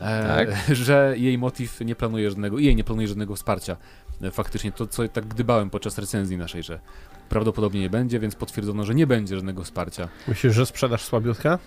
e, 0.00 0.26
Tak. 0.46 0.48
że 0.86 1.14
jej 1.16 1.38
motyw 1.38 1.80
nie 1.80 1.94
planuje 1.94 2.30
żadnego, 2.30 2.58
jej 2.58 2.76
nie 2.76 2.84
planuje 2.84 3.08
żadnego 3.08 3.36
wsparcia. 3.36 3.76
E, 4.22 4.30
Faktycznie 4.30 4.72
to, 4.72 4.86
co 4.86 5.08
tak 5.08 5.26
gdybałem 5.26 5.70
podczas 5.70 5.98
recenzji 5.98 6.36
naszej, 6.36 6.62
że 6.62 6.78
prawdopodobnie 7.28 7.80
nie 7.80 7.90
będzie, 7.90 8.20
więc 8.20 8.34
potwierdzono, 8.34 8.84
że 8.84 8.94
nie 8.94 9.06
będzie 9.06 9.36
żadnego 9.36 9.62
wsparcia. 9.64 10.08
Myślisz, 10.28 10.54
że 10.54 10.66
sprzedaż 10.66 11.02
słabiutka? 11.04 11.58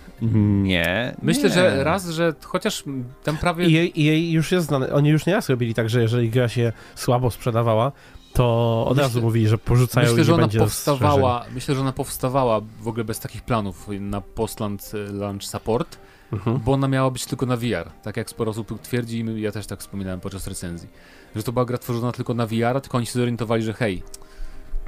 Nie. 0.62 1.16
Myślę, 1.22 1.42
nie. 1.48 1.54
że 1.54 1.84
raz, 1.84 2.08
że 2.08 2.34
chociaż 2.44 2.84
tam 3.24 3.36
prawie... 3.36 3.66
I 3.88 4.04
jej, 4.04 4.32
już 4.32 4.52
jest 4.52 4.66
znane. 4.66 4.92
Oni 4.92 5.08
już 5.08 5.26
nieraz 5.26 5.48
robili 5.48 5.74
tak, 5.74 5.90
że 5.90 6.02
jeżeli 6.02 6.30
gra 6.30 6.48
się 6.48 6.72
słabo 6.94 7.30
sprzedawała, 7.30 7.92
to 8.32 8.84
od 8.84 8.96
Myślę- 8.96 9.02
razu 9.02 9.20
mówili, 9.22 9.48
że 9.48 9.58
porzucają 9.58 10.06
Myślę, 10.08 10.22
i 10.22 10.24
że 10.24 10.30
nie 10.32 10.34
ona 10.34 10.42
będzie 10.42 10.58
powstawała, 10.58 11.44
myślę, 11.54 11.74
że 11.74 11.80
ona 11.80 11.92
powstawała 11.92 12.60
w 12.80 12.88
ogóle 12.88 13.04
bez 13.04 13.20
takich 13.20 13.42
planów 13.42 13.88
na 14.00 14.20
post-launch 14.20 14.80
launch 15.12 15.44
support. 15.44 15.98
Mhm. 16.32 16.60
bo 16.64 16.72
ona 16.72 16.88
miała 16.88 17.10
być 17.10 17.26
tylko 17.26 17.46
na 17.46 17.56
VR, 17.56 17.90
tak 18.02 18.16
jak 18.16 18.30
sporo 18.30 18.50
osób 18.50 18.82
twierdzi 18.82 19.20
i 19.20 19.40
ja 19.40 19.52
też 19.52 19.66
tak 19.66 19.80
wspominałem 19.80 20.20
podczas 20.20 20.46
recenzji, 20.46 20.88
że 21.36 21.42
to 21.42 21.52
była 21.52 21.64
gra 21.64 21.78
tworzona 21.78 22.12
tylko 22.12 22.34
na 22.34 22.46
VR, 22.46 22.80
tylko 22.82 22.96
oni 22.96 23.06
się 23.06 23.12
zorientowali, 23.12 23.62
że 23.62 23.72
hej, 23.72 24.02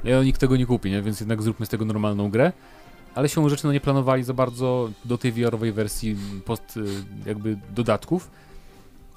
ja 0.03 0.23
nikt 0.23 0.41
tego 0.41 0.57
nie 0.57 0.65
kupi, 0.65 0.91
nie? 0.91 1.01
więc 1.01 1.19
jednak 1.19 1.41
zróbmy 1.41 1.65
z 1.65 1.69
tego 1.69 1.85
normalną 1.85 2.29
grę, 2.29 2.51
ale 3.15 3.29
się 3.29 3.49
rzeczy 3.49 3.65
no 3.67 3.73
nie 3.73 3.79
planowali 3.79 4.23
za 4.23 4.33
bardzo 4.33 4.89
do 5.05 5.17
tej 5.17 5.31
VR-owej 5.31 5.71
wersji 5.71 6.17
post 6.45 6.77
y, 6.77 6.83
jakby 7.25 7.57
dodatków 7.75 8.31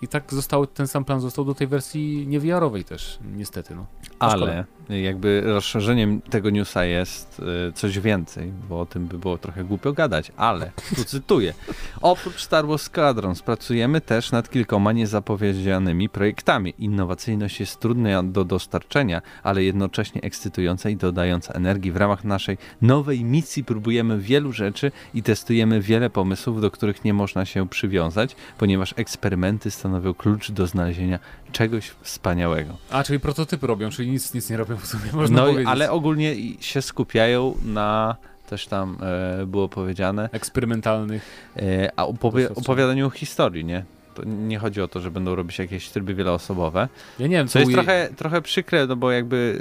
i 0.02 0.08
tak 0.08 0.24
został, 0.32 0.66
ten 0.66 0.86
sam 0.86 1.04
plan 1.04 1.20
został 1.20 1.44
do 1.44 1.54
tej 1.54 1.66
wersji 1.66 2.26
nie 2.26 2.40
VR-owej 2.40 2.84
też, 2.84 3.18
niestety, 3.36 3.74
no. 3.74 3.86
Ale 4.18 4.64
jakby 4.88 5.42
rozszerzeniem 5.44 6.20
tego 6.20 6.50
newsa 6.50 6.84
jest 6.84 7.42
y, 7.68 7.72
coś 7.72 7.98
więcej, 7.98 8.52
bo 8.68 8.80
o 8.80 8.86
tym 8.86 9.06
by 9.06 9.18
było 9.18 9.38
trochę 9.38 9.64
głupio 9.64 9.92
gadać, 9.92 10.32
ale 10.36 10.70
tu 10.96 11.04
cytuję. 11.04 11.54
Oprócz 12.00 12.42
Star 12.42 12.66
Wars 12.66 12.82
Squadrons 12.82 13.42
pracujemy 13.42 14.00
też 14.00 14.32
nad 14.32 14.50
kilkoma 14.50 14.92
niezapowiedzianymi 14.92 16.08
projektami. 16.08 16.74
Innowacyjność 16.78 17.60
jest 17.60 17.80
trudna 17.80 18.22
do 18.22 18.44
dostarczenia, 18.44 19.22
ale 19.42 19.64
jednocześnie 19.64 20.20
ekscytująca 20.22 20.90
i 20.90 20.96
dodająca 20.96 21.52
energii. 21.52 21.92
W 21.92 21.96
ramach 21.96 22.24
naszej 22.24 22.58
nowej 22.82 23.24
misji 23.24 23.64
próbujemy 23.64 24.18
wielu 24.18 24.52
rzeczy 24.52 24.92
i 25.14 25.22
testujemy 25.22 25.80
wiele 25.80 26.10
pomysłów, 26.10 26.60
do 26.60 26.70
których 26.70 27.04
nie 27.04 27.14
można 27.14 27.44
się 27.44 27.68
przywiązać, 27.68 28.36
ponieważ 28.58 28.94
eksperymenty 28.96 29.70
stanowią 29.70 30.14
klucz 30.14 30.50
do 30.50 30.66
znalezienia 30.66 31.18
czegoś 31.52 31.90
wspaniałego. 32.02 32.76
A, 32.90 33.04
czyli 33.04 33.20
prototypy 33.20 33.66
robią, 33.66 33.90
czyli 33.90 34.10
nic, 34.10 34.34
nic 34.34 34.50
nie 34.50 34.56
robią 34.56 34.76
w 34.82 34.86
sumie, 34.86 35.12
można 35.12 35.36
No, 35.36 35.46
powiedzieć. 35.46 35.68
ale 35.68 35.90
ogólnie 35.90 36.34
się 36.60 36.82
skupiają 36.82 37.54
na, 37.64 38.16
też 38.48 38.66
tam 38.66 38.98
e, 39.42 39.46
było 39.46 39.68
powiedziane, 39.68 40.28
Eksperymentalnych. 40.32 41.50
e, 41.56 41.90
a 41.96 42.06
Doświadczeń. 42.12 42.56
opowiadaniu 42.56 43.10
historii, 43.10 43.64
nie? 43.64 43.84
To 44.14 44.22
nie 44.24 44.58
chodzi 44.58 44.80
o 44.82 44.88
to, 44.88 45.00
że 45.00 45.10
będą 45.10 45.34
robić 45.34 45.58
jakieś 45.58 45.88
tryby 45.88 46.14
wieloosobowe. 46.14 46.88
Ja 47.18 47.26
nie 47.26 47.36
wiem, 47.36 47.48
Co 47.48 47.58
jest 47.58 47.70
uje- 47.70 47.74
trochę, 47.74 48.08
trochę 48.16 48.42
przykre, 48.42 48.86
no 48.86 48.96
bo 48.96 49.10
jakby 49.12 49.58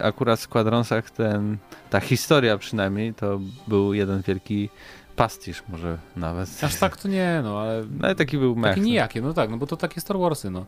y, 0.00 0.02
akurat 0.02 0.38
w 0.38 0.42
Squadronsach 0.42 1.10
ten, 1.10 1.56
ta 1.90 2.00
historia 2.00 2.58
przynajmniej 2.58 3.14
to 3.14 3.40
był 3.68 3.94
jeden 3.94 4.22
wielki 4.22 4.68
pastisz 5.16 5.62
może 5.68 5.98
nawet. 6.16 6.48
Aż 6.62 6.76
tak 6.76 6.96
to 6.96 7.08
nie, 7.08 7.40
no 7.44 7.60
ale 7.60 7.84
No 7.98 8.06
ale 8.06 8.14
taki 8.14 8.38
był 8.38 8.56
mech. 8.56 8.70
takie 8.70 8.80
no. 8.80 8.86
nijakie, 8.86 9.20
no 9.22 9.34
tak, 9.34 9.50
no 9.50 9.56
bo 9.56 9.66
to 9.66 9.76
takie 9.76 10.00
Star 10.00 10.18
Warsy, 10.18 10.50
no. 10.50 10.64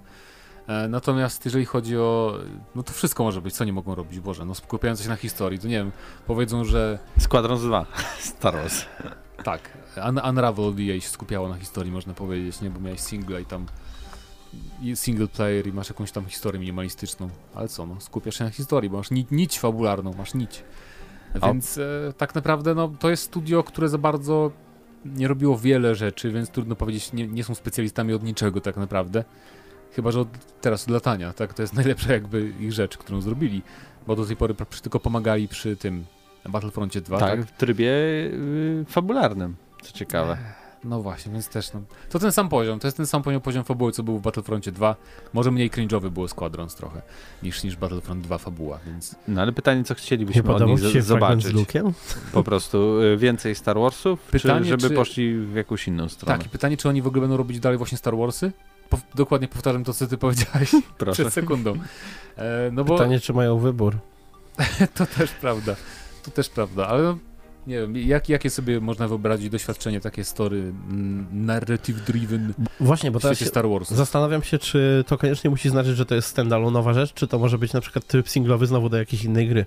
E, 0.71 0.89
Natomiast 0.89 1.45
jeżeli 1.45 1.65
chodzi 1.65 1.97
o. 1.97 2.39
No 2.75 2.83
to 2.83 2.93
wszystko 2.93 3.25
może 3.25 3.41
być, 3.41 3.55
co 3.55 3.65
nie 3.65 3.73
mogą 3.73 3.95
robić, 3.95 4.21
Boże. 4.21 4.45
No 4.45 4.55
skupiając 4.55 5.03
się 5.03 5.09
na 5.09 5.17
historii, 5.17 5.59
to 5.59 5.69
nie 5.69 5.77
wiem, 5.79 5.93
powiedzą, 6.27 6.65
że 6.65 6.99
Squadrons 7.19 7.63
2, 7.69 7.87
Star 8.19 8.55
Wars. 8.55 8.85
tak, 9.45 9.79
Un 10.09 10.21
Unravel 10.29 10.75
EA 10.79 11.01
się 11.01 11.09
skupiało 11.09 11.49
na 11.49 11.55
historii, 11.57 11.93
można 11.93 12.15
powiedzieć, 12.15 12.61
nie? 12.61 12.71
Bo 12.71 12.81
miałeś 12.81 13.01
single 13.01 13.43
i 13.43 13.45
tam 13.45 13.67
single 14.95 15.27
player 15.29 15.67
i 15.67 15.73
masz 15.73 15.89
jakąś 15.89 16.13
tam 16.13 16.27
historię 16.27 16.61
minimalistyczną. 16.61 17.29
Ale 17.55 17.69
co, 17.69 17.87
no, 17.87 18.01
skupiasz 18.01 18.39
się 18.39 18.45
na 18.45 18.51
historii, 18.51 18.91
bo 18.91 18.97
masz 18.97 19.11
ni 19.11 19.27
nić 19.31 19.59
fabularną, 19.61 20.15
masz 20.19 20.35
nić. 20.35 20.65
Więc 21.43 21.79
e, 21.79 22.13
tak 22.17 22.35
naprawdę, 22.35 22.75
no, 22.75 22.89
to 22.99 23.11
jest 23.11 23.23
studio, 23.23 23.63
które 23.63 23.89
za 23.89 23.99
bardzo 23.99 24.51
nie 25.05 25.29
robiło 25.29 25.59
wiele 25.59 25.95
rzeczy, 25.95 26.31
więc 26.31 26.51
trudno 26.51 26.77
powiedzieć, 26.77 27.13
nie, 27.13 27.27
nie 27.27 27.45
są 27.45 27.55
specjalistami 27.55 28.15
od 28.15 28.23
niczego 28.23 28.61
tak 28.61 28.77
naprawdę. 28.77 29.25
Chyba, 29.92 30.11
że 30.11 30.20
od, 30.20 30.29
teraz 30.61 30.85
od 30.85 30.90
latania, 30.90 31.33
tak? 31.33 31.55
To 31.55 31.62
jest 31.62 31.74
najlepsza 31.74 32.12
jakby 32.12 32.53
ich 32.61 32.72
rzecz, 32.72 32.98
którą 32.98 33.20
zrobili, 33.20 33.62
bo 34.07 34.16
do 34.16 34.26
tej 34.26 34.37
pory 34.37 34.55
tylko 34.83 35.00
pomagali 35.00 35.48
przy 35.48 35.76
tym 35.76 36.05
Battlefroncie 36.48 37.00
2, 37.00 37.18
tak? 37.18 37.31
Tak, 37.31 37.46
w 37.48 37.53
trybie 37.57 37.90
y, 37.90 38.85
fabularnym, 38.88 39.57
co 39.83 39.92
ciekawe. 39.92 40.37
No 40.85 41.03
właśnie, 41.03 41.33
więc 41.33 41.48
też 41.48 41.72
no. 41.72 41.81
To 42.11 42.18
ten 42.18 42.33
sam 42.33 42.48
poziom, 42.48 42.79
to 42.79 42.87
jest 42.87 42.96
ten 42.96 43.07
sam 43.07 43.22
poziom, 43.22 43.40
poziom 43.40 43.64
fabuły, 43.64 43.92
co 43.92 44.03
był 44.03 44.18
w 44.18 44.22
Battlefroncie 44.22 44.72
2. 44.72 44.96
Może 45.33 45.50
mniej 45.50 45.70
cringe'owy 45.70 46.11
było 46.11 46.29
Squadrons 46.29 46.74
trochę, 46.74 47.03
niż, 47.42 47.64
niż 47.64 47.76
Battlefront 47.76 48.24
2 48.24 48.38
fabuła, 48.38 48.79
więc... 48.87 49.16
No 49.29 49.42
ale 49.42 49.53
pytanie, 49.53 49.85
co 49.85 49.94
Nie 49.94 49.98
chcielibyśmy 49.98 50.40
od 50.42 50.46
podobał 50.46 50.68
nich 50.68 50.92
się 50.92 51.03
zobaczyć? 51.03 51.46
z 51.46 51.53
Luke'em? 51.53 51.92
Po 52.33 52.42
prostu 52.42 53.00
y, 53.03 53.16
więcej 53.16 53.55
Star 53.55 53.79
Warsów, 53.79 54.20
Pytanie, 54.22 54.61
czy 54.61 54.70
żeby 54.70 54.88
czy- 54.88 54.94
poszli 54.94 55.38
w 55.38 55.55
jakąś 55.55 55.88
inną 55.88 56.09
stronę? 56.09 56.38
Tak, 56.38 56.46
i 56.46 56.48
pytanie, 56.48 56.76
czy 56.76 56.88
oni 56.88 57.03
w 57.03 57.07
ogóle 57.07 57.20
będą 57.20 57.37
robić 57.37 57.61
dalej 57.61 57.79
właśnie 57.79 57.98
Star 57.98 58.16
Warsy? 58.16 58.53
Pow 58.90 59.00
dokładnie 59.14 59.48
powtarzam 59.48 59.85
to, 59.85 59.94
co 59.94 60.07
ty 60.07 60.18
powiedziałeś 60.18 60.70
proszę. 60.98 61.22
przed 61.22 61.35
sekundą. 61.35 61.74
E, 62.37 62.70
no 62.72 62.85
bo 62.85 62.94
Pytanie, 62.94 63.20
czy 63.20 63.33
mają 63.33 63.59
wybór. 63.59 63.98
to 64.94 65.07
też 65.07 65.31
prawda, 65.31 65.76
to 66.22 66.31
też 66.31 66.48
prawda, 66.48 66.87
ale 66.87 67.03
no, 67.03 67.18
nie 67.66 67.81
wiem, 67.81 67.96
jak, 67.96 68.29
jakie 68.29 68.50
sobie 68.50 68.81
można 68.81 69.09
wyobrazić 69.09 69.50
doświadczenie, 69.50 70.00
takie 70.00 70.24
story 70.24 70.59
mm, 70.59 71.26
narrative-driven 71.46 72.53
Właśnie, 72.81 73.11
bo 73.11 73.20
teraz 73.20 73.38
się 73.38 73.44
Star 73.46 73.68
Wars. 73.68 73.90
zastanawiam 73.90 74.42
się, 74.42 74.59
czy 74.59 75.05
to 75.07 75.18
koniecznie 75.18 75.50
musi 75.50 75.70
znaczyć, 75.70 75.96
że 75.96 76.07
to 76.07 76.14
jest 76.14 76.37
standalone'owa 76.37 76.94
rzecz, 76.94 77.14
czy 77.14 77.26
to 77.26 77.38
może 77.38 77.59
być 77.59 77.72
na 77.72 77.81
przykład 77.81 78.07
tryb 78.07 78.29
singlowy 78.29 78.66
znowu 78.66 78.88
do 78.88 78.96
jakiejś 78.96 79.24
innej 79.24 79.48
gry. 79.48 79.66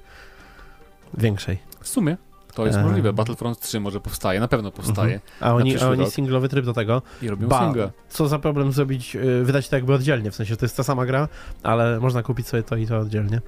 Większej. 1.18 1.58
W 1.82 1.88
sumie 1.88 2.18
to 2.56 2.66
jest 2.66 2.78
Eee. 2.78 2.86
możliwe. 2.86 3.14
Battlefront 3.14 3.60
3 3.60 3.80
może 3.80 4.00
powstaje, 4.00 4.40
na 4.40 4.48
pewno 4.48 4.72
powstaje 4.72 5.20
A 5.40 5.54
oni, 5.54 5.78
a 5.80 5.90
oni 5.90 6.12
singlowy 6.12 6.50
tryb 6.50 6.66
do 6.66 6.74
tego. 6.74 7.02
i 7.22 7.30
robią 7.30 7.48
Ba, 7.48 7.60
single. 7.66 7.92
co 8.10 8.28
za 8.28 8.40
problem 8.40 8.72
zrobić, 8.72 9.16
y, 9.16 9.44
wydać 9.44 9.70
to 9.70 9.76
jakby 9.76 9.94
oddzielnie, 9.94 10.32
w 10.32 10.36
sensie 10.36 10.58
to 10.58 10.66
jest 10.66 10.78
ta 10.78 10.84
sama 10.84 11.06
gra, 11.06 11.28
ale 11.64 12.00
można 12.00 12.24
kupić 12.24 12.48
sobie 12.48 12.64
to 12.64 12.76
i 12.76 12.88
to 12.88 12.98
oddzielnie. 12.98 13.42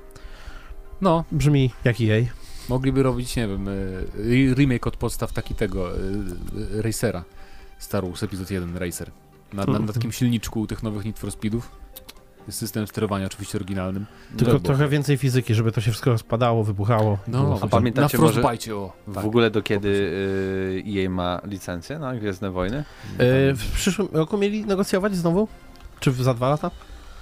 No, 1.02 1.24
Brzmi 1.32 1.72
jak 1.84 1.96
EA. 2.02 2.22
Mogliby 2.70 3.04
robić, 3.04 3.36
nie 3.36 3.48
wiem, 3.48 3.68
e, 3.68 3.72
remake 4.56 4.88
od 4.88 4.98
podstaw 4.98 5.34
taki 5.34 5.56
tego 5.56 5.89
Racera. 6.84 7.24
Star 7.78 8.04
Wars 8.06 8.24
Episode 8.24 8.54
1 8.54 8.78
Racer. 8.78 9.12
Na, 9.54 9.65
na, 9.65 9.80
na 9.80 9.94
takim 9.94 10.12
silniczku 10.12 10.68
tych 10.68 10.84
nowych 10.84 11.06
Need 11.06 11.20
for 11.20 11.32
Speedów. 11.32 11.72
Jest 12.47 12.60
system 12.60 12.88
sterowania 12.88 13.25
oczywiście 13.25 13.58
oryginalnym. 13.58 14.05
Tylko 14.38 14.53
No, 14.53 14.60
bo- 14.60 14.65
trochę 14.65 14.88
więcej 14.88 15.17
fizyki, 15.17 15.55
żeby 15.55 15.71
to 15.71 15.81
się 15.81 15.91
wszystko 15.91 16.17
spadało, 16.17 16.63
wybuchało. 16.63 17.17
No, 17.27 17.60
a 17.62 17.67
pamiętacie 17.67 18.17
na 18.17 18.23
może- 18.23 18.41
o. 18.75 18.93
W 19.08 19.15
tak. 19.15 19.25
ogóle 19.25 19.51
do 19.51 19.62
kiedy 19.62 19.89
y, 19.89 20.84
EA 21.05 21.10
ma 21.10 21.41
licencję 21.43 21.99
na 21.99 22.15
Gwiezdne 22.15 22.51
Wojny? 22.51 22.77
Y, 22.79 22.84
w 23.55 23.71
przyszłym 23.73 24.08
roku 24.13 24.38
mieli 24.38 24.65
negocjować 24.65 25.15
znowu? 25.15 25.47
Czy 25.99 26.12
w- 26.12 26.21
za 26.23 26.34
dwa 26.34 26.49
lata? 26.49 26.71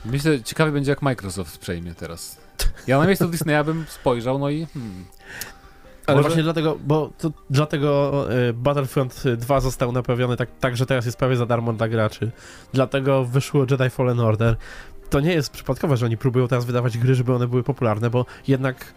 Myślę, 0.06 0.42
ciekawie 0.42 0.72
będzie 0.72 0.92
jak 0.92 1.02
Microsoft 1.02 1.58
przejmie 1.58 1.94
teraz. 1.96 2.38
Ja 2.88 3.00
na 3.00 3.06
miejscu 3.06 3.28
Disneya 3.28 3.64
bym 3.66 3.86
spojrzał, 3.90 4.40
no 4.40 4.50
i 4.50 4.66
hmm, 4.66 5.06
Ale 6.08 6.16
Może- 6.18 6.30
właśnie 6.30 6.44
dlatego, 6.44 6.78
bo 6.88 7.12
to, 7.18 7.32
dlatego 7.50 8.26
y, 8.50 8.54
Battlefront 8.54 9.24
2 9.38 9.60
został 9.60 9.92
naprawiony 9.92 10.38
tak, 10.38 10.50
tak, 10.60 10.78
że 10.78 10.86
teraz 10.86 11.06
jest 11.06 11.18
prawie 11.18 11.36
za 11.36 11.46
darmo 11.46 11.74
dla 11.74 11.88
graczy. 11.88 12.32
Dlatego 12.74 13.26
wyszło 13.26 13.66
Jedi 13.72 13.90
Fallen 13.90 14.20
Order. 14.20 14.56
To 15.14 15.20
nie 15.20 15.34
jest 15.34 15.50
przypadkowe, 15.50 15.98
że 15.98 16.06
oni 16.06 16.18
próbują 16.18 16.48
teraz 16.48 16.66
wydawać 16.66 16.98
gry, 16.98 17.16
żeby 17.16 17.34
one 17.34 17.48
były 17.48 17.64
popularne, 17.64 18.10
bo 18.10 18.26
jednak 18.48 18.94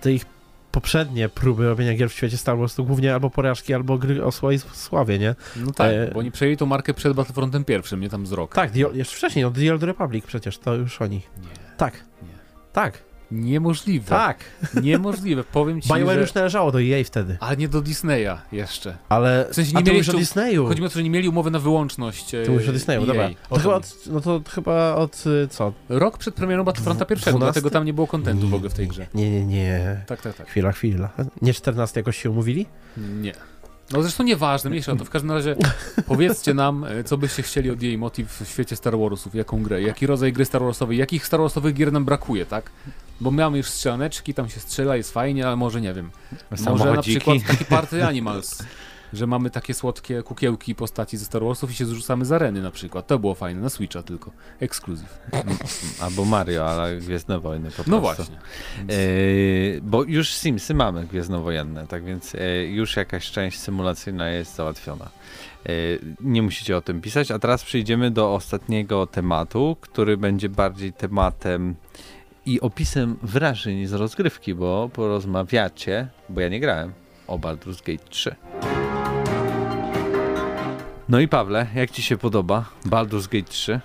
te 0.00 0.12
ich 0.12 0.24
poprzednie 0.72 1.28
próby 1.28 1.68
robienia 1.68 1.94
gier 1.94 2.10
w 2.10 2.12
świecie 2.12 2.36
Star 2.36 2.58
Wars 2.58 2.74
to 2.74 2.82
głównie 2.82 3.14
albo 3.14 3.30
porażki, 3.30 3.74
albo 3.74 3.98
gry 3.98 4.24
o 4.24 4.32
swojej 4.32 4.60
sławie, 4.72 5.18
nie? 5.18 5.34
no 5.56 5.72
tak, 5.72 5.92
E, 5.92 6.10
bo 6.14 6.20
oni 6.20 6.30
przejęli 6.30 6.56
tą 6.56 6.66
markę 6.66 6.94
przed 6.94 7.12
Battlefrontem 7.12 7.64
pierwszym, 7.64 8.00
nie 8.00 8.08
tam 8.08 8.26
z 8.26 8.32
rok. 8.32 8.54
Tak, 8.54 8.76
jeszcze 8.76 9.16
wcześniej, 9.16 9.44
no 9.44 9.50
The 9.50 9.72
Old 9.72 9.82
Republic 9.82 10.26
przecież, 10.26 10.58
to 10.58 10.74
już 10.74 11.02
oni. 11.02 11.16
Nie, 11.16 11.48
Tak. 11.76 11.94
Nie. 12.22 12.28
Tak. 12.72 13.09
Niemożliwe. 13.32 14.06
Tak. 14.08 14.38
Niemożliwe, 14.82 15.44
powiem 15.44 15.80
ci, 15.80 15.88
BioWare 15.88 16.14
że... 16.14 16.20
już 16.20 16.34
należało 16.34 16.72
do 16.72 16.82
EA 16.82 17.04
wtedy. 17.04 17.36
Ale 17.40 17.56
nie 17.56 17.68
do 17.68 17.80
Disneya 17.82 18.38
jeszcze. 18.52 18.96
Ale... 19.08 19.46
W 19.50 19.54
sensie 19.54 19.72
nie 19.72 19.78
A 19.78 19.82
mieli 19.82 19.98
już 19.98 20.08
o 20.08 20.12
Disneyu. 20.12 20.66
Chodzi 20.66 20.80
mi 20.80 20.86
o 20.86 20.90
to, 20.90 20.94
że 20.94 21.02
nie 21.02 21.10
mieli 21.10 21.28
umowy 21.28 21.50
na 21.50 21.58
wyłączność. 21.58 22.34
e, 22.34 22.42
To 22.46 22.52
mówisz 22.52 22.68
o 22.68 22.72
Disneyu, 22.72 23.00
EA. 23.00 23.06
dobra. 23.06 23.30
To 23.48 23.56
chyba 23.58 23.74
od, 23.74 23.94
no 24.06 24.20
to 24.20 24.40
chyba 24.50 24.94
od 24.94 25.24
y, 25.26 25.48
co? 25.48 25.72
Rok 25.88 26.18
przed 26.18 26.34
premierą 26.34 26.64
Battlefronta 26.64 27.04
pierwszego, 27.04 27.38
12? 27.38 27.52
dlatego 27.60 27.70
tam 27.70 27.84
nie 27.84 27.92
było 27.94 28.06
kontentu 28.06 28.48
w 28.48 28.54
ogóle 28.54 28.70
w 28.70 28.74
tej 28.74 28.88
grze. 28.88 29.06
Nie, 29.14 29.30
nie, 29.30 29.46
nie. 29.46 30.00
Tak, 30.06 30.22
tak, 30.22 30.36
tak. 30.36 30.46
Chwila, 30.48 30.72
chwila. 30.72 31.08
Nie 31.42 31.54
14 31.54 32.00
jakoś 32.00 32.16
się 32.22 32.30
umówili? 32.30 32.66
Nie. 32.96 33.32
No 33.92 34.02
zresztą 34.02 34.24
nieważne, 34.24 34.70
mniejsza 34.70 34.92
o 34.92 34.96
to. 34.96 35.04
W 35.04 35.10
każdym 35.10 35.30
razie 35.30 35.56
powiedzcie 36.06 36.54
nam, 36.54 36.84
e, 36.84 37.04
co 37.04 37.16
byście 37.18 37.42
chcieli 37.42 37.70
od 37.70 37.82
jej 37.82 37.98
motyw 37.98 38.40
w 38.42 38.48
świecie 38.48 38.76
Star 38.76 38.98
Warsów, 38.98 39.34
jaką 39.34 39.62
grę, 39.62 39.82
jaki 39.82 40.06
rodzaj 40.06 40.32
gry 40.32 40.44
Star 40.44 40.62
Warsowej, 40.62 40.98
jakich 40.98 41.26
Star 41.26 41.40
Warsowych 41.40 41.74
gier 41.74 41.92
nam 41.92 42.04
brakuje, 42.04 42.46
tak? 42.46 42.70
Bo 43.20 43.30
mamy 43.30 43.58
już 43.58 43.66
strzelaneczki, 43.66 44.34
tam 44.34 44.48
się 44.48 44.60
strzela, 44.60 44.96
jest 44.96 45.12
fajnie, 45.12 45.46
ale 45.46 45.56
może 45.56 45.80
nie 45.80 45.94
wiem. 45.94 46.10
Może 46.68 46.94
na 46.94 47.02
przykład 47.02 47.38
taki 47.48 47.64
Party 47.64 48.04
Animals, 48.04 48.62
że 49.12 49.26
mamy 49.26 49.50
takie 49.50 49.74
słodkie 49.74 50.22
kukiełki 50.22 50.74
postaci 50.74 51.16
ze 51.16 51.24
Star 51.24 51.42
Warsów 51.42 51.70
i 51.70 51.74
się 51.74 51.86
zrzucamy 51.86 52.24
z 52.24 52.32
areny 52.32 52.62
na 52.62 52.70
przykład. 52.70 53.06
To 53.06 53.18
było 53.18 53.34
fajne, 53.34 53.60
na 53.60 53.68
Switcha 53.68 54.02
tylko. 54.02 54.30
Ekskluzyw. 54.60 55.18
Albo 56.02 56.24
Mario, 56.24 56.68
ale 56.68 56.96
Gwiezdne 56.96 57.40
Wojny 57.40 57.68
po 57.68 57.74
prostu. 57.74 57.90
No 57.90 58.00
właśnie. 58.00 58.38
Yy, 58.88 59.80
bo 59.82 60.04
już 60.04 60.34
Simsy 60.34 60.74
mamy 60.74 61.06
gwiezdnowojenne, 61.06 61.86
tak 61.86 62.04
więc 62.04 62.32
yy, 62.32 62.66
już 62.66 62.96
jakaś 62.96 63.30
część 63.30 63.58
symulacyjna 63.58 64.28
jest 64.28 64.54
załatwiona. 64.54 65.10
Yy, 65.68 66.00
nie 66.20 66.42
musicie 66.42 66.76
o 66.76 66.80
tym 66.80 67.00
pisać, 67.00 67.30
a 67.30 67.38
teraz 67.38 67.64
przejdziemy 67.64 68.10
do 68.10 68.34
ostatniego 68.34 69.06
tematu, 69.06 69.76
który 69.80 70.16
będzie 70.16 70.48
bardziej 70.48 70.92
tematem 70.92 71.74
i 72.46 72.60
opisem 72.60 73.16
wrażeń 73.22 73.86
z 73.86 73.92
rozgrywki, 73.92 74.54
bo 74.54 74.90
porozmawiacie, 74.92 76.08
bo 76.28 76.40
ja 76.40 76.48
nie 76.48 76.60
grałem, 76.60 76.92
o 77.26 77.38
Baldur's 77.38 77.82
Gate 77.86 78.08
3. 78.08 78.34
No 81.08 81.20
i 81.20 81.28
Pawle, 81.28 81.66
jak 81.74 81.90
ci 81.90 82.02
się 82.02 82.16
podoba 82.16 82.64
Baldur's 82.86 83.28
Gate 83.28 83.50
3? 83.50 83.80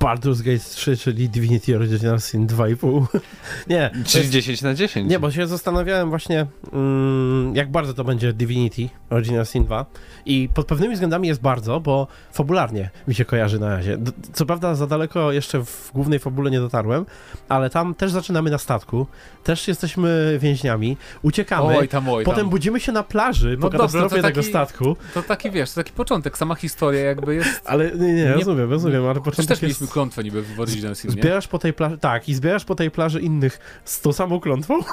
Baldur's 0.00 0.42
Gate 0.42 0.58
3, 0.58 0.96
czyli 0.96 1.28
Divinity 1.28 1.76
Original 1.76 2.20
Sin 2.20 2.46
2,5. 2.46 3.06
nie, 3.70 3.90
Czyli 4.06 4.18
jest, 4.24 4.30
10 4.32 4.62
na 4.62 4.74
10. 4.74 5.10
nie, 5.10 5.18
bo 5.18 5.30
się 5.30 5.46
zastanawiałem 5.46 6.08
właśnie, 6.10 6.46
mm, 6.72 7.56
jak 7.56 7.70
bardzo 7.70 7.94
to 7.94 8.04
będzie 8.04 8.32
Divinity 8.32 8.88
Original 9.10 9.46
Sin 9.46 9.64
2 9.64 9.86
i 10.26 10.48
pod 10.54 10.66
pewnymi 10.66 10.94
względami 10.94 11.28
jest 11.28 11.40
bardzo, 11.40 11.80
bo 11.80 12.06
fabularnie 12.32 12.90
mi 13.08 13.14
się 13.14 13.24
kojarzy 13.24 13.58
na 13.58 13.68
razie. 13.68 13.98
Co 14.32 14.46
prawda 14.46 14.74
za 14.74 14.86
daleko 14.86 15.32
jeszcze 15.32 15.64
w 15.64 15.90
głównej 15.94 16.18
fabule 16.18 16.50
nie 16.50 16.60
dotarłem, 16.60 17.06
ale 17.48 17.70
tam 17.70 17.94
też 17.94 18.10
zaczynamy 18.10 18.50
na 18.50 18.58
statku, 18.58 19.06
też 19.44 19.68
jesteśmy 19.68 20.38
więźniami, 20.40 20.96
uciekamy, 21.22 21.78
Oj 21.78 21.88
tam, 21.88 22.08
oj 22.08 22.24
potem 22.24 22.40
tam. 22.40 22.50
budzimy 22.50 22.80
się 22.80 22.92
na 22.92 23.02
plaży 23.02 23.50
No 23.50 23.56
po 23.56 23.62
dobra, 23.70 23.78
katastrofie 23.78 24.22
tego 24.22 24.40
taki- 24.40 24.48
statku, 24.48 24.96
To 25.14 25.22
taki, 25.22 25.50
wiesz, 25.50 25.70
to 25.70 25.74
taki 25.80 25.92
początek, 25.92 26.38
sama 26.38 26.54
historia 26.54 27.00
jakby 27.00 27.34
jest... 27.34 27.62
ale 27.64 27.90
nie, 27.90 28.06
nie, 28.06 28.12
Nie- 28.24 28.32
rozumiem, 28.32 28.70
rozumiem, 28.70 29.04
ale 29.06 29.14
początek 29.20 29.47
też 29.48 29.62
jest... 29.62 29.62
mieliśmy 29.62 29.88
klątwę 29.88 30.24
niby 30.24 30.42
w 30.42 30.60
Original 30.60 30.96
Sin, 30.96 31.10
nie? 31.10 31.22
Zbierasz 31.22 31.48
po 31.48 31.58
tej 31.58 31.72
plaży, 31.72 31.98
tak, 31.98 32.28
i 32.28 32.34
zbierasz 32.34 32.64
po 32.64 32.74
tej 32.74 32.90
plaży 32.90 33.20
innych 33.20 33.80
z 33.84 34.00
tą 34.00 34.12
samą 34.12 34.40
klątwą, 34.40 34.80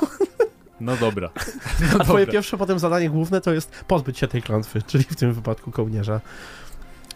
No 0.80 0.98
dobra. 0.98 1.30
No 1.82 2.00
a 2.00 2.04
twoje 2.04 2.26
dobra. 2.26 2.32
pierwsze 2.32 2.58
potem 2.58 2.80
zadanie 2.80 3.10
główne 3.10 3.42
to 3.42 3.54
jest 3.54 3.72
pozbyć 3.88 4.18
się 4.18 4.28
tej 4.28 4.42
klątwy, 4.42 4.82
czyli 4.82 5.04
w 5.04 5.16
tym 5.16 5.34
wypadku 5.34 5.72
kołnierza. 5.72 6.22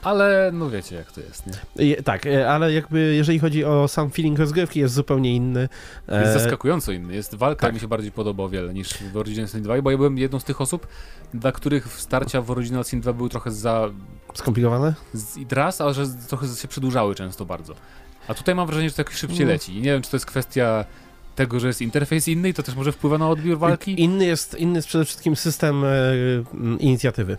Ale 0.04 0.52
no 0.54 0.70
wiecie 0.70 0.96
jak 0.96 1.12
to 1.12 1.22
jest, 1.22 1.44
nie? 1.48 1.54
I, 1.86 2.04
tak, 2.04 2.26
e, 2.26 2.50
ale 2.52 2.74
jakby 2.74 3.16
jeżeli 3.16 3.40
chodzi 3.40 3.66
o 3.66 3.88
sam 3.88 4.12
feeling 4.12 4.40
rozgrywki 4.40 4.80
jest 4.80 4.94
zupełnie 4.94 5.36
inny. 5.36 5.70
E, 6.08 6.22
Jest 6.22 6.34
zaskakująco 6.34 6.92
inny. 6.92 7.16
Jest 7.16 7.36
walka 7.36 7.62
tak. 7.68 7.74
mi 7.74 7.80
się 7.80 7.88
bardziej 7.88 8.12
podoba 8.12 8.44
o 8.44 8.50
wiele 8.50 8.74
niż 8.74 8.94
w 9.14 9.18
Original 9.18 9.48
Sin 9.48 9.62
2, 9.62 9.82
bo 9.82 9.92
ja 9.92 9.98
byłem 9.98 10.18
jedną 10.18 10.40
z 10.40 10.44
tych 10.44 10.62
osób, 10.62 10.88
dla 11.34 11.52
których 11.52 11.88
starcia 11.88 12.42
w 12.42 12.52
Original 12.52 12.84
Sin 12.86 13.02
2 13.02 13.14
były 13.14 13.30
trochę 13.30 13.52
za... 13.52 13.90
Skomplikowane? 14.34 14.94
Z, 15.14 15.38
I 15.38 15.46
raz, 15.52 15.82
ale 15.82 15.94
że 15.94 16.06
trochę 16.28 16.48
się 16.48 16.68
przedłużały 16.68 17.16
często 17.16 17.46
bardzo. 17.46 17.74
A 18.28 18.34
tutaj 18.34 18.56
mam 18.56 18.68
wrażenie, 18.68 18.90
że 18.90 18.96
to 18.96 19.02
jakoś 19.02 19.16
szybciej 19.16 19.46
No. 19.46 19.52
leci. 19.52 19.74
I 19.78 19.82
nie 19.82 19.92
wiem, 19.92 20.02
czy 20.02 20.12
to 20.12 20.16
jest 20.18 20.26
kwestia 20.26 20.86
tego, 21.40 21.60
że 21.60 21.68
jest 21.68 21.82
interfejs 21.82 22.28
inny 22.28 22.50
i 22.50 22.54
to 22.54 22.64
też 22.64 22.76
może 22.76 22.92
wpływa 22.92 23.18
na 23.18 23.30
odbiór 23.30 23.58
walki? 23.58 24.02
Inny 24.02 24.26
jest, 24.26 24.56
inny 24.56 24.76
jest 24.76 24.88
przede 24.88 25.06
wszystkim 25.06 25.36
system 25.36 25.84
e, 25.84 25.90
inicjatywy, 26.80 27.38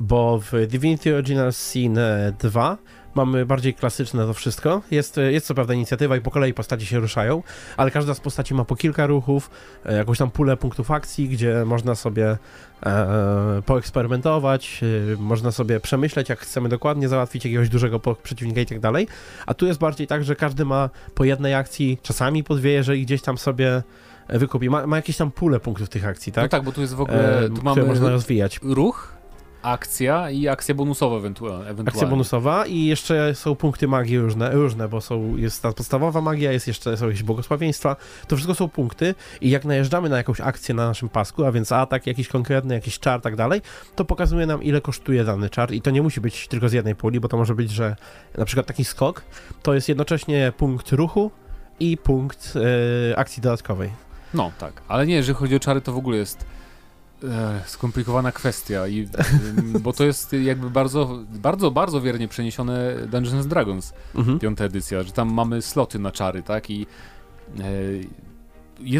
bo 0.00 0.40
w 0.40 0.66
Divinity 0.66 1.14
Original 1.14 1.52
Sin 1.52 1.98
e, 1.98 2.32
2 2.40 2.78
mamy 3.14 3.46
bardziej 3.46 3.74
klasyczne 3.74 4.26
to 4.26 4.34
wszystko. 4.34 4.82
Jest, 4.90 5.18
e, 5.18 5.32
jest 5.32 5.46
co 5.46 5.54
prawda 5.54 5.74
inicjatywa 5.74 6.16
i 6.16 6.20
po 6.20 6.30
kolei 6.30 6.54
postaci 6.54 6.86
się 6.86 7.00
ruszają, 7.00 7.42
ale 7.76 7.90
każda 7.90 8.14
z 8.14 8.20
postaci 8.20 8.54
ma 8.54 8.64
po 8.64 8.76
kilka 8.76 9.06
ruchów, 9.06 9.50
e, 9.86 9.96
jakąś 9.96 10.18
tam 10.18 10.30
pulę 10.30 10.56
punktów 10.56 10.90
akcji, 10.90 11.28
gdzie 11.28 11.64
można 11.66 11.94
sobie 11.94 12.38
e, 12.86 13.62
poeksperymentować, 13.66 14.80
e, 15.12 15.16
można 15.16 15.52
sobie 15.52 15.80
przemyśleć, 15.80 16.28
jak 16.28 16.38
chcemy 16.38 16.68
dokładnie 16.68 17.08
załatwić 17.08 17.44
jakiegoś 17.44 17.68
dużego 17.68 18.00
przeciwnika 18.22 18.60
i 18.60 18.66
tak 18.66 18.80
dalej. 18.80 19.08
A 19.46 19.54
tu 19.54 19.66
jest 19.66 19.80
bardziej 19.80 20.06
tak, 20.06 20.24
że 20.24 20.36
każdy 20.36 20.64
ma 20.64 20.90
po 21.14 21.24
jednej 21.24 21.54
akcji, 21.54 21.98
czasami 22.02 22.44
po 22.44 22.54
dwie, 22.54 22.72
jeżeli 22.72 23.06
gdzieś 23.06 23.22
tam 23.22 23.38
sobie 23.38 23.82
wykupi. 24.28 24.70
Ma, 24.70 24.86
ma 24.86 24.96
jakieś 24.96 25.16
tam 25.16 25.30
pulę 25.30 25.60
punktów 25.60 25.88
tych 25.88 26.06
akcji, 26.06 26.32
tak? 26.32 26.44
No 26.44 26.48
tak, 26.48 26.64
bo 26.64 26.72
tu 26.72 26.80
jest 26.80 26.94
w 26.94 27.00
ogóle... 27.00 27.40
E, 27.40 27.48
tu 27.48 27.62
mamy 27.62 27.82
można 27.82 28.10
rozwijać. 28.10 28.60
ruch, 28.62 29.21
akcja 29.62 30.30
i 30.30 30.48
akcja 30.48 30.74
bonusowa 30.74 31.16
ewentua- 31.16 31.60
ewentualnie. 31.60 31.88
Akcja 31.88 32.06
bonusowa 32.06 32.66
i 32.66 32.84
jeszcze 32.84 33.34
są 33.34 33.56
punkty 33.56 33.88
magii 33.88 34.18
różne, 34.18 34.50
różne, 34.50 34.88
bo 34.88 35.00
są, 35.00 35.36
jest 35.36 35.62
ta 35.62 35.72
podstawowa 35.72 36.20
magia, 36.20 36.52
jest 36.52 36.66
jeszcze 36.66 36.96
są 36.96 37.06
jakieś 37.06 37.22
błogosławieństwa. 37.22 37.96
To 38.28 38.36
wszystko 38.36 38.54
są 38.54 38.68
punkty 38.68 39.14
i 39.40 39.50
jak 39.50 39.64
najeżdżamy 39.64 40.08
na 40.08 40.16
jakąś 40.16 40.40
akcję 40.40 40.74
na 40.74 40.86
naszym 40.86 41.08
pasku, 41.08 41.44
a 41.44 41.52
więc 41.52 41.72
atak 41.72 42.06
jakiś 42.06 42.28
konkretny, 42.28 42.74
jakiś 42.74 42.98
czar, 42.98 43.20
tak 43.20 43.36
dalej, 43.36 43.60
to 43.94 44.04
pokazuje 44.04 44.46
nam 44.46 44.62
ile 44.62 44.80
kosztuje 44.80 45.24
dany 45.24 45.50
czar 45.50 45.72
i 45.72 45.82
to 45.82 45.90
nie 45.90 46.02
musi 46.02 46.20
być 46.20 46.48
tylko 46.48 46.68
z 46.68 46.72
jednej 46.72 46.94
puli, 46.94 47.20
bo 47.20 47.28
to 47.28 47.36
może 47.36 47.54
być, 47.54 47.70
że 47.70 47.96
na 48.38 48.44
przykład 48.44 48.66
taki 48.66 48.84
skok 48.84 49.22
to 49.62 49.74
jest 49.74 49.88
jednocześnie 49.88 50.52
punkt 50.56 50.92
ruchu 50.92 51.30
i 51.80 51.96
punkt 51.96 52.54
e, 53.12 53.18
akcji 53.18 53.42
dodatkowej. 53.42 53.90
No, 54.34 54.52
tak. 54.58 54.82
Ale 54.88 55.06
nie, 55.06 55.14
jeżeli 55.14 55.38
chodzi 55.38 55.56
o 55.56 55.60
czary, 55.60 55.80
to 55.80 55.92
w 55.92 55.96
ogóle 55.96 56.16
jest 56.16 56.44
e, 57.24 57.60
skomplikowana 57.66 58.32
kwestia, 58.32 58.86
i, 58.88 59.08
ym, 59.58 59.72
bo 59.82 59.92
to 59.92 60.04
jest 60.04 60.32
jakby 60.32 60.70
bardzo, 60.70 61.18
bardzo, 61.30 61.70
bardzo 61.70 62.00
wiernie 62.00 62.28
przeniesione 62.28 62.94
Dungeons 63.10 63.34
and 63.42 63.46
Dragons, 63.46 63.92
Mhm. 64.14 64.38
piąta 64.38 64.64
edycja, 64.64 65.02
że 65.02 65.12
tam 65.12 65.32
mamy 65.32 65.62
sloty 65.62 65.98
na 65.98 66.10
czary, 66.12 66.42
tak? 66.42 66.70
I 66.70 66.86
e, 67.60 67.62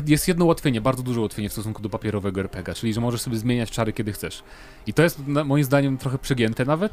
jest 0.06 0.28
jedno 0.28 0.44
ułatwienie, 0.44 0.80
bardzo 0.80 1.02
duże 1.02 1.20
ułatwienie 1.20 1.48
w 1.48 1.52
stosunku 1.52 1.82
do 1.82 1.88
papierowego 1.88 2.40
RPG, 2.40 2.74
czyli 2.74 2.94
że 2.94 3.00
możesz 3.00 3.20
sobie 3.20 3.36
zmieniać 3.36 3.70
czary 3.70 3.92
kiedy 3.92 4.12
chcesz. 4.12 4.42
I 4.86 4.94
to 4.94 5.02
jest 5.02 5.18
moim 5.26 5.64
zdaniem 5.64 5.98
trochę 5.98 6.18
przegięte 6.18 6.64
nawet, 6.64 6.92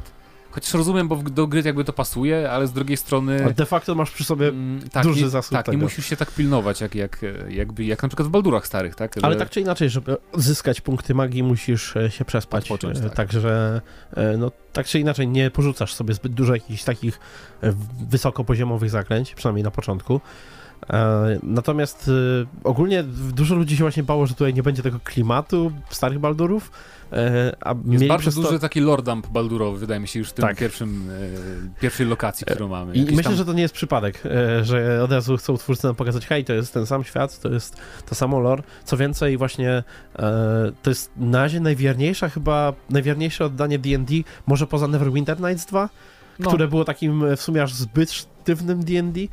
chociaż 0.50 0.74
rozumiem, 0.74 1.08
bo 1.08 1.16
do 1.16 1.46
gry 1.46 1.62
jakby 1.64 1.84
to 1.84 1.92
pasuje, 1.92 2.50
ale 2.50 2.66
z 2.66 2.72
drugiej 2.72 2.96
strony... 2.96 3.44
A 3.44 3.50
de 3.50 3.66
facto 3.66 3.94
masz 3.94 4.10
przy 4.10 4.24
sobie 4.24 4.48
Mm, 4.48 4.88
tak, 4.92 5.02
duży 5.02 5.22
nie, 5.22 5.28
zasób 5.28 5.52
Tak, 5.52 5.66
nie 5.66 5.72
tego. 5.72 5.84
musisz 5.84 6.06
się 6.06 6.16
tak 6.16 6.30
pilnować, 6.30 6.80
jak, 6.80 6.94
jak, 6.94 7.20
jakby, 7.48 7.84
jak 7.84 8.02
na 8.02 8.08
przykład 8.08 8.28
w 8.28 8.30
Baldurach 8.30 8.66
starych, 8.66 8.94
tak? 8.94 9.12
Ale 9.22 9.32
Że- 9.34 9.38
tak 9.38 9.50
czy 9.50 9.60
inaczej, 9.60 9.90
żeby 9.90 10.16
zyskać 10.34 10.80
punkty 10.80 11.14
magii, 11.14 11.42
musisz 11.42 11.96
e, 11.96 12.10
się 12.10 12.24
przespać. 12.24 12.64
Odpocząć, 12.70 12.98
E, 12.98 13.00
tak. 13.02 13.14
Także, 13.14 13.80
e, 14.16 14.36
no, 14.36 14.50
tak 14.72 14.86
czy 14.86 14.98
inaczej, 15.00 15.28
nie 15.28 15.50
porzucasz 15.50 15.94
sobie 15.94 16.14
zbyt 16.14 16.32
dużo 16.34 16.54
jakichś 16.54 16.84
takich 16.84 17.20
wysokopoziomowych 18.08 18.90
zaklęć, 18.90 19.34
przynajmniej 19.34 19.64
na 19.64 19.70
początku. 19.70 20.20
Natomiast 21.42 22.10
ogólnie 22.64 23.02
dużo 23.32 23.54
ludzi 23.54 23.76
się 23.76 23.84
właśnie 23.84 24.02
bało, 24.02 24.26
że 24.26 24.34
tutaj 24.34 24.54
nie 24.54 24.62
będzie 24.62 24.82
tego 24.82 25.00
klimatu 25.04 25.72
starych 25.90 26.18
Baldurów, 26.18 26.70
a 27.60 27.70
Jest 27.74 27.84
mieli 27.84 28.08
bardzo 28.08 28.20
przez 28.20 28.34
to... 28.34 28.42
duży 28.42 28.58
taki 28.58 28.80
lore 28.80 29.02
dump 29.02 29.26
baldurowy, 29.26 29.78
wydaje 29.78 30.00
mi 30.00 30.08
się, 30.08 30.18
już 30.18 30.28
w 30.28 30.32
tym 30.32 30.42
Tak. 30.42 30.56
pierwszym, 30.56 31.10
e, 31.76 31.80
pierwszej 31.80 32.06
lokacji, 32.06 32.46
którą 32.46 32.68
mamy. 32.68 32.94
I 32.94 33.04
myślę, 33.04 33.22
tam- 33.22 33.34
że 33.34 33.44
to 33.44 33.52
nie 33.52 33.62
jest 33.62 33.74
przypadek, 33.74 34.22
e, 34.26 34.64
że 34.64 35.02
od 35.04 35.12
razu 35.12 35.36
chcą 35.36 35.56
twórcy 35.56 35.86
nam 35.86 35.96
pokazać, 35.96 36.26
hej, 36.26 36.44
to 36.44 36.52
jest 36.52 36.74
ten 36.74 36.86
sam 36.86 37.04
świat, 37.04 37.40
to 37.40 37.48
jest 37.48 37.76
to 38.08 38.14
samo 38.14 38.40
lore. 38.40 38.62
Co 38.84 38.96
więcej, 38.96 39.36
właśnie 39.36 39.70
e, 39.70 39.82
to 40.82 40.90
jest 40.90 41.10
na 41.16 41.38
razie 41.38 41.60
najwierniejsza, 41.60 42.28
chyba 42.28 42.72
najwierniejsze 42.90 43.44
oddanie 43.44 43.78
D&D, 43.78 44.14
może 44.46 44.66
poza 44.66 44.88
Neverwinter 44.88 45.40
Nights 45.40 45.66
2, 45.66 45.88
no, 46.38 46.48
które 46.48 46.68
było 46.68 46.84
takim 46.84 47.24
e, 47.24 47.36
w 47.36 47.42
sumie 47.42 47.62
aż 47.62 47.74
zbyt 47.74 48.12
sztywnym 48.12 48.84
D&D 48.84 49.20
e, 49.20 49.26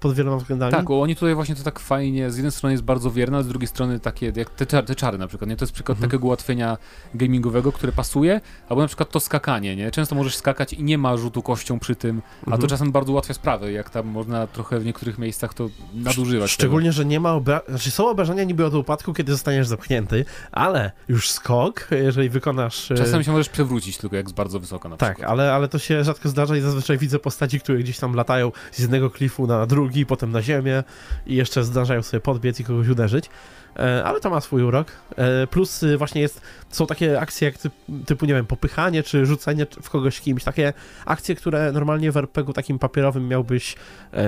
pod 0.00 0.14
wieloma 0.14 0.36
względami. 0.36 0.72
Tak, 0.72 0.90
oni 0.90 1.14
tutaj 1.14 1.34
właśnie 1.34 1.54
to 1.54 1.62
tak 1.62 1.78
fajnie, 1.80 2.30
z 2.30 2.36
jednej 2.36 2.52
strony 2.52 2.72
jest 2.72 2.84
bardzo 2.84 3.10
wierne, 3.10 3.38
a 3.38 3.42
z 3.42 3.48
drugiej 3.48 3.66
strony 3.68 4.00
takie, 4.00 4.32
jak 4.36 4.50
te, 4.50 4.66
czar- 4.66 4.84
te 4.84 4.94
czary 4.94 5.18
na 5.18 5.26
przykład, 5.26 5.50
nie? 5.50 5.56
To 5.56 5.64
jest 5.64 5.72
przykład 5.72 5.96
Mhm. 5.96 6.10
takiego 6.10 6.26
ułatwienia 6.26 6.78
gamingowego, 7.14 7.72
które 7.72 7.92
pasuje, 7.92 8.40
albo 8.68 8.82
na 8.82 8.88
przykład 8.88 9.10
to 9.10 9.20
skakanie, 9.20 9.76
nie? 9.76 9.90
Często 9.90 10.14
możesz 10.14 10.36
skakać 10.36 10.72
i 10.72 10.82
nie 10.82 10.98
ma 10.98 11.16
rzutu 11.16 11.42
kością 11.42 11.78
przy 11.78 11.96
tym, 11.96 12.22
a 12.42 12.44
to 12.44 12.52
Mhm. 12.52 12.68
czasem 12.70 12.92
bardzo 12.92 13.12
ułatwia 13.12 13.34
sprawę, 13.34 13.72
jak 13.72 13.90
tam 13.90 14.06
można 14.06 14.46
trochę 14.46 14.80
w 14.80 14.84
niektórych 14.84 15.18
miejscach 15.18 15.54
to 15.54 15.68
nadużywać. 15.94 16.50
Szczególnie, 16.50 16.92
że 16.92 17.04
nie 17.04 17.20
ma 17.20 17.32
obra... 17.32 17.60
znaczy 17.68 17.90
są 17.90 18.08
obrażenia 18.08 18.44
niby 18.44 18.66
od 18.66 18.74
upadku, 18.74 19.14
kiedy 19.14 19.32
zostaniesz 19.32 19.66
zepchnięty, 19.66 20.24
ale 20.52 20.90
już 21.08 21.30
skok, 21.30 21.88
jeżeli 21.90 22.28
wykonasz... 22.28 22.90
e, 22.90 22.94
Tego. 22.94 23.04
Czasem 23.06 23.22
się 23.24 23.32
możesz 23.32 23.48
przewrócić 23.48 23.98
tylko 23.98 24.16
jak 24.16 24.28
z 24.28 24.32
bardzo 24.32 24.60
wysoko 24.60 24.88
na 24.88 24.96
Tak, 24.96 25.12
przykład. 25.14 25.30
ale, 25.32 25.52
ale 25.52 25.68
to 25.68 25.78
się 25.78 26.04
rzadko 26.04 26.28
zdarza 26.28 26.56
i 26.56 26.60
zazwyczaj 26.60 26.98
widzę 26.98 27.18
postaci, 27.18 27.60
które 27.60 27.78
gdzieś 27.78 27.98
tam 27.98 28.14
latają 28.14 28.52
z 28.72 28.78
jednego 28.78 29.10
klifu 29.10 29.45
na 29.46 29.66
drugi, 29.66 30.06
potem 30.06 30.32
na 30.32 30.42
ziemię 30.42 30.84
i 31.26 31.34
jeszcze 31.34 31.64
zdarzają 31.64 32.02
sobie 32.02 32.20
podbiec 32.20 32.60
i 32.60 32.64
kogoś 32.64 32.88
uderzyć. 32.88 33.30
E, 33.78 34.04
ale 34.04 34.20
to 34.20 34.30
ma 34.30 34.40
swój 34.40 34.62
urok. 34.62 34.88
E, 35.16 35.46
plus 35.46 35.82
y, 35.82 35.98
właśnie 35.98 36.20
jest, 36.20 36.40
są 36.70 36.86
takie 36.86 37.20
akcje 37.20 37.48
jak 37.48 37.58
typ, 37.58 37.72
typu, 38.06 38.26
nie 38.26 38.34
wiem, 38.34 38.46
popychanie 38.46 39.02
czy 39.02 39.26
rzucenie 39.26 39.66
w 39.82 39.90
kogoś 39.90 40.20
kimś. 40.20 40.44
Takie 40.44 40.72
akcje, 41.06 41.34
które 41.34 41.72
normalnie 41.72 42.12
w 42.12 42.16
RPG-u 42.16 42.52
takim 42.52 42.78
papierowym 42.78 43.28
miałbyś 43.28 43.74
e, 44.14 44.26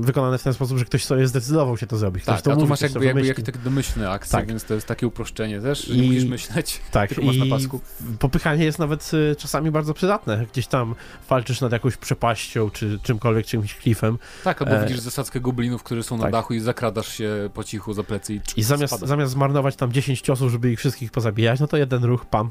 wykonane 0.00 0.38
w 0.38 0.42
ten 0.42 0.54
sposób, 0.54 0.78
że 0.78 0.84
ktoś 0.84 1.04
sobie 1.04 1.26
zdecydował 1.26 1.76
się 1.76 1.86
to 1.86 1.96
zrobić. 1.96 2.22
Ktoś 2.22 2.34
Tak, 2.36 2.44
to 2.44 2.50
a 2.50 2.54
tu 2.54 2.60
mówi, 2.60 2.70
masz 2.70 2.80
jakby, 2.80 3.04
jakby 3.04 3.26
jakieś 3.26 3.44
takie 3.44 3.58
domyślne 3.58 4.10
akcje, 4.10 4.32
Tak. 4.38 4.46
więc 4.48 4.64
to 4.64 4.74
jest 4.74 4.86
takie 4.86 5.06
uproszczenie 5.06 5.60
też, 5.60 5.84
że 5.84 5.94
I- 5.94 6.00
nie 6.00 6.06
musisz 6.06 6.24
myśleć, 6.24 6.80
Tak, 6.90 7.08
tylko 7.08 7.24
masz 7.24 7.36
na 7.36 7.46
pasku. 7.56 7.80
popychanie 8.18 8.64
jest 8.64 8.78
nawet 8.78 9.10
y, 9.14 9.36
czasami 9.38 9.70
bardzo 9.70 9.94
przydatne. 9.94 10.46
Gdzieś 10.52 10.66
tam 10.66 10.94
walczysz 11.28 11.60
nad 11.60 11.72
jakąś 11.72 11.96
przepaścią, 11.96 12.70
czy 12.70 12.98
czymkolwiek, 13.02 13.46
czymś 13.46 13.74
klifem 13.74 14.18
Tak, 14.44 14.62
albo 14.62 14.74
E, 14.74 14.82
widzisz 14.86 15.00
zasadzkę 15.00 15.40
goblinów, 15.40 15.82
które 15.82 16.02
są 16.02 16.16
na 16.16 16.22
tak. 16.22 16.32
dachu 16.32 16.54
i 16.54 16.60
zakradasz 16.60 17.08
się 17.08 17.50
po 17.54 17.64
cichu 17.64 17.92
za 17.94 18.02
i, 18.30 18.40
I 18.56 18.62
zamiast, 18.62 18.92
spada. 18.94 19.06
zamiast 19.06 19.32
zmarnować 19.32 19.76
tam 19.76 19.92
10 19.92 20.20
ciosów, 20.20 20.52
żeby 20.52 20.72
ich 20.72 20.78
wszystkich 20.78 21.10
pozabijać, 21.10 21.60
no 21.60 21.66
to 21.66 21.76
jeden 21.76 22.04
ruch, 22.04 22.26
pam, 22.26 22.50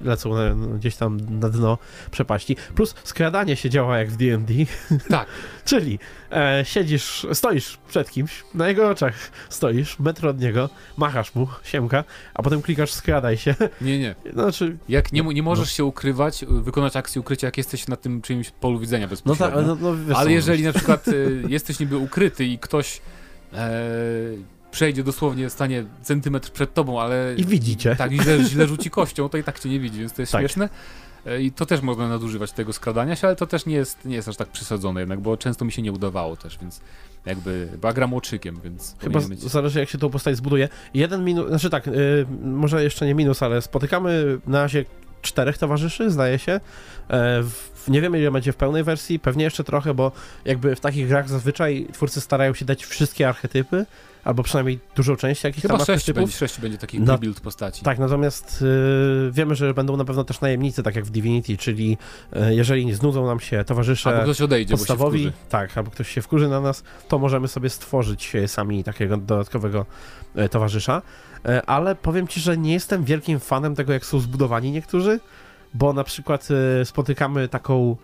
lecą 0.00 0.34
na, 0.34 0.54
no, 0.54 0.66
gdzieś 0.66 0.96
tam 0.96 1.38
na 1.40 1.48
dno 1.48 1.78
przepaści. 2.10 2.56
Plus 2.74 2.94
skradanie 3.04 3.56
się 3.56 3.70
działa 3.70 3.98
jak 3.98 4.10
w 4.10 4.16
D&D, 4.16 4.54
Tak, 5.08 5.26
czyli 5.64 5.98
e, 6.32 6.62
siedzisz, 6.64 7.26
stoisz 7.32 7.78
przed 7.88 8.10
kimś, 8.10 8.44
na 8.54 8.68
jego 8.68 8.88
oczach 8.90 9.14
stoisz, 9.48 9.98
metr 9.98 10.26
od 10.26 10.40
niego, 10.40 10.70
machasz 10.96 11.34
mu, 11.34 11.48
siemka, 11.64 12.04
a 12.34 12.42
potem 12.42 12.62
klikasz 12.62 12.92
skradaj 12.92 13.36
się, 13.36 13.54
nie, 13.80 13.98
nie. 13.98 14.14
znaczy, 14.32 14.76
Jak 14.88 15.12
nie, 15.12 15.22
nie 15.22 15.42
możesz 15.42 15.68
No. 15.68 15.74
się 15.76 15.84
ukrywać, 15.84 16.42
y, 16.42 16.46
wykonać 16.46 16.96
akcji 16.96 17.20
ukrycia, 17.20 17.46
jak 17.46 17.56
jesteś 17.58 17.88
na 17.88 17.96
tym 17.96 18.22
czyimś 18.22 18.50
polu 18.50 18.78
widzenia 18.78 19.06
no 19.06 19.10
bezpośrednio. 19.10 19.56
tak, 19.56 19.66
no, 19.66 19.76
no 19.80 19.96
wiesz 20.06 20.16
Ale 20.16 20.32
jeżeli 20.32 20.62
na 20.62 20.72
przykład 20.72 21.08
y, 21.08 21.42
jesteś 21.48 21.80
niby 21.80 21.96
ukryty 21.96 22.44
i 22.44 22.58
ktoś 22.58 23.00
e, 23.52 23.70
przejdzie 24.74 25.04
dosłownie, 25.04 25.50
stanie 25.50 25.84
centymetr 26.02 26.50
przed 26.50 26.74
tobą, 26.74 27.00
ale... 27.00 27.34
I 27.36 27.44
widzicie. 27.44 27.96
Tak, 27.96 28.12
i 28.12 28.22
źle, 28.22 28.44
źle 28.44 28.66
rzuci 28.66 28.90
kością, 28.90 29.28
to 29.28 29.38
i 29.38 29.44
tak 29.44 29.60
cię 29.60 29.68
nie 29.68 29.80
widzi, 29.80 29.98
więc 29.98 30.12
to 30.12 30.22
jest 30.22 30.32
Tak. 30.32 30.40
śmieszne. 30.40 30.68
E, 31.26 31.42
I 31.42 31.52
to 31.52 31.66
też 31.66 31.80
można 31.82 32.08
nadużywać 32.08 32.52
tego 32.52 32.72
skradania 32.72 33.16
się, 33.16 33.26
ale 33.26 33.36
to 33.36 33.46
też 33.46 33.66
nie 33.66 33.74
jest, 33.74 34.04
nie 34.04 34.16
jest 34.16 34.28
aż 34.28 34.36
tak 34.36 34.48
przesadzone 34.48 35.00
jednak, 35.00 35.20
bo 35.20 35.36
często 35.36 35.64
mi 35.64 35.72
się 35.72 35.82
nie 35.82 35.92
udawało 35.92 36.36
też, 36.36 36.58
więc 36.58 36.80
jakby, 37.26 37.68
bo 37.82 37.88
ja 37.88 37.94
gram 37.94 38.12
łoczykiem, 38.12 38.60
więc 38.64 38.96
Chyba 38.98 39.20
być... 39.20 39.40
zależy 39.40 39.80
jak 39.80 39.88
się 39.88 39.98
tą 39.98 40.10
postać 40.10 40.36
zbuduje. 40.36 40.68
Jeden 40.94 41.24
minus, 41.24 41.48
znaczy 41.48 41.70
tak, 41.70 41.88
y, 41.88 42.26
może 42.42 42.84
jeszcze 42.84 43.06
nie 43.06 43.14
minus, 43.14 43.42
ale 43.42 43.62
spotykamy 43.62 44.38
na 44.46 44.62
razie 44.62 44.84
czterech 45.22 45.58
towarzyszy, 45.58 46.10
zdaje 46.10 46.38
się. 46.38 46.52
E, 46.52 46.60
w, 47.42 47.88
nie 47.88 48.00
wiemy 48.00 48.20
ile 48.20 48.30
będzie 48.30 48.52
w 48.52 48.56
pełnej 48.56 48.84
wersji, 48.84 49.18
pewnie 49.18 49.44
jeszcze 49.44 49.64
trochę, 49.64 49.94
bo 49.94 50.12
jakby 50.44 50.76
w 50.76 50.80
takich 50.80 51.08
grach 51.08 51.28
zazwyczaj 51.28 51.86
twórcy 51.92 52.20
starają 52.20 52.54
się 52.54 52.64
dać 52.64 52.84
wszystkie 52.84 53.28
archetypy, 53.28 53.86
albo 54.24 54.42
przynajmniej 54.42 54.78
dużą 54.96 55.16
część 55.16 55.44
jakichś 55.44 55.62
Chyba 55.62 55.76
tam 55.76 55.86
sześć 55.86 55.90
archetypów. 55.90 56.16
będzie, 56.22 56.36
sześć 56.36 56.60
będzie 56.60 56.78
takich 56.78 57.00
No, 57.00 57.18
build 57.18 57.40
postaci. 57.40 57.82
Tak, 57.82 57.98
natomiast 57.98 58.62
y, 58.62 59.30
wiemy, 59.32 59.54
że 59.54 59.74
będą 59.74 59.96
na 59.96 60.04
pewno 60.04 60.24
też 60.24 60.40
najemnicy, 60.40 60.82
tak 60.82 60.96
jak 60.96 61.04
w 61.04 61.10
Divinity, 61.10 61.56
czyli 61.56 61.98
y, 62.36 62.54
jeżeli 62.54 62.94
znudzą 62.94 63.26
nam 63.26 63.40
się 63.40 63.64
towarzysze 63.64 64.10
Albo 64.10 64.22
ktoś 64.22 64.40
odejdzie, 64.40 64.70
podstawowi, 64.74 65.18
bo 65.18 65.24
się 65.24 65.30
wkurzy. 65.30 65.48
tak, 65.50 65.78
albo 65.78 65.90
ktoś 65.90 66.08
się 66.08 66.22
wkurzy 66.22 66.48
na 66.48 66.60
nas, 66.60 66.82
to 67.08 67.18
możemy 67.18 67.48
sobie 67.48 67.70
stworzyć 67.70 68.36
e, 68.36 68.48
sami 68.48 68.84
takiego 68.84 69.16
dodatkowego 69.16 69.86
e, 70.36 70.48
towarzysza. 70.48 71.02
E, 71.48 71.62
Ale 71.66 71.94
powiem 71.94 72.28
ci, 72.28 72.40
że 72.40 72.56
nie 72.58 72.72
jestem 72.72 73.04
wielkim 73.04 73.40
fanem 73.40 73.74
tego, 73.74 73.92
jak 73.92 74.06
są 74.06 74.20
zbudowani 74.20 74.70
niektórzy, 74.72 75.20
bo 75.74 75.92
na 75.92 76.04
przykład 76.04 76.48
e, 76.80 76.84
spotykamy 76.84 77.48
taką. 77.48 77.96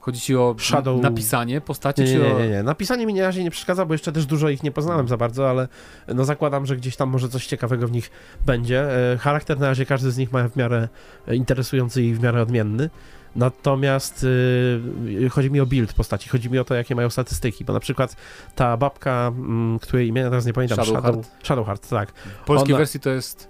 Chodzi 0.00 0.20
ci 0.20 0.36
o 0.36 0.54
Shadow- 0.58 1.00
napisanie 1.02 1.60
postaci, 1.60 2.02
nie, 2.02 2.08
nie, 2.12 2.18
czy 2.18 2.22
nie, 2.24 2.34
nie, 2.34 2.48
nie. 2.48 2.62
Napisanie 2.62 3.06
mi 3.06 3.14
na 3.14 3.22
razie 3.22 3.44
nie 3.44 3.50
przeszkadza, 3.50 3.84
bo 3.86 3.94
jeszcze 3.94 4.12
też 4.12 4.26
dużo 4.26 4.48
ich 4.48 4.62
nie 4.62 4.70
poznałem 4.70 5.08
za 5.08 5.16
bardzo, 5.16 5.50
ale 5.50 5.68
no 6.14 6.24
zakładam, 6.24 6.66
że 6.66 6.76
gdzieś 6.76 6.96
tam 6.96 7.08
może 7.08 7.28
coś 7.28 7.46
ciekawego 7.46 7.88
w 7.88 7.92
nich 7.92 8.10
będzie. 8.46 9.12
E, 9.12 9.18
Charakter 9.18 9.58
na 9.60 9.66
razie 9.66 9.86
każdy 9.86 10.10
z 10.10 10.16
nich 10.18 10.32
ma 10.32 10.48
w 10.48 10.56
miarę 10.56 10.88
e, 11.28 11.36
interesujący 11.36 12.02
i 12.02 12.14
w 12.14 12.22
miarę 12.22 12.42
odmienny. 12.42 12.90
Natomiast 13.36 14.24
y, 14.24 15.28
chodzi 15.30 15.50
mi 15.50 15.60
o 15.60 15.66
build 15.66 15.92
postaci, 15.92 16.28
chodzi 16.28 16.50
mi 16.50 16.58
o 16.58 16.64
to, 16.64 16.74
jakie 16.74 16.94
mają 16.94 17.10
statystyki, 17.10 17.64
bo 17.64 17.72
na 17.72 17.80
przykład 17.80 18.16
ta 18.54 18.76
babka, 18.76 19.32
mm, 19.36 19.78
której 19.78 20.08
imienia 20.08 20.28
teraz 20.28 20.46
nie 20.46 20.52
pamiętam, 20.52 20.76
Shadowheart? 20.84 21.04
Shadow, 21.24 21.26
Shadowheart, 21.46 21.88
tak. 21.88 22.12
W 22.42 22.44
polskiej 22.44 22.72
ona- 22.72 22.78
wersji 22.78 23.00
to 23.00 23.10
jest 23.10 23.48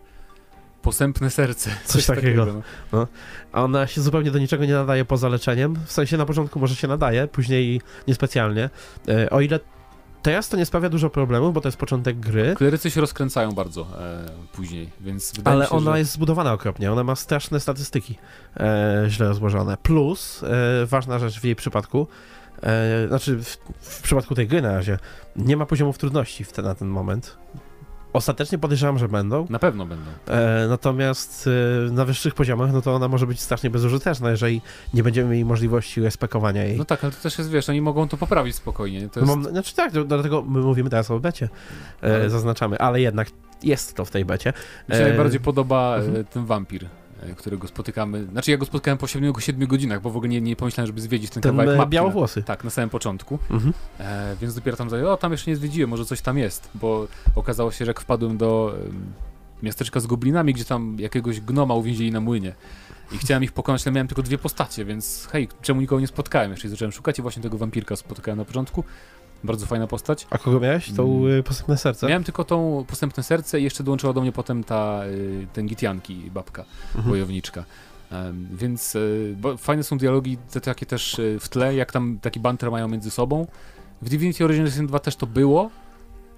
posępne 0.82 1.30
serce. 1.30 1.70
Coś 1.84 2.06
takiego. 2.06 2.46
no. 2.92 3.06
A 3.52 3.64
Ona 3.64 3.86
się 3.86 4.00
zupełnie 4.00 4.30
do 4.30 4.38
niczego 4.38 4.64
nie 4.64 4.72
nadaje 4.74 5.04
poza 5.04 5.28
leczeniem, 5.28 5.76
w 5.86 5.92
sensie 5.92 6.16
na 6.16 6.26
początku 6.26 6.60
może 6.60 6.76
się 6.76 6.88
nadaje, 6.88 7.26
później 7.28 7.80
niespecjalnie. 8.08 8.70
E, 9.08 9.30
O 9.30 9.40
ile 9.40 9.60
teraz 10.22 10.48
to 10.48 10.56
nie 10.56 10.66
sprawia 10.66 10.88
dużo 10.88 11.10
problemów, 11.10 11.54
bo 11.54 11.60
to 11.60 11.68
jest 11.68 11.78
początek 11.78 12.20
gry, 12.20 12.54
Klerycy 12.56 12.90
się 12.90 13.00
rozkręcają 13.00 13.52
bardzo 13.52 13.86
e, 13.98 14.24
później, 14.52 14.90
więc 15.00 15.32
wydaje 15.32 15.56
Ale 15.56 15.66
się, 15.66 15.70
ona 15.70 15.92
że... 15.92 15.98
jest 15.98 16.12
zbudowana 16.12 16.52
okropnie, 16.52 16.92
ona 16.92 17.04
ma 17.04 17.16
straszne 17.16 17.60
statystyki 17.60 18.18
e, 18.56 19.04
źle 19.08 19.28
rozłożone. 19.28 19.76
Plus, 19.82 20.42
e, 20.42 20.86
ważna 20.86 21.18
rzecz 21.18 21.40
w 21.40 21.44
jej 21.44 21.56
przypadku, 21.56 22.06
e, 22.62 23.08
znaczy 23.08 23.36
w, 23.36 23.56
w 23.80 24.02
przypadku 24.02 24.34
tej 24.34 24.48
gry 24.48 24.62
na 24.62 24.74
razie, 24.74 24.98
nie 25.36 25.56
ma 25.56 25.66
poziomów 25.66 25.98
trudności 25.98 26.44
w 26.44 26.52
te, 26.52 26.62
na 26.62 26.74
ten 26.74 26.88
moment. 26.88 27.36
Ostatecznie 28.12 28.58
podejrzewam, 28.58 28.98
że 28.98 29.08
będą, 29.08 29.46
Na 29.50 29.58
pewno 29.58 29.86
będą. 29.86 30.04
e, 30.28 30.66
natomiast 30.68 31.48
e, 31.88 31.90
na 31.92 32.04
wyższych 32.04 32.34
poziomach, 32.34 32.72
no 32.72 32.82
to 32.82 32.94
ona 32.94 33.08
może 33.08 33.26
być 33.26 33.40
strasznie 33.40 33.70
bezużyteczna, 33.70 34.30
jeżeli 34.30 34.60
nie 34.94 35.02
będziemy 35.02 35.30
mieli 35.30 35.44
możliwości 35.44 36.00
respekowania 36.02 36.64
jej. 36.64 36.78
No 36.78 36.84
tak, 36.84 37.04
ale 37.04 37.12
to 37.12 37.22
też 37.22 37.38
jest, 37.38 37.50
wiesz, 37.50 37.68
oni 37.68 37.80
mogą 37.80 38.08
to 38.08 38.16
poprawić 38.16 38.56
spokojnie. 38.56 39.00
No 39.00 39.22
jest... 39.22 39.26
mam, 39.26 39.44
znaczy 39.44 39.74
tak, 39.74 39.92
dlatego 40.04 40.42
my 40.42 40.60
mówimy 40.60 40.90
teraz 40.90 41.10
o 41.10 41.20
becie, 41.20 41.48
e, 42.02 42.30
zaznaczamy, 42.30 42.78
ale 42.78 43.00
jednak 43.00 43.28
jest 43.62 43.94
to 43.94 44.04
w 44.04 44.10
tej 44.10 44.24
becie. 44.24 44.52
Mi 44.88 44.94
się 44.94 45.00
E, 45.00 45.08
najbardziej 45.08 45.40
podoba 45.40 45.96
e, 45.96 46.04
mhm. 46.04 46.24
ten 46.24 46.46
wampir, 46.46 46.86
którego 47.36 47.68
spotykamy. 47.68 48.26
Znaczy 48.26 48.50
ja 48.50 48.56
go 48.56 48.66
spotkałem 48.66 48.98
po 48.98 49.06
7, 49.06 49.32
godzinach, 49.66 50.00
bo 50.02 50.10
w 50.10 50.16
ogóle 50.16 50.28
nie, 50.28 50.40
nie 50.40 50.56
pomyślałem, 50.56 50.86
żeby 50.86 51.00
zwiedzić 51.00 51.30
ten, 51.30 51.42
Ten 51.42 51.52
kawałek 51.52 51.74
e, 51.74 51.78
mapki. 51.78 51.90
białowłosy. 51.90 52.42
Tak, 52.42 52.64
na 52.64 52.70
samym 52.70 52.90
początku. 52.90 53.38
Mhm. 53.50 53.72
E, 53.98 54.36
więc 54.40 54.54
dopiero 54.54 54.76
tam 54.76 54.88
zdaję, 54.88 55.08
o 55.10 55.16
tam 55.16 55.32
jeszcze 55.32 55.50
nie 55.50 55.56
zwiedziłem, 55.56 55.90
może 55.90 56.04
coś 56.04 56.20
tam 56.20 56.38
jest, 56.38 56.68
bo 56.74 57.06
okazało 57.34 57.72
się, 57.72 57.84
że 57.84 57.90
jak 57.90 58.00
wpadłem 58.00 58.38
do 58.38 58.74
em, 58.86 59.12
miasteczka 59.62 60.00
z 60.00 60.06
goblinami, 60.06 60.54
gdzie 60.54 60.64
tam 60.64 60.96
jakiegoś 60.98 61.40
gnoma 61.40 61.74
uwięzili 61.74 62.12
na 62.12 62.20
młynie 62.20 62.54
i 63.12 63.18
chciałem 63.18 63.44
ich 63.44 63.52
pokonać, 63.52 63.86
ale 63.86 63.94
miałem 63.94 64.08
tylko 64.08 64.22
dwie 64.22 64.38
postacie, 64.38 64.84
więc 64.84 65.28
hej, 65.32 65.48
czemu 65.62 65.80
nikogo 65.80 66.00
nie 66.00 66.06
spotkałem? 66.06 66.50
Jeszcze 66.50 66.68
zacząłem 66.68 66.92
szukać 66.92 67.18
i 67.18 67.22
właśnie 67.22 67.42
tego 67.42 67.58
wampirka 67.58 67.96
spotkałem 67.96 68.38
na 68.38 68.44
początku. 68.44 68.84
Bardzo 69.44 69.66
fajna 69.66 69.86
postać. 69.86 70.26
A 70.30 70.38
kogo 70.38 70.60
miałeś? 70.60 70.92
Tą 70.92 71.16
Mm. 71.18 71.32
y, 71.38 71.42
posępne 71.42 71.76
serce? 71.76 72.06
Miałem 72.06 72.24
tylko 72.24 72.44
tą 72.44 72.84
postępne 72.88 73.22
serce 73.22 73.60
i 73.60 73.64
jeszcze 73.64 73.84
dołączyła 73.84 74.12
do 74.12 74.20
mnie 74.20 74.32
potem 74.32 74.64
ta, 74.64 75.00
y, 75.06 75.46
ten 75.52 75.66
Gitianki 75.66 76.30
babka, 76.30 76.64
Mhm. 76.94 77.08
wojowniczka. 77.08 77.64
Em, 78.12 78.48
więc 78.52 78.94
y, 78.96 79.34
bo 79.40 79.56
fajne 79.56 79.82
są 79.82 79.98
dialogi, 79.98 80.36
te 80.52 80.60
takie 80.60 80.86
też 80.86 81.20
w 81.40 81.48
tle, 81.48 81.74
jak 81.74 81.92
tam 81.92 82.18
taki 82.22 82.40
banter 82.40 82.70
mają 82.70 82.88
między 82.88 83.10
sobą. 83.10 83.46
W 84.02 84.08
Divinity 84.08 84.44
Original 84.44 84.70
Sin 84.70 84.86
2 84.86 84.98
też 84.98 85.16
to 85.16 85.26
było, 85.26 85.70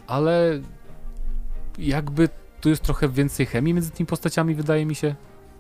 ale 0.07 0.61
jakby 1.79 2.29
tu 2.61 2.69
jest 2.69 2.83
trochę 2.83 3.09
więcej 3.09 3.47
chemii 3.47 3.75
między 3.75 3.91
tymi 3.91 4.07
postaciami, 4.07 4.55
wydaje 4.55 4.87
mi 4.87 4.95
się. 4.95 5.15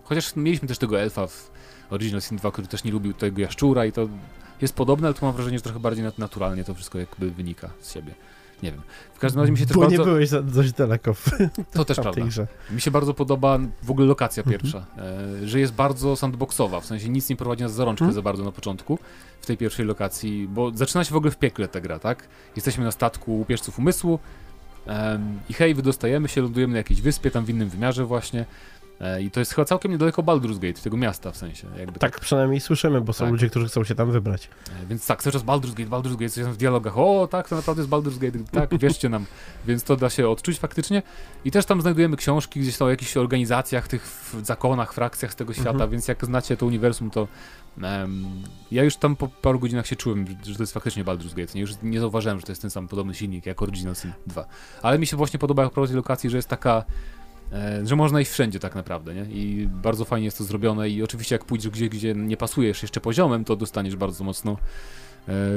Chociaż 0.04 0.36
mieliśmy 0.36 0.68
też 0.68 0.78
tego 0.78 1.00
elfa 1.00 1.26
w 1.26 1.50
Original 1.90 2.20
Sin 2.22 2.36
2, 2.38 2.50
który 2.50 2.66
też 2.68 2.84
nie 2.84 2.92
lubił 2.92 3.12
tego 3.14 3.40
jaszczura 3.40 3.86
i 3.86 3.92
to 3.92 4.08
jest 4.62 4.74
podobne, 4.74 5.08
ale 5.08 5.14
tu 5.14 5.24
mam 5.26 5.34
wrażenie, 5.34 5.58
że 5.58 5.62
trochę 5.62 5.80
bardziej 5.80 6.04
nat- 6.04 6.18
naturalnie 6.18 6.64
to 6.64 6.74
wszystko 6.74 6.98
jakby 6.98 7.30
wynika 7.30 7.70
z 7.80 7.92
siebie. 7.92 8.14
Nie 8.62 8.72
wiem. 8.72 8.80
W 9.14 9.18
każdym 9.18 9.40
razie 9.40 9.52
mi 9.52 9.58
się 9.58 9.66
też 9.66 9.74
Bo 9.74 9.80
bardzo... 9.80 9.96
nie 9.96 10.04
byłeś 10.04 10.28
za, 10.28 10.42
dość 10.42 10.72
daleko 10.72 11.14
w, 11.14 11.24
To 11.72 11.84
też 11.84 12.00
prawda. 12.00 12.24
grze. 12.24 12.46
Mi 12.70 12.80
się 12.80 12.90
bardzo 12.90 13.14
podoba 13.14 13.58
w 13.82 13.90
ogóle 13.90 14.06
lokacja 14.06 14.42
Mhm. 14.42 14.60
pierwsza, 14.60 14.86
e, 15.42 15.48
że 15.48 15.60
jest 15.60 15.72
bardzo 15.72 16.16
sandboxowa, 16.16 16.80
w 16.80 16.86
sensie 16.86 17.08
nic 17.08 17.28
nie 17.28 17.36
prowadzi 17.36 17.62
nas 17.62 17.72
za 17.72 17.84
rączkę 17.84 18.04
Mhm. 18.04 18.14
za 18.14 18.22
bardzo 18.22 18.44
na 18.44 18.52
początku 18.52 18.98
w 19.40 19.46
tej 19.46 19.56
pierwszej 19.56 19.86
lokacji, 19.86 20.48
bo 20.48 20.70
zaczyna 20.74 21.04
się 21.04 21.10
w 21.14 21.16
ogóle 21.16 21.30
w 21.30 21.36
piekle 21.38 21.68
ta 21.68 21.80
gra, 21.80 21.98
tak? 21.98 22.28
Jesteśmy 22.56 22.84
na 22.84 22.90
statku 22.92 23.36
łupieżców 23.38 23.78
umysłu 23.78 24.18
i 25.48 25.52
hej, 25.52 25.74
wydostajemy 25.74 26.28
się, 26.28 26.40
lądujemy 26.42 26.72
na 26.72 26.78
jakiejś 26.78 27.00
wyspie, 27.00 27.30
tam 27.30 27.44
w 27.44 27.50
innym 27.50 27.68
wymiarze 27.68 28.04
właśnie 28.04 28.44
i 29.22 29.30
to 29.30 29.40
jest 29.40 29.54
chyba 29.54 29.64
całkiem 29.64 29.92
niedaleko 29.92 30.22
Baldur's 30.22 30.58
Gate, 30.58 30.80
tego 30.82 30.96
miasta 30.96 31.30
w 31.30 31.36
sensie, 31.36 31.68
jakby 31.78 31.98
Tak 31.98 32.20
przynajmniej 32.20 32.60
słyszymy, 32.60 33.00
bo 33.00 33.12
są 33.12 33.24
Tak. 33.24 33.32
ludzie, 33.32 33.50
którzy 33.50 33.66
chcą 33.68 33.84
się 33.84 33.94
tam 33.94 34.10
wybrać. 34.10 34.48
E, 34.82 34.86
Więc 34.86 35.06
tak, 35.06 35.22
cały 35.22 35.32
czas 35.32 35.42
Baldur's 35.42 35.74
Gate, 35.74 35.90
Baldur's 35.90 36.12
Gate, 36.16 36.28
coś 36.28 36.44
tam 36.44 36.52
w 36.52 36.56
dialogach, 36.56 36.98
o 36.98 37.28
tak, 37.30 37.48
to 37.48 37.56
naprawdę 37.56 37.82
jest 37.82 37.90
Baldur's 37.90 38.18
Gate, 38.18 38.38
tak, 38.68 38.78
wierzcie 38.78 39.08
nam. 39.08 39.24
Więc 39.66 39.84
to 39.84 39.96
da 39.96 40.10
się 40.10 40.28
odczuć 40.28 40.58
faktycznie. 40.58 41.02
I 41.44 41.50
też 41.50 41.66
tam 41.66 41.80
znajdujemy 41.80 42.16
książki 42.16 42.60
gdzieś 42.60 42.76
tam 42.78 42.86
o 42.86 42.90
jakichś 42.90 43.16
organizacjach, 43.16 43.88
tych 43.88 44.34
zakonach, 44.42 44.92
frakcjach 44.92 45.32
z 45.32 45.36
tego 45.36 45.52
świata, 45.52 45.70
Mhm. 45.70 45.90
więc 45.90 46.08
jak 46.08 46.24
znacie 46.24 46.56
to 46.56 46.66
uniwersum, 46.66 47.10
to 47.10 47.28
em, 47.82 48.24
ja 48.70 48.84
już 48.84 48.96
tam 48.96 49.16
po 49.16 49.28
paru 49.28 49.58
godzinach 49.60 49.86
się 49.86 49.96
czułem, 49.96 50.26
że 50.46 50.54
to 50.56 50.62
jest 50.62 50.72
faktycznie 50.72 51.04
Baldur's 51.04 51.34
Gate. 51.34 51.52
Nie, 51.54 51.60
już 51.60 51.70
nie 51.82 52.00
zauważyłem, 52.00 52.40
że 52.40 52.46
to 52.46 52.52
jest 52.52 52.62
ten 52.62 52.70
sam 52.70 52.88
podobny 52.88 53.14
silnik 53.14 53.46
jak 53.46 53.62
Original 53.62 53.94
Sin 53.94 54.12
2. 54.26 54.44
Ale 54.82 54.98
mi 54.98 55.06
się 55.06 55.16
właśnie 55.16 55.38
podoba 55.38 55.62
jak 55.62 55.72
prowadzi 55.72 55.94
lokacji, 55.94 56.30
że 56.30 56.36
jest 56.36 56.48
taka 56.48 56.76
e, 56.78 56.82
że 57.84 57.96
można 57.96 58.20
iść 58.20 58.30
wszędzie 58.30 58.60
tak 58.60 58.74
naprawdę, 58.74 59.14
nie? 59.14 59.22
I 59.22 59.68
bardzo 59.82 60.04
fajnie 60.04 60.24
jest 60.24 60.38
to 60.38 60.44
zrobione 60.44 60.88
i 60.88 61.02
oczywiście 61.02 61.34
jak 61.34 61.44
pójdziesz 61.44 61.70
gdzieś, 61.70 61.88
gdzie 61.88 62.14
nie 62.14 62.36
pasujesz 62.36 62.82
jeszcze 62.82 63.00
poziomem, 63.00 63.44
to 63.44 63.56
dostaniesz 63.56 63.96
bardzo 63.96 64.24
mocno 64.24 64.52
e, 64.52 64.56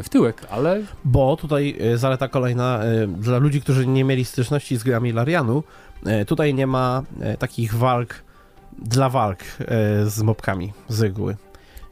w 0.03 0.09
tyłek, 0.09 0.41
ale 0.49 0.81
Bo 1.05 1.35
tutaj 1.35 1.75
y, 1.93 1.97
zaleta 1.97 2.27
kolejna 2.27 2.79
dla 3.07 3.37
ludzi, 3.37 3.61
którzy 3.61 3.87
nie 3.87 4.03
mieli 4.03 4.25
styczności 4.25 4.77
z 4.77 4.83
grami 4.83 5.11
Larianu, 5.11 5.63
tutaj 6.27 6.53
nie 6.53 6.67
ma 6.67 7.03
takich 7.39 7.75
walk 7.75 8.23
dla 8.79 9.09
walk 9.09 9.39
z 10.05 10.21
mobkami 10.21 10.73
z 10.89 11.01
reguły. 11.01 11.35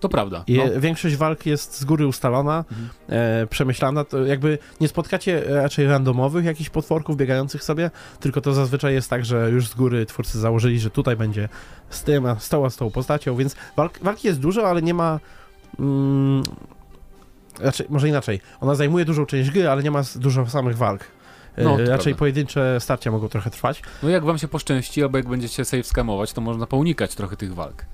To 0.02 0.10
prawda. 0.10 0.44
No. 0.48 0.64
Większość 0.82 1.16
walk 1.16 1.46
jest 1.46 1.80
z 1.80 1.86
góry 1.86 2.08
ustalona, 2.08 2.66
Mhm. 2.72 2.90
e, 3.10 3.48
przemyślana, 3.48 4.04
to 4.04 4.26
jakby 4.26 4.58
nie 4.82 4.88
spotkacie 4.88 5.44
raczej 5.48 5.88
randomowych 5.88 6.46
jakichś 6.46 6.70
potworków 6.70 7.18
biegających 7.18 7.64
sobie, 7.64 7.92
tylko 8.20 8.42
to 8.42 8.54
zazwyczaj 8.54 8.94
jest 8.94 9.10
tak, 9.10 9.26
że 9.26 9.50
już 9.52 9.68
z 9.68 9.74
góry 9.76 10.06
twórcy 10.06 10.40
założyli, 10.40 10.80
że 10.80 10.90
tutaj 10.90 11.16
będzie 11.16 11.50
z 11.90 12.04
tym, 12.04 12.26
a 12.26 12.40
z 12.40 12.50
tą, 12.50 12.66
a 12.66 12.70
z 12.70 12.76
tą 12.76 12.92
postacią, 12.92 13.36
więc 13.36 13.56
walk, 13.78 14.00
walki 14.02 14.28
jest 14.28 14.40
dużo, 14.40 14.70
ale 14.70 14.82
nie 14.82 14.94
ma... 14.94 15.20
Mm, 15.80 16.44
raczej, 17.60 17.86
może 17.90 18.10
inaczej, 18.10 18.42
ona 18.62 18.76
zajmuje 18.76 19.06
dużą 19.06 19.26
część 19.26 19.52
gry, 19.52 19.70
ale 19.70 19.84
nie 19.84 19.92
ma 19.92 20.02
dużo 20.16 20.48
samych 20.50 20.78
walk. 20.78 21.04
E, 21.56 21.64
No, 21.64 21.72
raczej 21.78 21.88
prawda. 21.88 22.16
pojedyncze 22.16 22.78
starcia 22.80 23.12
mogą 23.12 23.30
trochę 23.30 23.50
trwać. 23.50 23.82
no 24.04 24.10
jak 24.10 24.24
wam 24.26 24.38
się 24.38 24.48
poszczęści, 24.48 25.04
albo 25.04 25.18
jak 25.18 25.28
będziecie 25.30 25.66
safe 25.66 25.84
skamować, 25.84 26.34
to 26.34 26.42
można 26.42 26.68
pounikać 26.68 27.16
trochę 27.16 27.36
tych 27.38 27.54
walk. 27.56 27.86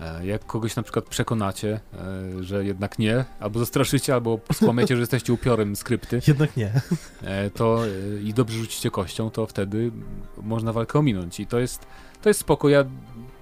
E, 0.00 0.26
Jak 0.26 0.46
kogoś 0.46 0.76
na 0.76 0.82
przykład 0.82 1.04
przekonacie, 1.04 1.80
e, 2.38 2.42
że 2.44 2.64
jednak 2.64 2.98
nie, 2.98 3.24
albo 3.40 3.58
zastraszycie, 3.58 4.14
albo 4.14 4.40
skłamiecie, 4.52 4.96
że 4.96 5.00
jesteście 5.00 5.32
upiorem 5.32 5.76
skrypty, 5.76 6.20
Jednak 6.28 6.56
nie. 6.56 6.72
e, 7.22 7.50
to 7.50 7.82
i 8.24 8.34
dobrze 8.34 8.58
rzucicie 8.58 8.90
kością, 8.90 9.30
to 9.30 9.46
wtedy 9.46 9.90
można 10.42 10.72
walkę 10.72 10.98
ominąć. 10.98 11.40
I 11.40 11.46
to 11.46 11.58
jest, 11.58 11.86
to 12.22 12.28
jest 12.30 12.40
spoko. 12.40 12.68
Ja, 12.68 12.84